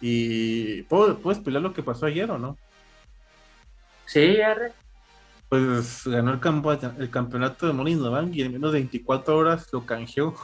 Y 0.01 0.83
¿puedo, 0.83 1.19
¿puedes 1.19 1.41
pelear 1.43 1.63
lo 1.63 1.73
que 1.73 1.83
pasó 1.83 2.07
ayer 2.07 2.31
o 2.31 2.39
no? 2.39 2.57
Sí, 4.07 4.41
arre. 4.41 4.73
Pues 5.49 6.03
ganó 6.07 6.33
el, 6.33 6.41
campo, 6.41 6.73
el 6.73 7.11
campeonato 7.11 7.67
de 7.67 7.73
Money 7.73 7.95
in 7.95 8.35
y 8.35 8.43
en 8.43 8.53
menos 8.53 8.73
de 8.73 8.79
24 8.81 9.37
horas 9.37 9.69
lo 9.73 9.85
canjeó. 9.85 10.35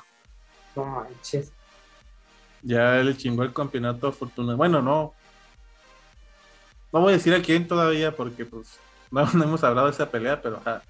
No 0.75 0.85
manches. 0.87 1.53
Ya 2.63 2.95
le 2.97 3.17
chingó 3.17 3.43
el 3.43 3.53
campeonato 3.53 4.09
afortunadamente. 4.09 4.57
Bueno, 4.57 4.83
no. 4.83 5.15
No 6.93 7.01
voy 7.01 7.13
a 7.13 7.17
decir 7.17 7.35
a 7.35 7.43
quién 7.43 7.69
todavía 7.69 8.15
porque 8.17 8.47
pues 8.47 8.79
no, 9.11 9.25
no 9.33 9.45
hemos 9.45 9.63
hablado 9.63 9.89
de 9.89 9.93
esa 9.93 10.11
pelea, 10.11 10.41
pero 10.41 10.57
ajá, 10.59 10.83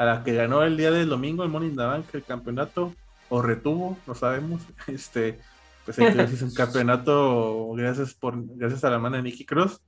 a 0.00 0.04
la 0.06 0.24
que 0.24 0.32
ganó 0.32 0.62
el 0.62 0.78
día 0.78 0.90
del 0.90 1.10
domingo 1.10 1.44
el 1.44 1.50
Money 1.50 1.68
in 1.68 1.76
the 1.76 1.82
Bank 1.82 2.06
el 2.14 2.24
campeonato 2.24 2.94
o 3.28 3.42
retuvo, 3.42 3.98
no 4.06 4.14
sabemos. 4.14 4.62
Este, 4.86 5.38
pues 5.84 5.98
hizo 5.98 6.46
un 6.46 6.54
campeonato 6.54 7.70
gracias 7.74 8.14
por 8.14 8.34
gracias 8.56 8.82
a 8.82 8.88
la 8.88 8.98
mano 8.98 9.16
de 9.16 9.22
Nikki 9.24 9.44
Cross. 9.44 9.82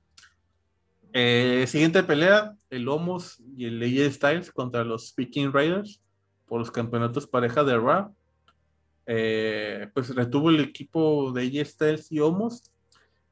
Eh, 1.13 1.65
siguiente 1.67 2.03
pelea, 2.03 2.53
el 2.69 2.87
Homos 2.89 3.41
y 3.57 3.65
el 3.65 3.81
AJ 3.81 4.13
Styles 4.13 4.51
contra 4.51 4.83
los 4.83 5.07
Speaking 5.07 5.51
Raiders 5.51 5.99
por 6.45 6.59
los 6.59 6.69
campeonatos 6.69 7.25
pareja 7.25 7.63
de 7.63 7.75
Raw. 7.75 8.15
Eh, 9.07 9.89
pues 9.95 10.13
retuvo 10.13 10.51
el 10.51 10.59
equipo 10.59 11.31
de 11.31 11.41
AJ 11.41 11.67
Styles 11.69 12.11
y 12.11 12.19
Homos. 12.19 12.71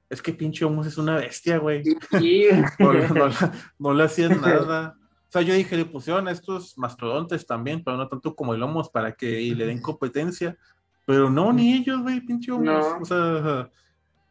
Es 0.10 0.20
que 0.20 0.34
pinche 0.34 0.66
Homos 0.66 0.88
es 0.88 0.98
una 0.98 1.18
bestia, 1.18 1.60
güey. 1.60 1.84
No 3.78 3.94
le 3.94 4.04
hacían 4.04 4.42
nada. 4.42 4.98
O 5.32 5.34
sea, 5.34 5.44
yo 5.44 5.54
dije, 5.54 5.78
le 5.78 5.86
pusieron 5.86 6.28
a 6.28 6.32
estos 6.32 6.78
mastodontes 6.78 7.48
también, 7.48 7.82
pero 7.82 7.96
no 7.96 8.06
tanto 8.10 8.36
como 8.36 8.54
el 8.54 8.62
Homos 8.62 8.90
para 8.90 9.14
que 9.14 9.40
le 9.56 9.66
den 9.66 9.82
competencia. 9.82 10.58
Pero 11.06 11.30
no, 11.30 11.54
ni 11.54 11.74
ellos, 11.74 12.02
güey, 12.02 12.20
pinche 12.20 12.52
Homos. 12.52 12.66
No. 12.66 12.98
O 12.98 13.06
sea, 13.06 13.70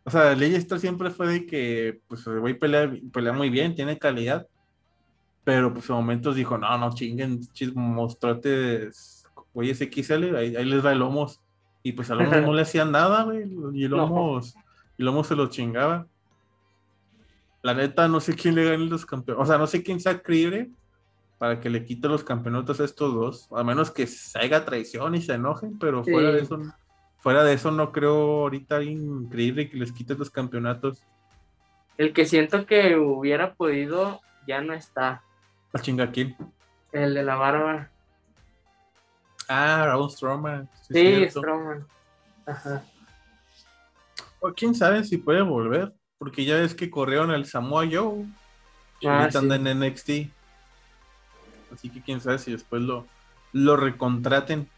o 0.05 0.11
sea, 0.11 0.35
Styles 0.35 0.81
siempre 0.83 1.09
fue 1.09 1.27
de 1.29 1.47
que, 1.47 2.03
pues, 2.07 2.27
el 2.27 2.41
güey 2.41 2.53
pelea, 2.53 2.93
pelea 3.15 3.33
muy 3.33 3.49
bien, 3.49 3.75
tiene 3.75 3.99
calidad. 3.99 4.47
Pero, 5.43 5.73
pues, 5.73 5.89
en 5.89 5.97
momentos 5.97 6.37
dijo, 6.37 6.59
no, 6.59 6.77
no 6.77 6.95
chinguen, 6.95 7.41
chis, 7.55 7.75
monstruotes, 7.75 9.27
güeyes 9.55 9.79
XL, 9.79 10.37
ahí, 10.37 10.55
ahí 10.55 10.65
les 10.67 10.85
va 10.85 10.93
el 10.93 11.01
Homos. 11.01 11.41
Y 11.83 11.93
pues 11.93 12.11
al 12.11 12.21
Homos 12.21 12.43
no 12.43 12.53
le 12.53 12.61
hacían 12.61 12.93
nada, 12.93 13.23
güey, 13.23 13.51
y 13.73 13.85
el 13.85 13.91
No. 13.97 14.05
Homos, 14.05 14.55
y 14.99 15.03
el 15.03 15.09
Homos 15.09 15.29
se 15.29 15.35
lo 15.35 15.47
chingaba. 15.47 16.07
La 17.63 17.73
neta, 17.73 18.07
no 18.07 18.21
sé 18.21 18.35
quién 18.35 18.55
le 18.55 18.65
gane 18.65 18.85
los 18.85 19.07
campeones. 19.07 19.43
O 19.43 19.47
sea, 19.47 19.57
no 19.57 19.67
sé 19.67 19.83
quién 19.83 19.99
sea 19.99 20.21
creíble 20.21 20.71
para 21.41 21.59
que 21.59 21.71
le 21.71 21.87
quite 21.87 22.07
los 22.07 22.23
campeonatos 22.23 22.81
a 22.81 22.85
estos 22.85 23.15
dos. 23.15 23.49
A 23.51 23.65
menos 23.65 23.91
que 23.91 24.07
se 24.07 24.39
haga 24.39 24.67
traición 24.67 25.15
y 25.15 25.23
se 25.23 25.33
enojen, 25.33 25.79
pero 25.79 26.05
Sí. 26.05 26.11
fuera 26.13 26.33
de 26.33 26.43
eso, 26.43 26.61
fuera 27.19 27.43
de 27.45 27.55
eso 27.55 27.71
no 27.71 27.93
creo 27.93 28.43
ahorita 28.43 28.83
increíble 28.83 29.71
que 29.71 29.79
les 29.79 29.91
quite 29.91 30.15
los 30.17 30.29
campeonatos. 30.31 31.03
El 31.97 32.13
que 32.13 32.27
siento 32.27 32.67
que 32.67 32.97
hubiera 32.97 33.55
podido 33.55 34.21
ya 34.47 34.61
no 34.61 34.75
está. 34.75 35.23
A 35.73 35.79
chinga 35.81 36.11
quién. 36.11 36.37
El 36.93 37.15
de 37.15 37.23
la 37.23 37.37
barba. 37.37 37.89
Ah, 39.49 39.83
Braun 39.87 40.11
Strowman. 40.11 40.69
sí, 40.89 40.93
Sí. 41.25 41.31
Strowman. 41.31 41.87
Ajá. 42.47 42.83
O 44.41 44.53
quién 44.53 44.75
sabe 44.75 45.05
si 45.05 45.17
puede 45.17 45.41
volver. 45.41 45.93
Porque 46.19 46.45
ya 46.45 46.57
ves 46.57 46.75
que 46.75 46.91
corrieron 46.91 47.31
al 47.31 47.47
Samoa 47.47 47.85
Joe. 47.91 48.27
Y 49.01 49.07
Ah, 49.07 49.29
sí. 49.31 49.39
en 49.39 49.67
NXT. 49.67 50.31
Así 51.73 51.89
que 51.91 52.01
quién 52.03 52.21
sabe 52.21 52.39
si 52.39 52.53
después 52.53 52.83
lo, 52.83 53.07
lo 53.53 53.77
recontraten. 53.77 54.69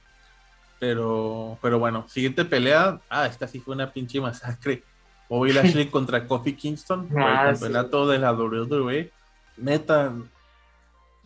Pero, 0.78 1.58
pero 1.62 1.78
bueno, 1.78 2.06
siguiente 2.08 2.44
pelea. 2.44 3.00
Ah, 3.08 3.26
esta 3.26 3.46
sí 3.46 3.60
fue 3.60 3.74
una 3.74 3.92
pinche 3.92 4.20
masacre. 4.20 4.82
Bobby 5.28 5.52
Lashley 5.52 5.86
contra 5.90 6.26
Kofi 6.26 6.54
Kingston 6.54 7.08
Ah, 7.16 7.48
el 7.50 7.56
sí. 7.56 7.62
campeonato 7.62 8.06
de 8.08 8.18
la 8.18 8.32
WWE. 8.32 9.10
Neta, 9.58 10.12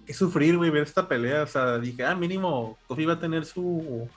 qué 0.06 0.12
sufrir, 0.12 0.56
güey, 0.58 0.70
ver 0.70 0.82
esta 0.82 1.08
pelea. 1.08 1.42
O 1.42 1.46
sea, 1.46 1.78
dije, 1.78 2.04
ah, 2.04 2.14
mínimo, 2.14 2.76
Kofi 2.86 3.04
va 3.06 3.14
a 3.14 3.18
tener 3.20 3.44
su 3.46 4.08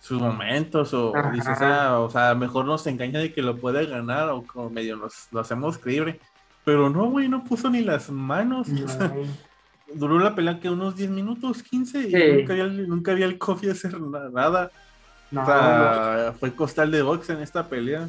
sus 0.00 0.20
momentos. 0.20 0.94
O 0.94 1.16
Ajá. 1.16 1.30
dices, 1.32 1.58
ah, 1.60 1.98
o 1.98 2.10
sea, 2.10 2.34
mejor 2.34 2.64
nos 2.64 2.86
engaña 2.86 3.18
de 3.18 3.32
que 3.32 3.42
lo 3.42 3.56
puede 3.56 3.84
ganar. 3.86 4.28
O 4.30 4.42
como 4.44 4.70
medio 4.70 4.96
nos 4.96 5.26
lo 5.32 5.40
hacemos 5.40 5.76
creíble. 5.78 6.20
Pero 6.64 6.88
no, 6.88 7.06
güey, 7.10 7.28
no 7.28 7.42
puso 7.42 7.68
ni 7.68 7.80
las 7.80 8.10
manos. 8.10 8.68
o 8.68 8.88
sea, 8.88 9.12
duró 9.94 10.18
la 10.18 10.34
pelea 10.34 10.60
que 10.60 10.70
unos 10.70 10.96
10 10.96 11.10
minutos, 11.10 11.62
15, 11.62 11.98
y 12.00 12.38
nunca, 12.38 12.52
había, 12.52 12.66
nunca 12.66 13.12
había 13.12 13.26
el 13.26 13.38
coffee 13.38 13.70
hacer 13.70 14.00
nada. 14.00 14.70
o 15.30 15.44
sea, 15.46 16.34
fue 16.38 16.54
costal 16.54 16.90
de 16.90 17.02
box 17.02 17.30
en 17.30 17.40
esta 17.42 17.68
pelea. 17.68 18.08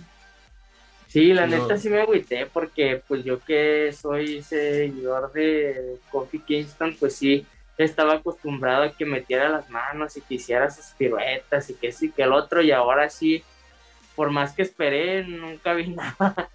Sí, 1.07 1.31
la 1.31 1.45
neta 1.45 1.77
sí 1.77 1.89
me 1.89 2.01
agüité 2.01 2.47
porque 2.47 3.03
pues 3.07 3.23
yo 3.23 3.39
que 3.39 3.93
soy 3.93 4.41
seguidor 4.41 5.31
de 5.31 5.97
Kofi 6.09 6.39
Kingston, 6.39 6.95
pues 6.99 7.15
sí, 7.15 7.45
estaba 7.77 8.15
acostumbrado 8.15 8.83
a 8.83 8.91
que 8.91 9.05
metiera 9.05 9.47
las 9.49 9.69
manos 9.69 10.17
y 10.17 10.21
que 10.21 10.35
hiciera 10.35 10.71
sus 10.71 10.85
piruetas 10.97 11.69
y 11.69 11.75
que 11.75 11.91
sí, 11.91 12.11
que 12.11 12.23
el 12.23 12.33
otro 12.33 12.63
y 12.63 12.71
ahora 12.71 13.11
sí, 13.11 13.43
por 14.15 14.31
más 14.31 14.53
que 14.53 14.63
esperé, 14.63 15.23
nunca 15.23 15.73
vi 15.73 15.87
nada. 15.95 16.49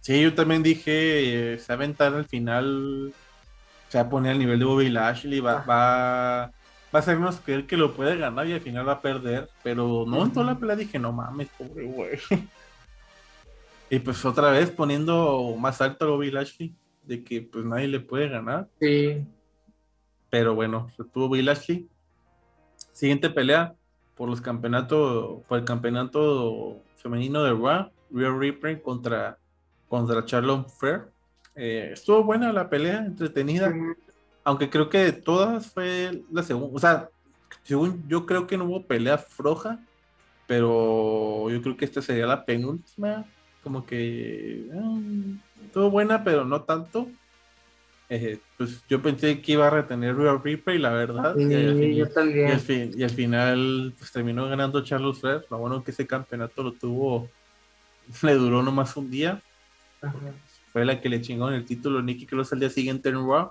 Sí, 0.00 0.22
yo 0.22 0.32
también 0.32 0.62
dije, 0.62 1.58
se 1.58 1.66
va 1.68 1.74
a 1.74 1.76
aventar 1.76 2.14
al 2.14 2.26
final, 2.26 3.12
se 3.90 3.98
va 3.98 4.04
a 4.04 4.08
poner 4.08 4.32
al 4.32 4.38
nivel 4.38 4.60
de 4.60 4.64
Bobby 4.64 4.88
Lashley, 4.88 5.40
va, 5.40 5.64
va, 5.64 6.46
va 6.46 6.52
a 6.92 6.98
hacernos 6.98 7.40
creer 7.40 7.66
que 7.66 7.76
lo 7.76 7.92
puede 7.92 8.16
ganar 8.16 8.46
y 8.46 8.52
al 8.52 8.60
final 8.60 8.86
va 8.86 8.92
a 8.92 9.02
perder, 9.02 9.50
pero 9.64 10.04
no 10.06 10.22
en 10.22 10.32
toda 10.32 10.46
la 10.46 10.58
pelea 10.58 10.76
dije, 10.76 10.96
no 11.00 11.12
mames, 11.12 11.48
pobre 11.58 11.86
güey. 11.86 12.18
Y 13.92 13.98
pues 13.98 14.24
otra 14.24 14.52
vez 14.52 14.70
poniendo 14.70 15.56
más 15.58 15.80
alto 15.80 16.04
a 16.04 16.08
Bobby 16.10 16.30
Lashley, 16.30 16.72
de 17.02 17.24
que 17.24 17.42
pues 17.42 17.64
nadie 17.64 17.88
le 17.88 17.98
puede 17.98 18.28
ganar. 18.28 18.68
Sí. 18.80 19.26
Pero 20.30 20.54
bueno, 20.54 20.88
retuvo 20.96 21.26
Bobby 21.26 21.42
Lashley. 21.42 21.88
Siguiente 22.92 23.28
pelea 23.30 23.74
por 24.14 24.28
los 24.28 24.40
campeonatos, 24.40 25.42
por 25.48 25.58
el 25.58 25.64
campeonato 25.64 26.80
femenino 26.94 27.42
de 27.42 27.50
Raw, 27.50 27.90
Real 28.12 28.38
Reaper 28.38 28.80
contra, 28.80 29.36
contra 29.88 30.24
Charlotte 30.24 30.70
Flair. 30.70 31.10
Eh, 31.54 31.90
estuvo 31.92 32.24
buena 32.24 32.52
la 32.52 32.68
pelea, 32.68 32.98
entretenida. 32.98 33.72
Aunque 34.44 34.70
creo 34.70 34.88
que 34.88 34.98
de 34.98 35.12
todas 35.12 35.70
fue 35.72 36.22
la 36.30 36.42
segunda. 36.42 36.74
O 36.74 36.78
sea, 36.78 37.08
según 37.62 38.02
yo 38.08 38.26
creo 38.26 38.46
que 38.46 38.56
no 38.56 38.64
hubo 38.64 38.86
pelea 38.86 39.18
floja. 39.18 39.78
Pero 40.46 41.48
yo 41.48 41.62
creo 41.62 41.76
que 41.76 41.84
esta 41.84 42.02
sería 42.02 42.26
la 42.26 42.44
penúltima 42.44 43.24
como 43.62 43.84
que 43.84 44.68
ah, 44.74 44.98
estuvo 45.64 45.90
buena, 45.90 46.24
pero 46.24 46.44
no 46.44 46.62
tanto. 46.62 47.08
Eh, 48.08 48.40
pues 48.56 48.82
yo 48.88 49.00
pensé 49.00 49.40
que 49.40 49.52
iba 49.52 49.68
a 49.68 49.70
retener 49.70 50.16
Real 50.16 50.42
Reaper 50.42 50.74
y 50.74 50.78
la 50.78 50.90
verdad. 50.90 51.36
y 51.38 51.94
yo 51.94 52.08
también. 52.08 52.48
Y 52.48 53.02
al, 53.02 53.10
final 53.10 53.94
pues 53.96 54.10
terminó 54.10 54.48
ganando 54.48 54.82
Charles 54.82 55.18
Flair. 55.18 55.44
Lo 55.48 55.58
bueno 55.58 55.84
que 55.84 55.92
ese 55.92 56.06
campeonato 56.06 56.62
lo 56.62 56.72
tuvo, 56.72 57.28
le 58.22 58.34
duró 58.34 58.62
nomás 58.62 58.96
un 58.96 59.10
día. 59.10 59.40
Fue 60.72 60.84
la 60.84 61.00
que 61.00 61.08
le 61.08 61.20
chingó 61.20 61.48
en 61.48 61.54
el 61.54 61.64
título 61.64 62.02
Nicky 62.02 62.26
Cross 62.26 62.52
al 62.52 62.60
día 62.60 62.70
siguiente 62.70 63.08
en 63.08 63.16
Raw. 63.16 63.50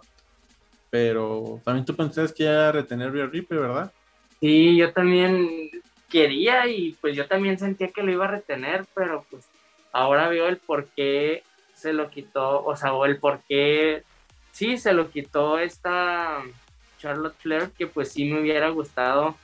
Pero 0.90 1.62
también 1.64 1.86
tú 1.86 1.96
pensabas 1.96 2.34
que 2.34 2.44
iba 2.44 2.70
a 2.70 2.72
retener 2.72 3.12
Real 3.12 3.32
Reaper, 3.32 3.60
¿verdad? 3.60 3.92
Sí, 4.40 4.76
yo 4.78 4.92
también 4.94 5.70
quería 6.10 6.68
y 6.68 6.98
pues 7.00 7.16
yo 7.16 7.28
también 7.28 7.60
sentía 7.60 7.90
que 7.90 8.02
lo 8.04 8.12
iba 8.12 8.26
a 8.26 8.32
retener, 8.32 8.86
pero 8.96 9.26
pues 9.30 9.46
ahora 9.92 10.28
veo 10.28 10.48
el 10.48 10.58
por 10.58 10.88
qué 10.88 11.44
se 11.74 11.94
lo 11.94 12.10
quitó, 12.10 12.64
o 12.66 12.76
sea, 12.76 12.94
o 12.94 13.06
el 13.06 13.18
por 13.18 13.42
qué, 13.48 14.04
sí, 14.52 14.78
se 14.78 14.94
lo 14.94 15.12
quitó 15.12 15.60
esta 15.60 16.42
Charlotte 17.00 17.36
Flair, 17.38 17.72
que 17.78 17.88
pues 17.88 18.12
sí 18.12 18.26
me 18.26 18.42
hubiera 18.42 18.70
gustado, 18.70 19.36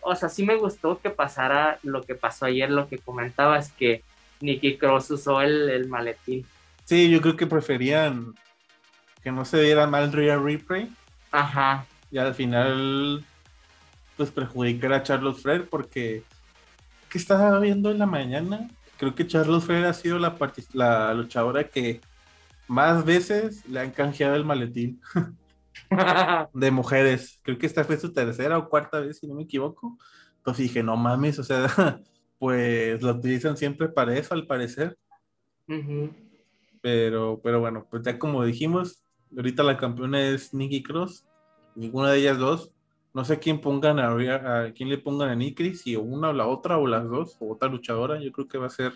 o 0.00 0.14
sea, 0.14 0.28
sí 0.28 0.44
me 0.44 0.56
gustó 0.56 1.00
que 1.00 1.10
pasara 1.10 1.78
lo 1.82 2.02
que 2.02 2.14
pasó 2.14 2.46
ayer, 2.46 2.70
lo 2.70 2.88
que 2.88 2.98
comentabas, 2.98 3.72
que 3.72 4.02
Nikki 4.40 4.76
Cross 4.76 5.10
usó 5.10 5.42
el, 5.42 5.88
maletín. 5.88 6.46
Sí, 6.90 7.08
yo 7.08 7.20
creo 7.20 7.36
que 7.36 7.46
preferían 7.46 8.34
que 9.22 9.30
no 9.30 9.44
se 9.44 9.62
diera 9.62 9.86
mal 9.86 10.12
Real 10.12 10.42
Replay. 10.42 10.92
Ajá. 11.30 11.86
Y 12.10 12.18
al 12.18 12.34
final, 12.34 13.24
pues 14.16 14.32
perjudicar 14.32 14.94
a 14.94 15.02
Charlotte 15.04 15.38
Flair 15.38 15.68
porque, 15.68 16.24
¿qué 17.08 17.16
estaba 17.16 17.60
viendo 17.60 17.92
en 17.92 18.00
la 18.00 18.06
mañana? 18.06 18.68
creo 18.96 19.14
que 19.14 19.24
Charles 19.24 19.62
Flair 19.62 19.84
ha 19.84 19.94
sido 19.94 20.18
la, 20.18 20.36
la 20.72 21.14
luchadora 21.14 21.68
que 21.68 22.00
más 22.66 23.04
veces 23.04 23.64
le 23.68 23.78
han 23.78 23.92
canjeado 23.92 24.34
el 24.34 24.44
maletín 24.44 25.00
de 26.52 26.70
mujeres. 26.72 27.38
Creo 27.44 27.56
que 27.56 27.66
esta 27.66 27.84
fue 27.84 27.98
su 27.98 28.12
tercera 28.12 28.58
o 28.58 28.68
cuarta 28.68 28.98
vez, 28.98 29.18
si 29.18 29.28
no 29.28 29.36
me 29.36 29.44
equivoco. 29.44 29.96
Entonces 30.38 30.64
dije, 30.64 30.82
no 30.82 30.96
mames, 30.96 31.38
o 31.38 31.44
sea, 31.44 32.00
pues 32.40 33.00
lo 33.00 33.12
utilizan 33.12 33.56
siempre 33.56 33.88
para 33.88 34.18
eso, 34.18 34.34
al 34.34 34.48
parecer. 34.48 34.98
Pero, 36.80 37.40
pero 37.42 37.60
bueno, 37.60 37.86
pues 37.90 38.02
ya 38.02 38.18
como 38.18 38.44
dijimos, 38.44 39.02
ahorita 39.36 39.62
la 39.62 39.76
campeona 39.76 40.20
es 40.22 40.54
Nikki 40.54 40.82
Cross. 40.82 41.26
Ninguna 41.74 42.10
de 42.10 42.18
ellas 42.18 42.38
dos 42.38 42.72
no 43.12 43.24
sé 43.24 43.38
quién 43.38 43.60
pongan 43.60 43.98
a, 43.98 44.72
quién 44.72 44.88
le 44.88 44.98
pongan 44.98 45.30
a 45.30 45.34
Nikri, 45.34 45.74
si 45.74 45.96
una 45.96 46.28
o 46.28 46.32
la 46.32 46.46
otra 46.46 46.78
o 46.78 46.86
las 46.86 47.08
dos, 47.08 47.36
o 47.40 47.52
otra 47.52 47.68
luchadora, 47.68 48.20
yo 48.20 48.30
creo 48.32 48.46
que 48.46 48.58
va 48.58 48.66
a 48.66 48.70
ser 48.70 48.92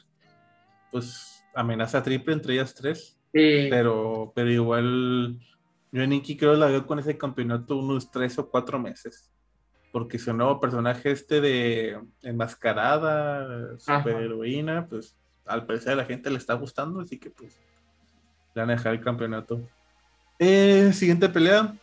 pues 0.93 1.45
amenaza 1.55 2.03
triple 2.03 2.35
entre 2.35 2.55
ellas 2.55 2.75
tres. 2.75 3.19
Pero, 3.33 4.33
pero 4.35 4.51
igual 4.51 5.41
yo 5.91 6.03
a 6.03 6.07
Nikki 6.07 6.37
creo 6.37 6.55
la 6.55 6.67
veo 6.67 6.87
con 6.87 7.01
ese 7.01 7.19
campeonato 7.19 7.77
unos 7.77 8.11
tres 8.11 8.39
o 8.39 8.49
cuatro 8.49 8.79
meses. 8.79 9.33
Porque 9.91 10.19
su 10.19 10.33
nuevo 10.33 10.61
personaje 10.61 11.11
este 11.11 11.41
de 11.41 12.01
enmascarada, 12.23 13.77
super 13.79 14.17
heroína, 14.17 14.87
pues 14.89 15.17
al 15.45 15.67
parecer 15.67 15.93
a 15.93 15.97
la 15.97 16.05
gente 16.05 16.31
le 16.31 16.39
está 16.39 16.55
gustando, 16.55 17.01
así 17.01 17.19
que 17.19 17.31
pues 17.31 17.61
le 18.55 18.63
van 18.63 18.71
a 18.71 18.75
dejar 18.75 18.95
el 18.95 19.01
campeonato. 19.01 19.61
Eh, 20.39 20.91
siguiente 20.93 21.29
pelea, 21.29 21.75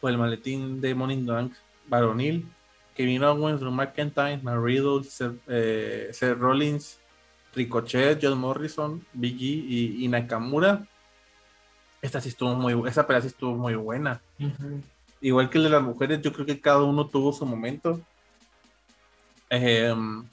por 0.00 0.10
el 0.10 0.18
maletín 0.18 0.80
de 0.80 0.94
Money 0.94 1.22
Bank 1.22 1.54
varonil, 1.86 2.46
Kevin 2.94 3.22
Owens, 3.22 3.60
Drew 3.60 3.70
McIntyre, 3.70 4.38
Matt 4.42 4.58
Riddle, 4.62 5.02
eh, 5.46 6.08
Seth, 6.12 6.38
Rollins, 6.38 6.98
Ricochet, 7.54 8.18
John 8.20 8.38
Morrison, 8.38 9.04
Biggie 9.12 10.02
y, 10.02 10.08
Nakamura. 10.08 10.86
Esta 12.02 12.20
sí 12.20 12.28
estuvo 12.28 12.54
muy, 12.54 12.88
esa 12.88 13.06
pelea 13.06 13.22
sí 13.22 13.28
estuvo 13.28 13.54
muy 13.54 13.74
buena. 13.74 14.20
Igual 15.20 15.50
que 15.50 15.58
el 15.58 15.64
de 15.64 15.70
las 15.70 15.82
mujeres, 15.82 16.20
yo 16.22 16.32
creo 16.32 16.46
que 16.46 16.60
cada 16.60 16.82
uno 16.82 17.06
tuvo 17.06 17.32
su 17.32 17.44
momento. 17.46 18.00
Em, 19.50 20.24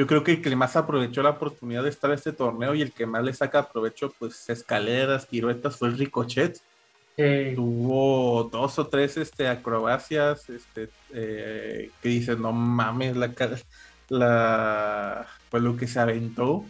yo 0.00 0.06
creo 0.06 0.24
que 0.24 0.32
el 0.32 0.40
que 0.40 0.56
más 0.56 0.76
aprovechó 0.76 1.22
la 1.22 1.28
oportunidad 1.28 1.82
de 1.82 1.90
estar 1.90 2.08
en 2.08 2.14
este 2.14 2.32
torneo 2.32 2.74
y 2.74 2.80
el 2.80 2.90
que 2.90 3.04
más 3.04 3.22
le 3.22 3.34
saca 3.34 3.68
provecho, 3.68 4.10
pues 4.18 4.48
escaleras, 4.48 5.26
piruetas, 5.26 5.76
fue 5.76 5.88
el 5.88 5.98
Ricochet. 5.98 6.58
Tuvo 7.54 8.44
dos 8.44 8.78
o 8.78 8.86
tres 8.86 9.18
este, 9.18 9.46
acrobacias 9.46 10.48
este, 10.48 10.88
eh, 11.12 11.90
que 12.00 12.08
dices, 12.08 12.38
no 12.38 12.50
mames, 12.50 13.14
la, 13.14 13.30
la, 14.08 15.26
pues 15.50 15.62
lo 15.62 15.76
que 15.76 15.86
se 15.86 16.00
aventó. 16.00 16.64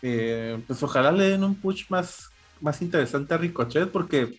Eh, 0.00 0.62
pues 0.64 0.80
ojalá 0.84 1.10
le 1.10 1.30
den 1.30 1.42
un 1.42 1.56
push 1.56 1.86
más, 1.88 2.30
más 2.60 2.80
interesante 2.82 3.34
a 3.34 3.38
Ricochet 3.38 3.90
porque 3.90 4.38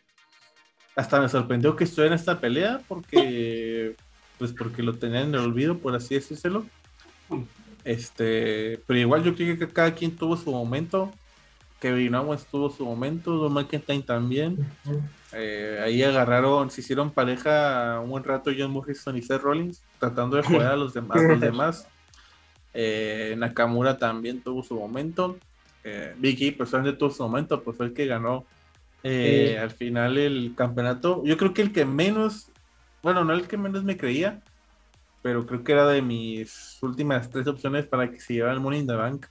hasta 0.95 1.19
me 1.19 1.27
sorprendió 1.27 1.75
que 1.75 1.83
estuviera 1.83 2.15
en 2.15 2.19
esta 2.19 2.39
pelea 2.39 2.79
porque 2.87 3.97
pues 4.37 4.53
porque 4.53 4.83
lo 4.83 4.93
tenían 4.93 5.23
en 5.23 5.35
el 5.35 5.41
olvido, 5.41 5.79
por 5.79 5.93
así 5.93 6.15
decírselo. 6.15 6.65
Este, 7.87 8.81
pero 8.85 8.99
igual 8.99 9.23
yo 9.23 9.33
creo 9.33 9.57
que 9.57 9.65
cada 9.65 9.95
quien 9.95 10.13
tuvo 10.13 10.35
su 10.35 10.51
momento. 10.51 11.09
Kevin 11.79 12.15
Owens 12.15 12.45
tuvo 12.45 12.69
su 12.69 12.83
momento, 12.83 13.37
Don 13.37 13.53
McIntyre 13.53 14.01
también. 14.01 14.57
Eh, 15.31 15.79
ahí 15.81 16.03
agarraron, 16.03 16.69
se 16.69 16.81
hicieron 16.81 17.11
pareja 17.11 18.01
un 18.03 18.09
buen 18.09 18.25
rato 18.25 18.51
John 18.57 18.71
Morrison 18.71 19.15
y 19.15 19.21
Seth 19.21 19.41
Rollins, 19.41 19.83
tratando 19.99 20.35
de 20.35 20.43
jugar 20.43 20.73
a 20.73 20.75
los 20.75 20.93
demás. 20.93 21.23
los 21.23 21.39
demás. 21.49 21.87
Eh, 22.73 23.35
Nakamura 23.37 23.97
también 23.97 24.41
tuvo 24.41 24.63
su 24.63 24.75
momento. 24.75 25.37
Eh, 25.85 26.13
Vicky 26.17 26.51
personalmente 26.51 26.99
tuvo 26.99 27.11
su 27.11 27.23
momento, 27.23 27.63
pues 27.63 27.77
fue 27.77 27.85
el 27.85 27.93
que 27.93 28.05
ganó 28.05 28.45
eh, 29.03 29.57
al 29.61 29.71
final 29.71 30.17
el 30.17 30.55
campeonato. 30.57 31.23
Yo 31.23 31.37
creo 31.37 31.53
que 31.53 31.61
el 31.61 31.71
que 31.71 31.85
menos, 31.85 32.49
bueno, 33.01 33.23
no 33.23 33.31
el 33.31 33.47
que 33.47 33.55
menos 33.55 33.85
me 33.85 33.95
creía, 33.95 34.41
pero 35.27 35.45
creo 35.45 35.61
que 35.61 35.73
era 35.73 35.85
de 35.89 36.01
mis 36.01 36.79
últimas 36.81 37.29
tres 37.29 37.45
opciones 37.47 37.85
para 37.85 38.09
que 38.09 38.17
se 38.17 38.35
llevara 38.35 38.53
el 38.53 38.61
Money 38.61 38.79
in 38.79 38.87
the 38.87 38.95
Bank. 38.95 39.25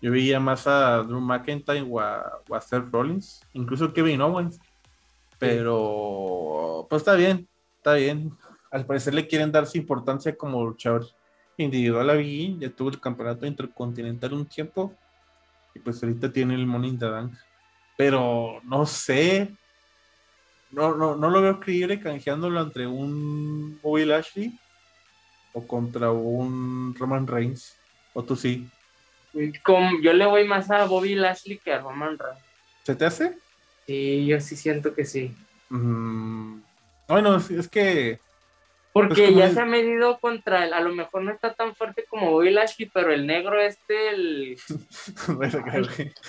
Yo 0.00 0.12
veía 0.12 0.38
más 0.38 0.64
a 0.68 0.98
Drew 0.98 1.18
McIntyre 1.18 1.84
o 1.90 1.98
a, 1.98 2.60
Seth 2.60 2.84
Rollins, 2.92 3.44
incluso 3.52 3.92
Kevin 3.92 4.20
Owens. 4.20 4.60
Pero, 5.40 6.86
pues 6.88 7.00
está 7.00 7.16
bien, 7.16 7.48
está 7.78 7.94
bien. 7.94 8.30
Al 8.70 8.86
parecer 8.86 9.12
le 9.12 9.26
quieren 9.26 9.50
dar 9.50 9.66
su 9.66 9.76
importancia 9.76 10.36
como 10.36 10.64
luchador 10.64 11.04
individual 11.56 12.08
a 12.08 12.14
Biggie. 12.14 12.56
Ya 12.60 12.70
tuvo 12.70 12.90
el 12.90 13.00
campeonato 13.00 13.46
intercontinental 13.46 14.34
un 14.34 14.46
tiempo. 14.46 14.94
Y 15.74 15.80
pues 15.80 16.00
ahorita 16.00 16.32
tiene 16.32 16.54
el 16.54 16.64
Money 16.64 16.90
in 16.90 16.98
the 17.00 17.06
Bank. 17.06 17.32
Pero 17.96 18.60
no 18.62 18.86
sé. 18.86 19.52
No, 20.72 20.94
no, 20.94 21.16
no 21.16 21.30
lo 21.30 21.42
veo 21.42 21.60
creíble 21.60 22.00
canjeándolo 22.00 22.60
entre 22.60 22.86
un 22.86 23.78
Bobby 23.82 24.04
Lashley 24.04 24.58
o 25.52 25.66
contra 25.66 26.10
un 26.10 26.94
Roman 26.98 27.26
Reigns. 27.26 27.76
O 28.12 28.22
tú 28.22 28.36
sí 28.36 28.68
yo 29.32 30.12
le 30.12 30.26
voy 30.26 30.44
más 30.46 30.70
a 30.70 30.84
Bobby 30.84 31.14
Lashley 31.14 31.58
que 31.58 31.72
a 31.72 31.80
Roman 31.80 32.18
Reigns. 32.18 32.44
¿Se 32.82 32.94
te 32.94 33.04
hace? 33.04 33.36
Sí, 33.86 34.26
yo 34.26 34.40
sí 34.40 34.56
siento 34.56 34.94
que 34.94 35.04
sí. 35.04 35.34
Mm, 35.68 36.60
bueno, 37.08 37.36
es, 37.36 37.68
que... 37.68 38.18
Porque 38.92 39.32
ya 39.34 39.50
se 39.52 39.60
ha 39.60 39.64
medido 39.64 40.18
contra 40.18 40.64
el, 40.64 40.72
a 40.72 40.80
lo 40.80 40.92
mejor 40.92 41.22
no 41.22 41.30
está 41.30 41.54
tan 41.54 41.76
fuerte 41.76 42.04
como 42.08 42.32
Bobby 42.32 42.50
Lashley, 42.50 42.90
pero 42.92 43.12
el 43.12 43.26
negro 43.26 43.60
este, 43.60 44.10
el... 44.10 44.58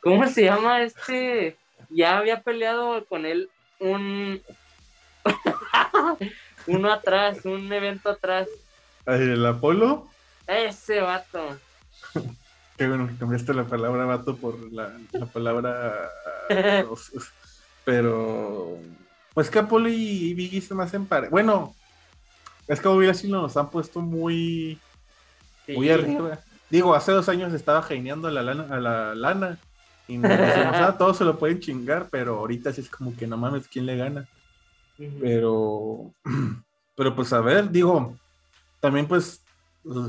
¿Cómo 0.00 0.26
se 0.26 0.44
llama 0.44 0.82
este? 0.82 1.58
Ya 1.90 2.18
había 2.18 2.42
peleado 2.42 3.04
con 3.06 3.26
él 3.26 3.50
un... 3.78 4.42
Uno 6.66 6.92
atrás, 6.92 7.44
un 7.44 7.70
evento 7.72 8.10
atrás. 8.10 8.48
¿El 9.06 9.44
Apolo? 9.44 10.08
Ese 10.46 11.00
vato. 11.00 11.58
Qué 12.76 12.88
bueno 12.88 13.06
que 13.06 13.16
cambiaste 13.16 13.54
la 13.54 13.64
palabra 13.64 14.04
vato 14.04 14.36
por 14.36 14.58
la, 14.72 14.92
palabra. 15.32 16.10
pero. 17.84 18.78
Pues 19.32 19.50
que 19.50 19.58
Apolo 19.58 19.88
y 19.88 20.34
Biggie 20.34 20.60
se 20.60 20.74
me 20.74 20.84
hacen 20.84 21.06
pare. 21.06 21.28
Bueno, 21.28 21.74
es 22.66 22.80
que 22.80 22.88
Bobby 22.88 23.08
así 23.08 23.28
nos 23.28 23.56
han 23.56 23.70
puesto 23.70 24.00
muy. 24.00 24.78
Muy 25.68 25.90
arriba. 25.90 26.40
Digo, 26.70 26.94
hace 26.94 27.12
dos 27.12 27.28
años 27.28 27.52
estaba 27.52 27.82
geniando 27.82 28.28
a 28.28 28.30
la 28.30 28.42
lana, 28.42 28.66
a 28.70 28.80
la 28.80 29.14
lana 29.14 29.58
y 30.06 30.18
nos 30.18 30.30
ah, 30.32 30.94
todos 30.98 31.16
se 31.18 31.24
lo 31.24 31.38
pueden 31.38 31.60
chingar, 31.60 32.08
pero 32.10 32.38
ahorita 32.38 32.72
sí 32.72 32.82
es 32.82 32.90
como 32.90 33.16
que 33.16 33.26
no 33.26 33.36
mames, 33.36 33.68
¿quién 33.68 33.86
le 33.86 33.96
gana? 33.96 34.28
Pero, 35.20 36.12
pero 36.96 37.14
pues 37.14 37.32
a 37.32 37.40
ver, 37.40 37.70
digo, 37.70 38.16
también 38.80 39.06
pues 39.06 39.42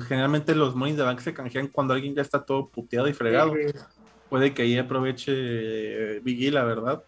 generalmente 0.07 0.55
los 0.55 0.75
money 0.75 0.95
de 0.95 1.03
bank 1.03 1.19
se 1.19 1.33
canjean 1.33 1.67
cuando 1.67 1.93
alguien 1.93 2.15
ya 2.15 2.21
está 2.21 2.43
todo 2.43 2.67
puteado 2.67 3.07
y 3.07 3.13
fregado. 3.13 3.53
Puede 4.29 4.53
que 4.53 4.63
ahí 4.63 4.77
aproveche 4.77 5.31
eh, 5.33 6.19
Biggie, 6.23 6.51
la 6.51 6.63
verdad. 6.63 7.03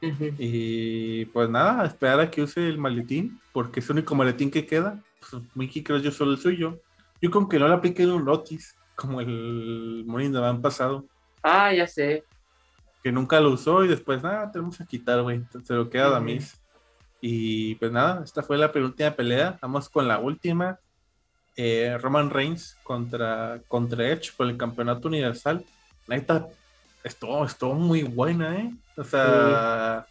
Y 0.00 1.24
pues 1.26 1.48
nada, 1.48 1.84
esperar 1.84 2.20
a 2.20 2.30
que 2.30 2.42
use 2.42 2.68
el 2.68 2.78
maletín, 2.78 3.40
porque 3.52 3.80
es 3.80 3.86
el 3.86 3.96
único 3.96 4.14
maletín 4.14 4.50
que 4.50 4.66
queda. 4.66 5.02
Pues 5.20 5.42
Mickey 5.54 5.82
creo 5.82 5.98
yo 5.98 6.10
solo 6.12 6.32
el 6.32 6.38
suyo. 6.38 6.80
Yo 7.20 7.30
con 7.30 7.48
que 7.48 7.58
no 7.58 7.66
le 7.66 7.74
apliquen 7.74 8.10
un 8.10 8.24
lotis, 8.24 8.76
como 8.94 9.20
el 9.20 10.04
Money 10.06 10.28
de 10.28 10.38
Bank 10.38 10.60
pasado. 10.60 11.06
Ah, 11.48 11.72
ya 11.72 11.86
sé. 11.86 12.24
Que 13.04 13.12
nunca 13.12 13.38
lo 13.38 13.50
usó 13.50 13.84
y 13.84 13.88
después, 13.88 14.20
nada, 14.20 14.50
tenemos 14.50 14.78
que 14.78 14.84
quitar, 14.84 15.22
güey. 15.22 15.44
Se 15.62 15.74
lo 15.74 15.88
queda 15.88 16.06
a 16.06 16.10
Damis. 16.10 16.60
Y 17.20 17.76
pues 17.76 17.92
nada, 17.92 18.24
esta 18.24 18.42
fue 18.42 18.58
la 18.58 18.72
penúltima 18.72 19.12
pelea. 19.12 19.56
Vamos 19.62 19.88
con 19.88 20.08
la 20.08 20.18
última. 20.18 20.80
Eh, 21.54 21.96
Roman 22.00 22.30
Reigns 22.30 22.76
contra, 22.82 23.60
contra 23.68 24.08
Edge 24.08 24.32
por 24.36 24.48
el 24.48 24.56
campeonato 24.56 25.06
universal. 25.06 25.64
Neta, 26.08 26.48
estuvo, 27.04 27.44
estuvo 27.46 27.74
muy 27.74 28.02
buena, 28.02 28.56
¿eh? 28.56 28.74
O 28.96 29.04
sea, 29.04 30.04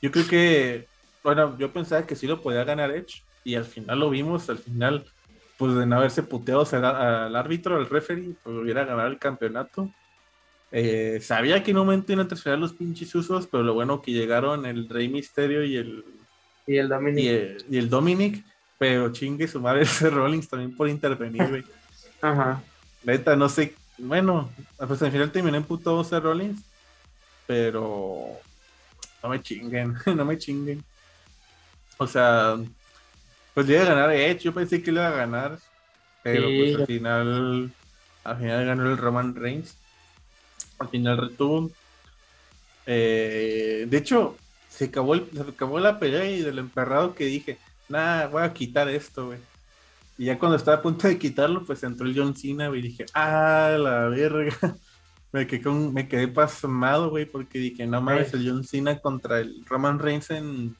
yo 0.00 0.10
creo 0.10 0.26
que, 0.26 0.88
bueno, 1.22 1.54
yo 1.58 1.70
pensaba 1.70 2.06
que 2.06 2.16
sí 2.16 2.26
lo 2.26 2.40
podía 2.40 2.64
ganar 2.64 2.92
Edge 2.92 3.22
y 3.44 3.56
al 3.56 3.66
final 3.66 4.00
lo 4.00 4.08
vimos, 4.08 4.48
al 4.48 4.58
final, 4.58 5.04
pues 5.58 5.74
de 5.74 5.84
no 5.84 5.98
haberse 5.98 6.22
puteado 6.22 6.66
al, 6.72 7.36
árbitro, 7.36 7.76
al 7.76 7.90
referee, 7.90 8.34
pues 8.42 8.56
hubiera 8.56 8.86
ganado 8.86 9.08
el 9.08 9.18
campeonato. 9.18 9.90
Eh, 10.72 11.20
sabía 11.22 11.62
que 11.62 11.70
en 11.70 11.78
un 11.78 11.86
momento 11.86 12.12
iban 12.12 12.24
a 12.24 12.28
transferir 12.28 12.58
los 12.58 12.72
pinches 12.72 13.14
usos, 13.14 13.46
pero 13.46 13.62
lo 13.62 13.74
bueno 13.74 14.00
que 14.00 14.12
llegaron 14.12 14.64
el 14.64 14.88
Rey 14.88 15.08
Misterio 15.08 15.62
y 15.64 15.76
el 15.76 16.04
y 16.66 16.76
el 16.76 16.88
Dominic. 16.88 17.24
Y 17.68 17.76
el, 17.76 17.90
Dominic, 17.90 18.44
pero 18.78 19.12
chingue 19.12 19.48
su 19.48 19.60
madre 19.60 19.82
ese 19.82 20.10
Rollins 20.10 20.48
también 20.48 20.76
por 20.76 20.88
intervenir, 20.88 21.48
güey. 21.48 21.64
Ajá. 22.22 22.62
Neta, 23.02 23.36
no 23.36 23.48
sé. 23.48 23.74
Bueno, 23.98 24.50
pues 24.78 25.02
al 25.02 25.12
final 25.12 25.30
terminé 25.30 25.58
en 25.58 25.64
puto 25.64 26.00
ese 26.00 26.18
Rollins, 26.18 26.62
pero 27.46 28.40
no 29.22 29.28
me 29.28 29.42
chinguen, 29.42 29.94
no 30.06 30.24
me 30.24 30.38
chinguen. 30.38 30.82
O 31.98 32.06
sea, 32.06 32.56
pues 33.54 33.66
le 33.66 33.74
iba 33.74 33.82
a 33.82 33.86
ganar 33.86 34.12
Edge, 34.12 34.44
yo 34.44 34.54
pensé 34.54 34.82
que 34.82 34.90
le 34.90 35.00
iba 35.00 35.08
a 35.08 35.16
ganar, 35.16 35.58
pero 36.22 36.46
pues 36.46 36.76
al 36.76 36.86
final, 36.86 37.72
al 38.24 38.38
final 38.38 38.66
ganó 38.66 38.90
el 38.90 38.96
Roman 38.96 39.34
Reigns. 39.34 39.76
Al 40.82 40.88
final 40.88 41.18
retuvo. 41.18 41.70
Eh, 42.86 43.86
de 43.88 43.96
hecho, 43.96 44.36
se 44.68 44.86
acabó, 44.86 45.16
se 45.16 45.40
acabó 45.40 45.78
la 45.78 45.98
pelea 45.98 46.30
y 46.30 46.40
del 46.40 46.58
emperrado 46.58 47.14
que 47.14 47.24
dije, 47.26 47.58
nada, 47.88 48.28
voy 48.28 48.42
a 48.42 48.52
quitar 48.52 48.88
esto, 48.88 49.26
güey. 49.26 49.38
Y 50.18 50.26
ya 50.26 50.38
cuando 50.38 50.56
estaba 50.56 50.78
a 50.78 50.82
punto 50.82 51.08
de 51.08 51.18
quitarlo, 51.18 51.64
pues 51.64 51.82
entró 51.82 52.06
el 52.06 52.16
John 52.16 52.36
Cena, 52.36 52.68
y 52.74 52.82
dije, 52.82 53.06
ah, 53.14 53.76
la 53.78 54.08
verga. 54.08 54.56
me 55.32 55.46
quedé, 55.46 55.70
me 55.70 56.08
quedé 56.08 56.28
pasmado, 56.28 57.10
güey, 57.10 57.24
porque 57.24 57.58
dije, 57.58 57.86
no 57.86 58.00
mames, 58.00 58.34
el 58.34 58.48
John 58.48 58.64
Cena 58.64 58.98
contra 58.98 59.40
el 59.40 59.64
Roman 59.66 59.98
Reigns 59.98 60.30
en, 60.30 60.76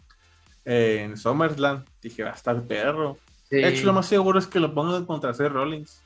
en 0.64 1.16
SummerSlam. 1.16 1.84
Dije, 2.03 2.22
va 2.22 2.30
a 2.30 2.34
estar 2.34 2.62
perro. 2.62 3.18
De 3.50 3.68
hecho, 3.68 3.84
lo 3.84 3.92
más 3.92 4.07
seguro 4.07 4.38
es 4.38 4.46
que 4.46 4.61
lo 4.61 4.72
pongan 4.72 5.05
contra 5.05 5.34
Seth 5.34 5.53
Rollins. 5.53 6.03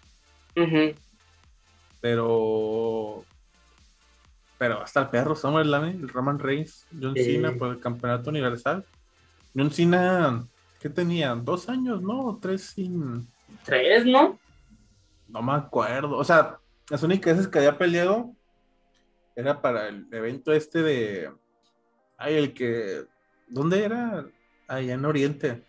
Pero 2.01 3.25
pero 4.59 4.83
hasta 4.83 5.01
el 5.01 5.09
perro 5.09 5.37
SummerSlam, 5.37 5.85
el 5.85 6.09
Roman 6.09 6.39
Reigns, 6.39 6.87
John 7.01 7.15
Cena 7.15 7.53
por 7.53 7.71
el 7.71 7.81
campeonato 7.81 8.31
universal. 8.31 8.85
John 9.55 9.71
Cena, 9.71 10.47
¿qué 10.81 10.89
tenía? 10.89 11.35
¿Dos 11.35 11.69
años, 11.69 12.01
no? 12.03 12.39
¿Tres 12.41 12.63
sin...? 12.63 13.27
¿Tres, 13.65 14.07
no? 14.07 14.39
No 15.29 15.43
me 15.43 15.53
acuerdo. 15.53 16.17
O 16.17 16.25
sea, 16.25 16.59
las 16.89 17.03
únicas 17.03 17.37
veces 17.37 17.51
que 17.51 17.59
había 17.59 17.77
peleado 17.77 18.33
era 19.35 19.61
para 19.61 19.89
el 19.89 20.07
evento 20.13 20.53
este 20.53 20.83
de... 20.83 21.31
Ay, 22.17 22.37
el 22.37 22.55
que... 22.55 23.05
¿Dónde 23.49 23.85
era? 23.85 24.27
Allá 24.67 24.95
en 24.95 25.05
Oriente. 25.05 25.63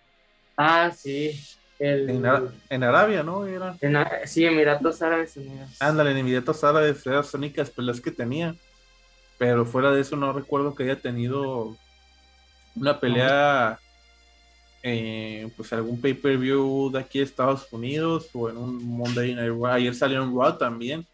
Ah, 0.56 0.92
sí. 0.92 1.40
En, 1.80 2.84
Arabia, 2.84 3.22
¿no? 3.22 3.46
Era. 3.46 3.78
sí, 4.26 4.46
Emiratos 4.46 5.02
Árabes 5.02 5.38
Unidos. 5.38 5.78
Ándale, 5.80 6.12
en 6.12 6.18
Emiratos 6.18 6.64
Árabes 6.64 7.06
eran 7.06 7.20
las 7.20 7.34
únicas 7.34 7.70
peleas 7.70 8.02
que 8.02 8.10
tenía. 8.10 8.56
Pero 9.38 9.66
fuera 9.66 9.92
de 9.92 10.02
eso 10.02 10.16
no 10.16 10.34
recuerdo 10.34 10.74
que 10.74 10.84
haya 10.84 11.00
tenido 11.00 11.76
una 12.76 13.00
pelea 13.00 13.80
en 14.84 15.50
pues 15.52 15.74
algún 15.74 16.00
pay-per-view 16.00 16.92
de 16.92 17.00
aquí 17.00 17.20
de 17.20 17.26
Estados 17.26 17.68
Unidos 17.72 18.30
o 18.34 18.50
en 18.50 18.58
un 18.58 18.84
Monday 18.86 19.36
Night 19.36 19.50
Raw. 19.50 19.66
Ayer 19.68 19.96
salió 19.96 20.24
en 20.24 20.36
Raw 20.36 20.58
también. 20.58 21.06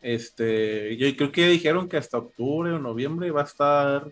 Este, 0.00 0.96
yo 0.96 1.14
creo 1.16 1.32
que 1.32 1.48
dijeron 1.48 1.88
que 1.88 1.96
hasta 1.96 2.18
octubre 2.18 2.72
o 2.72 2.78
noviembre 2.78 3.30
va 3.30 3.42
a 3.42 3.44
estar 3.44 4.10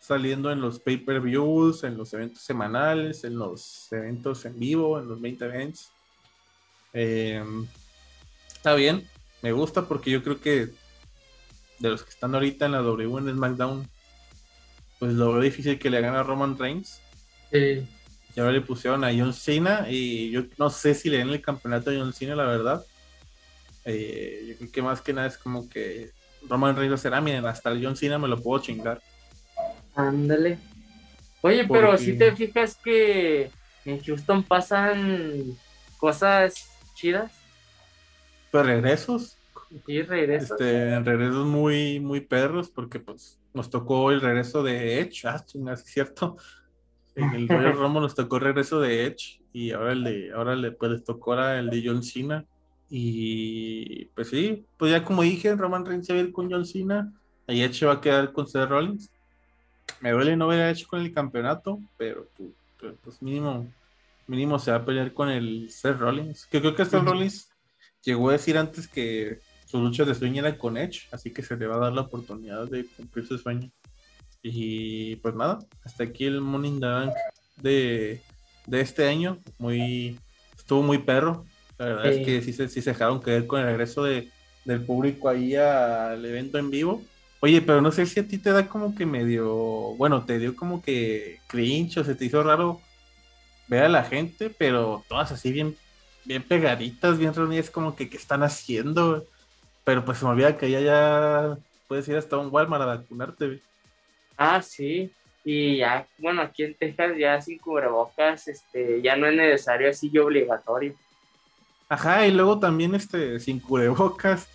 saliendo 0.00 0.50
en 0.50 0.60
los 0.60 0.78
pay-per-views, 0.78 1.84
en 1.84 1.96
los 1.96 2.12
eventos 2.14 2.42
semanales, 2.42 3.24
en 3.24 3.38
los 3.38 3.92
eventos 3.92 4.44
en 4.44 4.58
vivo, 4.58 4.98
en 4.98 5.08
los 5.08 5.20
20 5.20 5.44
events. 5.44 5.90
Em, 6.92 7.66
está 8.48 8.74
bien, 8.74 9.06
me 9.42 9.52
gusta 9.52 9.86
porque 9.86 10.10
yo 10.10 10.22
creo 10.22 10.40
que 10.40 10.70
de 11.78 11.90
los 11.90 12.02
que 12.02 12.10
están 12.10 12.34
ahorita 12.34 12.66
en 12.66 12.72
la 12.72 12.78
W 12.78 13.18
en 13.18 13.34
SmackDown, 13.34 13.88
pues 14.98 15.12
lo 15.12 15.32
veo 15.32 15.42
difícil 15.42 15.78
que 15.78 15.90
le 15.90 16.00
gane 16.00 16.16
a 16.16 16.22
Roman 16.22 16.58
Reigns. 16.58 17.00
Sí. 17.50 17.86
Y 18.34 18.40
ahora 18.40 18.52
le 18.52 18.60
pusieron 18.60 19.04
a 19.04 19.08
John 19.08 19.32
Cena 19.32 19.86
y 19.88 20.30
yo 20.30 20.42
no 20.58 20.70
sé 20.70 20.94
si 20.94 21.08
le 21.08 21.18
den 21.18 21.30
el 21.30 21.40
campeonato 21.40 21.90
a 21.90 21.94
John 21.94 22.12
Cena, 22.12 22.36
la 22.36 22.44
verdad. 22.44 22.84
Eh, 23.84 24.46
yo 24.48 24.56
creo 24.56 24.72
que 24.72 24.82
más 24.82 25.00
que 25.00 25.12
nada 25.12 25.28
es 25.28 25.38
como 25.38 25.68
que 25.68 26.10
Roman 26.48 26.76
Reigns 26.76 27.00
será, 27.00 27.20
miren, 27.20 27.46
hasta 27.46 27.70
el 27.70 27.84
John 27.84 27.96
Cena 27.96 28.18
me 28.18 28.28
lo 28.28 28.40
puedo 28.42 28.62
chingar. 28.62 29.00
Ándale. 29.94 30.58
Oye, 31.40 31.66
pero 31.66 31.96
si 31.96 32.18
te 32.18 32.34
fijas 32.34 32.76
que 32.76 33.50
en 33.84 34.02
Houston 34.02 34.42
pasan 34.42 35.56
cosas 35.96 36.68
chidas. 36.94 37.32
Pues 38.50 38.66
regresos. 38.66 39.35
Y 39.86 40.02
regresos. 40.02 40.52
Este, 40.52 41.00
regresos 41.00 41.46
muy, 41.46 42.00
muy 42.00 42.20
perros, 42.20 42.70
porque 42.70 43.00
pues 43.00 43.40
nos 43.52 43.70
tocó 43.70 44.10
el 44.10 44.20
regreso 44.20 44.62
de 44.62 45.00
Edge, 45.00 45.26
ah, 45.26 45.44
es 45.72 45.84
cierto. 45.84 46.36
En 47.14 47.30
el 47.30 47.48
Royal 47.48 47.72
Rumble 47.78 48.02
nos 48.02 48.14
tocó 48.14 48.36
el 48.36 48.42
regreso 48.42 48.80
de 48.80 49.06
Edge 49.06 49.40
y 49.52 49.72
ahora 49.72 49.92
el 49.92 50.04
de, 50.04 50.32
ahora 50.32 50.54
le, 50.54 50.72
pues, 50.72 50.92
les 50.92 51.04
tocó 51.04 51.32
ahora 51.32 51.58
el 51.58 51.70
de 51.70 51.82
John 51.84 52.02
Cena. 52.02 52.44
Y 52.88 54.04
pues 54.14 54.28
sí, 54.28 54.64
pues 54.76 54.92
ya 54.92 55.02
como 55.02 55.22
dije, 55.22 55.54
Roman 55.56 55.84
Reigns 55.84 56.08
va 56.08 56.14
a 56.14 56.18
ir 56.18 56.32
con 56.32 56.50
John 56.50 56.64
Cena, 56.64 57.12
y 57.48 57.62
Edge 57.62 57.86
va 57.86 57.94
a 57.94 58.00
quedar 58.00 58.32
con 58.32 58.46
Seth 58.46 58.68
Rollins. 58.68 59.10
Me 60.00 60.10
duele 60.10 60.36
no 60.36 60.44
haber 60.44 60.70
hecho 60.70 60.86
con 60.86 61.00
el 61.00 61.12
campeonato, 61.12 61.80
pero 61.96 62.28
pues, 62.36 62.94
pues 63.02 63.22
mínimo, 63.22 63.66
mínimo 64.26 64.58
se 64.58 64.70
va 64.70 64.78
a 64.78 64.84
pelear 64.84 65.12
con 65.12 65.28
el 65.28 65.70
Seth 65.70 65.98
Rollins. 65.98 66.46
Que 66.46 66.60
creo 66.60 66.74
que 66.74 66.84
Seth 66.84 67.02
Rollins 67.04 67.50
llegó 68.02 68.28
a 68.28 68.32
decir 68.32 68.58
antes 68.58 68.86
que 68.86 69.40
su 69.76 69.82
lucha 69.82 70.04
de 70.04 70.14
sueño 70.14 70.40
era 70.40 70.56
con 70.56 70.76
Edge, 70.78 71.08
así 71.12 71.30
que 71.30 71.42
se 71.42 71.56
le 71.56 71.66
va 71.66 71.76
a 71.76 71.80
dar 71.80 71.92
la 71.92 72.02
oportunidad 72.02 72.66
de 72.66 72.86
cumplir 72.96 73.26
su 73.26 73.36
sueño. 73.36 73.70
Y 74.42 75.16
pues 75.16 75.34
nada, 75.34 75.58
hasta 75.84 76.04
aquí 76.04 76.24
el 76.24 76.40
Morning 76.40 76.80
Bank 76.80 77.12
de, 77.56 78.20
de 78.66 78.80
este 78.80 79.06
año. 79.06 79.38
Muy, 79.58 80.18
estuvo 80.56 80.82
muy 80.82 80.98
perro. 80.98 81.44
La 81.78 81.86
verdad 81.86 82.06
es 82.06 82.24
que 82.24 82.40
sí 82.40 82.52
se, 82.52 82.68
sí 82.68 82.80
se 82.80 82.90
dejaron 82.90 83.20
caer 83.20 83.46
con 83.46 83.60
el 83.60 83.66
regreso 83.66 84.04
de, 84.04 84.30
del 84.64 84.82
público 84.82 85.28
ahí 85.28 85.56
al 85.56 86.24
evento 86.24 86.58
en 86.58 86.70
vivo. 86.70 87.02
Oye, 87.40 87.60
pero 87.60 87.82
no 87.82 87.92
sé 87.92 88.06
si 88.06 88.20
a 88.20 88.26
ti 88.26 88.38
te 88.38 88.50
da 88.50 88.66
como 88.66 88.94
que 88.94 89.04
medio, 89.04 89.46
bueno, 89.96 90.24
te 90.24 90.38
dio 90.38 90.56
como 90.56 90.80
que 90.80 91.38
cringe 91.48 91.98
o 91.98 92.04
se 92.04 92.14
te 92.14 92.24
hizo 92.24 92.42
raro 92.42 92.80
ver 93.68 93.84
a 93.84 93.88
la 93.90 94.04
gente, 94.04 94.48
pero 94.48 95.04
todas 95.06 95.32
así 95.32 95.52
bien, 95.52 95.76
bien 96.24 96.42
pegaditas, 96.42 97.18
bien 97.18 97.34
reunidas, 97.34 97.68
como 97.68 97.94
que 97.94 98.08
qué 98.08 98.16
están 98.16 98.42
haciendo. 98.42 99.26
Pero 99.86 100.04
pues 100.04 100.18
se 100.18 100.24
me 100.24 100.32
olvida 100.32 100.58
que 100.58 100.68
ya 100.68 100.80
ya 100.80 101.58
puedes 101.86 102.08
ir 102.08 102.16
hasta 102.16 102.36
un 102.36 102.52
Walmart 102.52 102.82
a 102.82 102.86
vacunarte. 102.86 103.62
Ah, 104.36 104.60
sí. 104.60 105.12
Y 105.44 105.76
ya, 105.76 106.04
bueno, 106.18 106.42
aquí 106.42 106.64
en 106.64 106.74
Texas 106.74 107.12
ya 107.16 107.40
sin 107.40 107.56
cubrebocas, 107.58 108.48
este, 108.48 109.00
ya 109.00 109.14
no 109.14 109.28
es 109.28 109.36
necesario 109.36 109.88
así 109.88 110.10
y 110.12 110.18
obligatorio. 110.18 110.92
Ajá, 111.88 112.26
y 112.26 112.32
luego 112.32 112.58
también 112.58 112.96
este, 112.96 113.38
sin 113.38 113.60
cubrebocas 113.60 114.48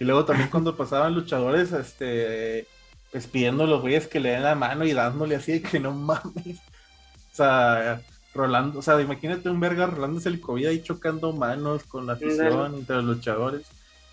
y 0.00 0.04
luego 0.04 0.24
también 0.24 0.48
cuando 0.48 0.74
pasaban 0.78 1.14
luchadores, 1.14 1.70
este, 1.72 2.66
pues 3.12 3.26
pidiendo 3.26 3.64
a 3.64 3.66
los 3.66 3.82
güeyes 3.82 4.06
que 4.06 4.20
le 4.20 4.30
den 4.30 4.42
la 4.42 4.54
mano 4.54 4.86
y 4.86 4.94
dándole 4.94 5.36
así 5.36 5.52
de 5.52 5.60
que 5.60 5.78
no 5.78 5.92
mames. 5.92 6.60
O 7.30 7.34
sea, 7.34 8.00
rolando, 8.32 8.78
o 8.78 8.82
sea, 8.82 8.98
imagínate 9.02 9.50
un 9.50 9.60
verga 9.60 9.84
rolándose 9.84 10.30
el 10.30 10.40
COVID 10.40 10.64
ahí 10.64 10.82
chocando 10.82 11.34
manos 11.34 11.84
con 11.84 12.06
la 12.06 12.14
afición 12.14 12.74
entre 12.74 12.96
los 12.96 13.04
luchadores. 13.04 13.66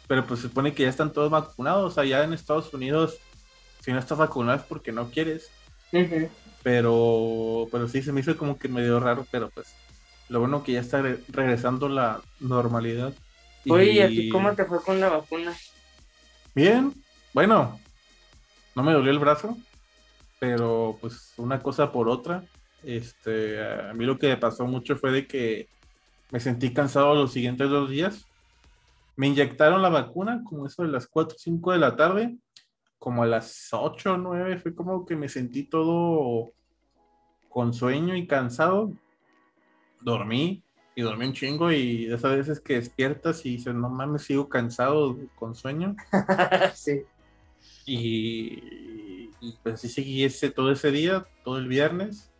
Pero 0.07 0.25
pues 0.25 0.41
se 0.41 0.47
supone 0.47 0.73
que 0.73 0.83
ya 0.83 0.89
están 0.89 1.11
todos 1.11 1.31
vacunados. 1.31 1.95
Ya 1.95 2.23
en 2.23 2.33
Estados 2.33 2.73
Unidos, 2.73 3.17
si 3.81 3.91
no 3.91 3.99
estás 3.99 4.17
vacunado 4.17 4.57
es 4.57 4.63
porque 4.63 4.91
no 4.91 5.09
quieres. 5.09 5.49
Pero, 6.63 7.67
pero 7.71 7.87
sí, 7.87 8.01
se 8.01 8.11
me 8.11 8.21
hizo 8.21 8.35
como 8.37 8.57
que 8.57 8.67
medio 8.67 8.99
raro, 8.99 9.25
pero 9.31 9.49
pues 9.49 9.67
lo 10.29 10.39
bueno 10.39 10.63
que 10.63 10.73
ya 10.73 10.79
está 10.79 11.01
regresando 11.29 11.87
la 11.87 12.21
normalidad. 12.39 13.13
Oye, 13.67 13.91
¿y 13.91 13.99
a 13.99 14.07
ti 14.07 14.29
cómo 14.29 14.53
te 14.53 14.65
fue 14.65 14.81
con 14.81 14.99
la 14.99 15.09
vacuna? 15.09 15.55
Bien, 16.53 16.93
bueno, 17.33 17.79
no 18.75 18.83
me 18.83 18.93
dolió 18.93 19.11
el 19.11 19.19
brazo, 19.19 19.57
pero 20.39 20.97
pues 21.01 21.33
una 21.37 21.61
cosa 21.61 21.91
por 21.91 22.09
otra. 22.09 22.43
Este, 22.83 23.63
a 23.63 23.93
mí 23.93 24.05
lo 24.05 24.19
que 24.19 24.27
me 24.27 24.37
pasó 24.37 24.65
mucho 24.65 24.95
fue 24.95 25.11
de 25.11 25.27
que 25.27 25.67
me 26.31 26.39
sentí 26.39 26.73
cansado 26.73 27.15
los 27.15 27.31
siguientes 27.31 27.69
dos 27.69 27.89
días. 27.89 28.25
Me 29.15 29.27
inyectaron 29.27 29.81
la 29.81 29.89
vacuna 29.89 30.43
como 30.43 30.67
eso 30.67 30.83
de 30.83 30.89
las 30.89 31.07
4 31.07 31.35
o 31.35 31.39
5 31.39 31.71
de 31.71 31.77
la 31.77 31.95
tarde, 31.95 32.37
como 32.99 33.23
a 33.23 33.27
las 33.27 33.69
8 33.71 34.13
o 34.13 34.17
9, 34.17 34.57
fue 34.57 34.75
como 34.75 35.05
que 35.05 35.15
me 35.15 35.29
sentí 35.29 35.63
todo 35.63 36.51
con 37.49 37.73
sueño 37.73 38.15
y 38.15 38.27
cansado. 38.27 38.91
Dormí, 40.01 40.65
y 40.95 41.01
dormí 41.01 41.25
un 41.25 41.33
chingo 41.33 41.71
y 41.71 42.05
esas 42.05 42.35
veces 42.35 42.59
que 42.61 42.75
despiertas 42.75 43.45
y 43.45 43.57
dices, 43.57 43.75
no 43.75 43.89
mames, 43.89 44.23
sigo 44.23 44.47
cansado 44.47 45.17
con 45.35 45.53
sueño. 45.53 45.95
sí. 46.73 47.01
Y, 47.85 49.27
pues 49.61 49.75
así 49.75 49.89
seguí 49.89 50.23
ese, 50.23 50.49
todo 50.49 50.71
ese 50.71 50.91
día, 50.91 51.25
todo 51.43 51.57
el 51.57 51.67
viernes 51.67 52.31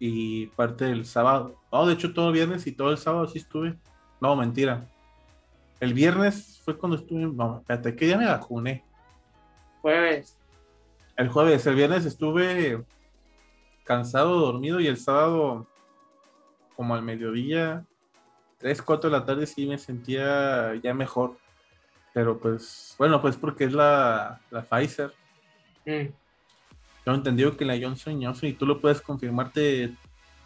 y 0.00 0.48
parte 0.48 0.86
del 0.86 1.06
sábado. 1.06 1.56
No, 1.72 1.86
de 1.86 1.94
hecho 1.94 2.12
todo 2.12 2.28
el 2.28 2.34
viernes 2.34 2.66
y 2.66 2.72
todo 2.72 2.90
el 2.90 2.98
sábado 2.98 3.28
sí 3.28 3.38
estuve. 3.38 3.78
No, 4.20 4.34
mentira. 4.34 4.90
El 5.80 5.94
viernes 5.94 6.60
fue 6.64 6.78
cuando 6.78 6.96
estuve, 6.96 7.26
vamos, 7.26 7.60
espérate, 7.60 7.94
¿qué 7.94 8.06
día 8.06 8.18
me 8.18 8.26
vacuné? 8.26 8.84
Jueves. 9.82 10.36
El 11.16 11.28
jueves, 11.28 11.66
el 11.66 11.74
viernes 11.74 12.04
estuve 12.04 12.82
cansado, 13.84 14.40
dormido 14.40 14.80
y 14.80 14.86
el 14.86 14.96
sábado 14.96 15.66
como 16.74 16.94
al 16.94 17.02
mediodía, 17.02 17.84
3, 18.58 18.82
4 18.82 19.10
de 19.10 19.18
la 19.18 19.24
tarde 19.24 19.46
sí 19.46 19.66
me 19.66 19.78
sentía 19.78 20.74
ya 20.82 20.94
mejor. 20.94 21.36
Pero 22.12 22.38
pues, 22.38 22.94
bueno, 22.98 23.20
pues 23.20 23.36
porque 23.36 23.64
es 23.64 23.72
la, 23.72 24.40
la 24.50 24.62
Pfizer. 24.62 25.12
Mm. 25.84 26.08
Yo 27.04 27.12
he 27.12 27.14
entendido 27.14 27.56
que 27.56 27.64
la 27.64 27.78
Johnson 27.80 28.20
Johnson, 28.22 28.48
y 28.48 28.52
tú 28.54 28.66
lo 28.66 28.80
puedes 28.80 29.00
confirmar, 29.00 29.52
te, 29.52 29.94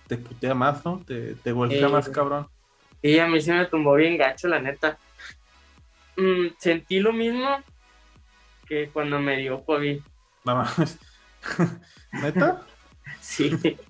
te 0.07 0.19
putea 0.19 0.55
más, 0.55 0.85
¿no? 0.85 1.03
Te, 1.07 1.35
te 1.37 1.53
golpea 1.53 1.89
más 1.89 2.09
cabrón. 2.09 2.47
Y 3.01 3.19
a 3.19 3.27
mí 3.27 3.41
se 3.41 3.53
me 3.53 3.65
tumbó 3.67 3.95
bien 3.95 4.19
gacho, 4.19 4.49
la 4.49 4.61
neta. 4.61 4.99
Mm, 6.17 6.49
sentí 6.59 7.01
lo 7.01 7.13
mismo 7.13 7.49
que 8.67 8.89
cuando 8.89 9.19
me 9.19 9.37
dio 9.37 9.65
COVID. 9.65 10.01
No 10.45 10.65
¿Neta? 12.13 12.63
sí. 13.21 13.79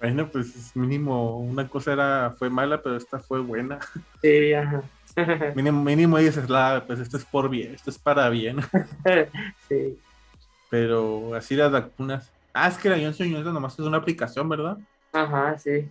Bueno, 0.00 0.28
pues 0.28 0.76
mínimo 0.76 1.38
una 1.38 1.66
cosa 1.66 1.94
era 1.94 2.34
fue 2.38 2.50
mala, 2.50 2.82
pero 2.82 2.96
esta 2.96 3.18
fue 3.18 3.40
buena. 3.40 3.78
Sí, 4.20 4.52
ajá. 4.52 4.82
mínimo, 5.54 5.82
mínimo 5.82 6.18
dices, 6.18 6.50
la, 6.50 6.84
pues 6.86 7.00
esto 7.00 7.16
es 7.16 7.24
por 7.24 7.48
bien, 7.48 7.74
esto 7.74 7.88
es 7.88 7.98
para 7.98 8.28
bien. 8.28 8.58
sí. 9.66 9.98
Pero 10.68 11.34
así 11.34 11.56
las 11.56 11.72
vacunas. 11.72 12.30
Ah, 12.52 12.68
es 12.68 12.76
que 12.76 12.90
la 12.90 12.98
Johnson 12.98 13.32
Johnson 13.32 13.54
nomás 13.54 13.72
es 13.74 13.86
una 13.86 13.96
aplicación, 13.96 14.46
¿verdad? 14.46 14.76
Ajá, 15.12 15.56
sí. 15.56 15.88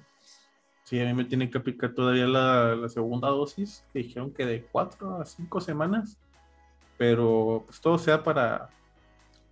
Sí, 0.83 0.99
a 0.99 1.05
mí 1.05 1.13
me 1.13 1.25
tienen 1.25 1.49
que 1.49 1.57
aplicar 1.57 1.93
todavía 1.93 2.27
la, 2.27 2.75
la 2.75 2.89
segunda 2.89 3.29
dosis, 3.29 3.85
que 3.93 3.99
dijeron 3.99 4.31
que 4.33 4.45
de 4.45 4.63
cuatro 4.63 5.21
a 5.21 5.25
cinco 5.25 5.61
semanas. 5.61 6.17
Pero 6.97 7.63
pues 7.65 7.81
todo 7.81 7.97
sea 7.97 8.21
para, 8.21 8.69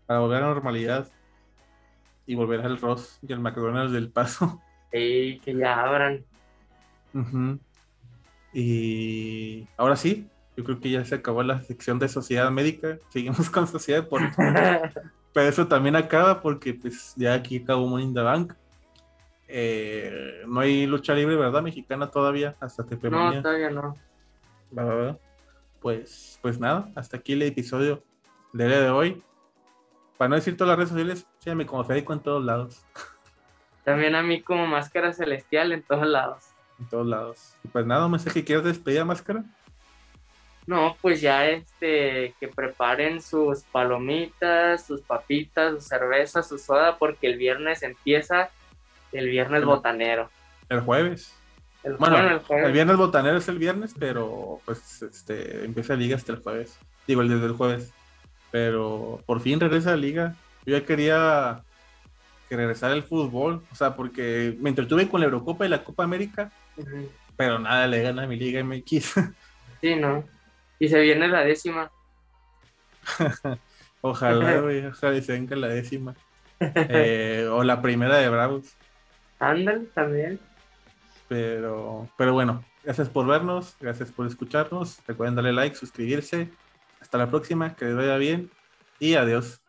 para 0.06 0.20
volver 0.20 0.38
a 0.38 0.48
la 0.48 0.54
normalidad 0.54 1.08
y 2.26 2.36
volver 2.36 2.62
al 2.62 2.80
Ross 2.80 3.20
y 3.28 3.34
al 3.34 3.40
McDonald's 3.40 3.94
del 3.94 4.10
Paso. 4.10 4.62
Sí, 4.92 5.42
que 5.44 5.56
ya 5.56 5.82
abran. 5.82 6.24
Y 8.54 9.68
ahora 9.78 9.96
sí, 9.96 10.28
yo 10.58 10.64
creo 10.64 10.80
que 10.80 10.92
ya 10.92 11.06
se 11.06 11.16
acabó 11.16 11.44
la 11.44 11.62
sección 11.62 11.98
de 12.00 12.10
sociedad 12.10 12.52
médica. 12.52 12.98
Seguimos 13.10 13.50
con 13.50 13.68
sociedad 13.68 14.04
deportiva. 14.04 14.92
Pero 15.34 15.48
eso 15.48 15.68
también 15.68 15.96
acaba 15.96 16.42
porque 16.42 16.74
pues 16.74 17.14
ya 17.16 17.34
aquí 17.34 17.58
acabó 17.58 17.88
Money 17.88 18.08
in 18.08 18.14
the 18.14 18.22
Bank. 18.22 18.54
Eh, 19.54 20.44
no 20.48 20.62
hay 20.62 20.86
lucha 20.86 21.14
libre, 21.14 21.36
¿verdad? 21.36 21.62
Mexicana 21.62 22.10
todavía, 22.10 22.56
hasta 22.60 22.86
te 22.86 22.96
No, 23.10 23.42
todavía 23.42 23.70
no. 23.70 23.98
Pues, 25.82 26.40
pues 26.42 26.60
nada, 26.60 26.90
hasta 26.96 27.18
aquí 27.18 27.34
el 27.34 27.42
episodio 27.42 28.04
del 28.54 28.70
día 28.70 28.82
de 28.82 28.90
hoy 28.90 29.24
para 30.22 30.30
no 30.30 30.36
decir 30.36 30.56
todas 30.56 30.70
las 30.70 30.78
redes 30.78 30.90
sociales, 30.90 31.28
síganme 31.40 31.66
como 31.66 31.84
Federico 31.84 32.14
en 32.14 32.20
todos 32.20 32.46
lados. 32.46 32.86
También 33.84 34.14
a 34.14 34.22
mí 34.22 34.40
como 34.40 34.68
Máscara 34.68 35.14
Celestial 35.14 35.72
en 35.72 35.82
todos 35.82 36.06
lados. 36.06 36.44
En 36.80 36.88
todos 36.90 37.08
lados. 37.08 37.56
pues 37.72 37.88
nada, 37.88 38.06
un 38.06 38.12
mensaje 38.12 38.42
que 38.42 38.46
quieras 38.46 38.64
despedir 38.64 39.00
a 39.00 39.06
Máscara. 39.06 39.44
No, 40.68 40.96
pues 41.02 41.22
ya 41.22 41.48
este, 41.48 42.36
que 42.40 42.48
preparen 42.50 43.20
sus 43.20 43.64
palomitas, 43.64 44.86
sus 44.86 45.02
papitas, 45.02 45.74
su 45.74 45.82
cerveza, 45.82 46.44
su 46.44 46.60
soda, 46.60 47.00
porque 47.00 47.26
el 47.26 47.40
viernes 47.40 47.82
empieza 47.82 48.52
el 49.12 49.30
viernes 49.30 49.66
botanero. 49.66 50.30
El 50.70 50.82
jueves. 50.82 51.36
El, 51.84 51.98
bueno, 51.98 52.18
el, 52.18 52.40
jueves. 52.40 52.68
el, 52.68 52.72
viernes 52.74 52.98
botanero 52.98 53.38
es 53.38 53.48
el 53.48 53.58
viernes, 53.58 53.96
pero 53.98 54.62
pues 54.66 55.02
este 55.02 55.66
empieza 55.66 55.94
la 55.94 56.00
liga 56.00 56.16
hasta 56.16 56.34
el 56.34 56.40
jueves. 56.40 56.78
Digo, 57.08 57.24
desde 57.24 57.46
el 57.46 57.54
jueves. 57.54 57.92
Pero 58.52 59.22
por 59.26 59.42
fin 59.42 59.60
regresa 59.60 59.90
a 59.90 59.96
la 59.96 60.02
liga. 60.02 60.36
Yo 60.66 60.78
ya 60.78 60.86
quería 60.86 61.64
que 62.52 62.58
regresara 62.58 62.94
el 62.94 63.04
fútbol, 63.04 63.64
o 63.72 63.76
sea, 63.76 63.96
porque 63.96 64.58
me 64.60 64.70
entretuve 64.70 65.08
con 65.08 65.22
la 65.22 65.26
Eurocopa 65.26 65.66
y 65.66 65.70
la 65.70 65.86
Copa 65.86 66.04
América, 66.04 66.52
pero 67.38 67.58
nada 67.58 67.88
le 67.88 68.02
gana 68.02 68.24
a 68.24 68.28
mi 68.28 68.36
liga 68.36 68.62
MX. 68.62 69.14
Sí, 69.80 69.96
¿no? 69.96 70.26
Y 70.78 70.90
se 70.90 71.00
viene 71.00 71.28
la 71.28 71.46
décima. 71.46 71.90
ojalá, 74.02 74.60
güey, 74.60 74.86
ojalá 74.86 75.22
se 75.22 75.32
venga 75.32 75.56
la 75.56 75.68
décima. 75.68 76.14
Eh, 76.76 77.48
o 77.50 77.64
la 77.64 77.82
primera 77.82 78.18
de 78.18 78.30
Bravos. 78.30 78.76
Ándale, 79.42 79.88
también. 79.96 80.40
Pero, 81.28 82.08
pero 82.16 82.34
bueno, 82.34 82.64
gracias 82.84 83.10
por 83.10 83.26
vernos, 83.26 83.76
gracias 83.80 84.12
por 84.12 84.28
escucharnos. 84.28 85.02
Recuerden 85.08 85.36
darle 85.36 85.52
like, 85.52 85.76
suscribirse 85.76 86.50
hasta 87.00 87.18
la 87.18 87.30
próxima, 87.30 87.76
que 87.76 87.86
les 87.86 87.96
vaya 87.96 88.18
bien 88.18 88.52
y 89.00 89.16
adiós. 89.16 89.61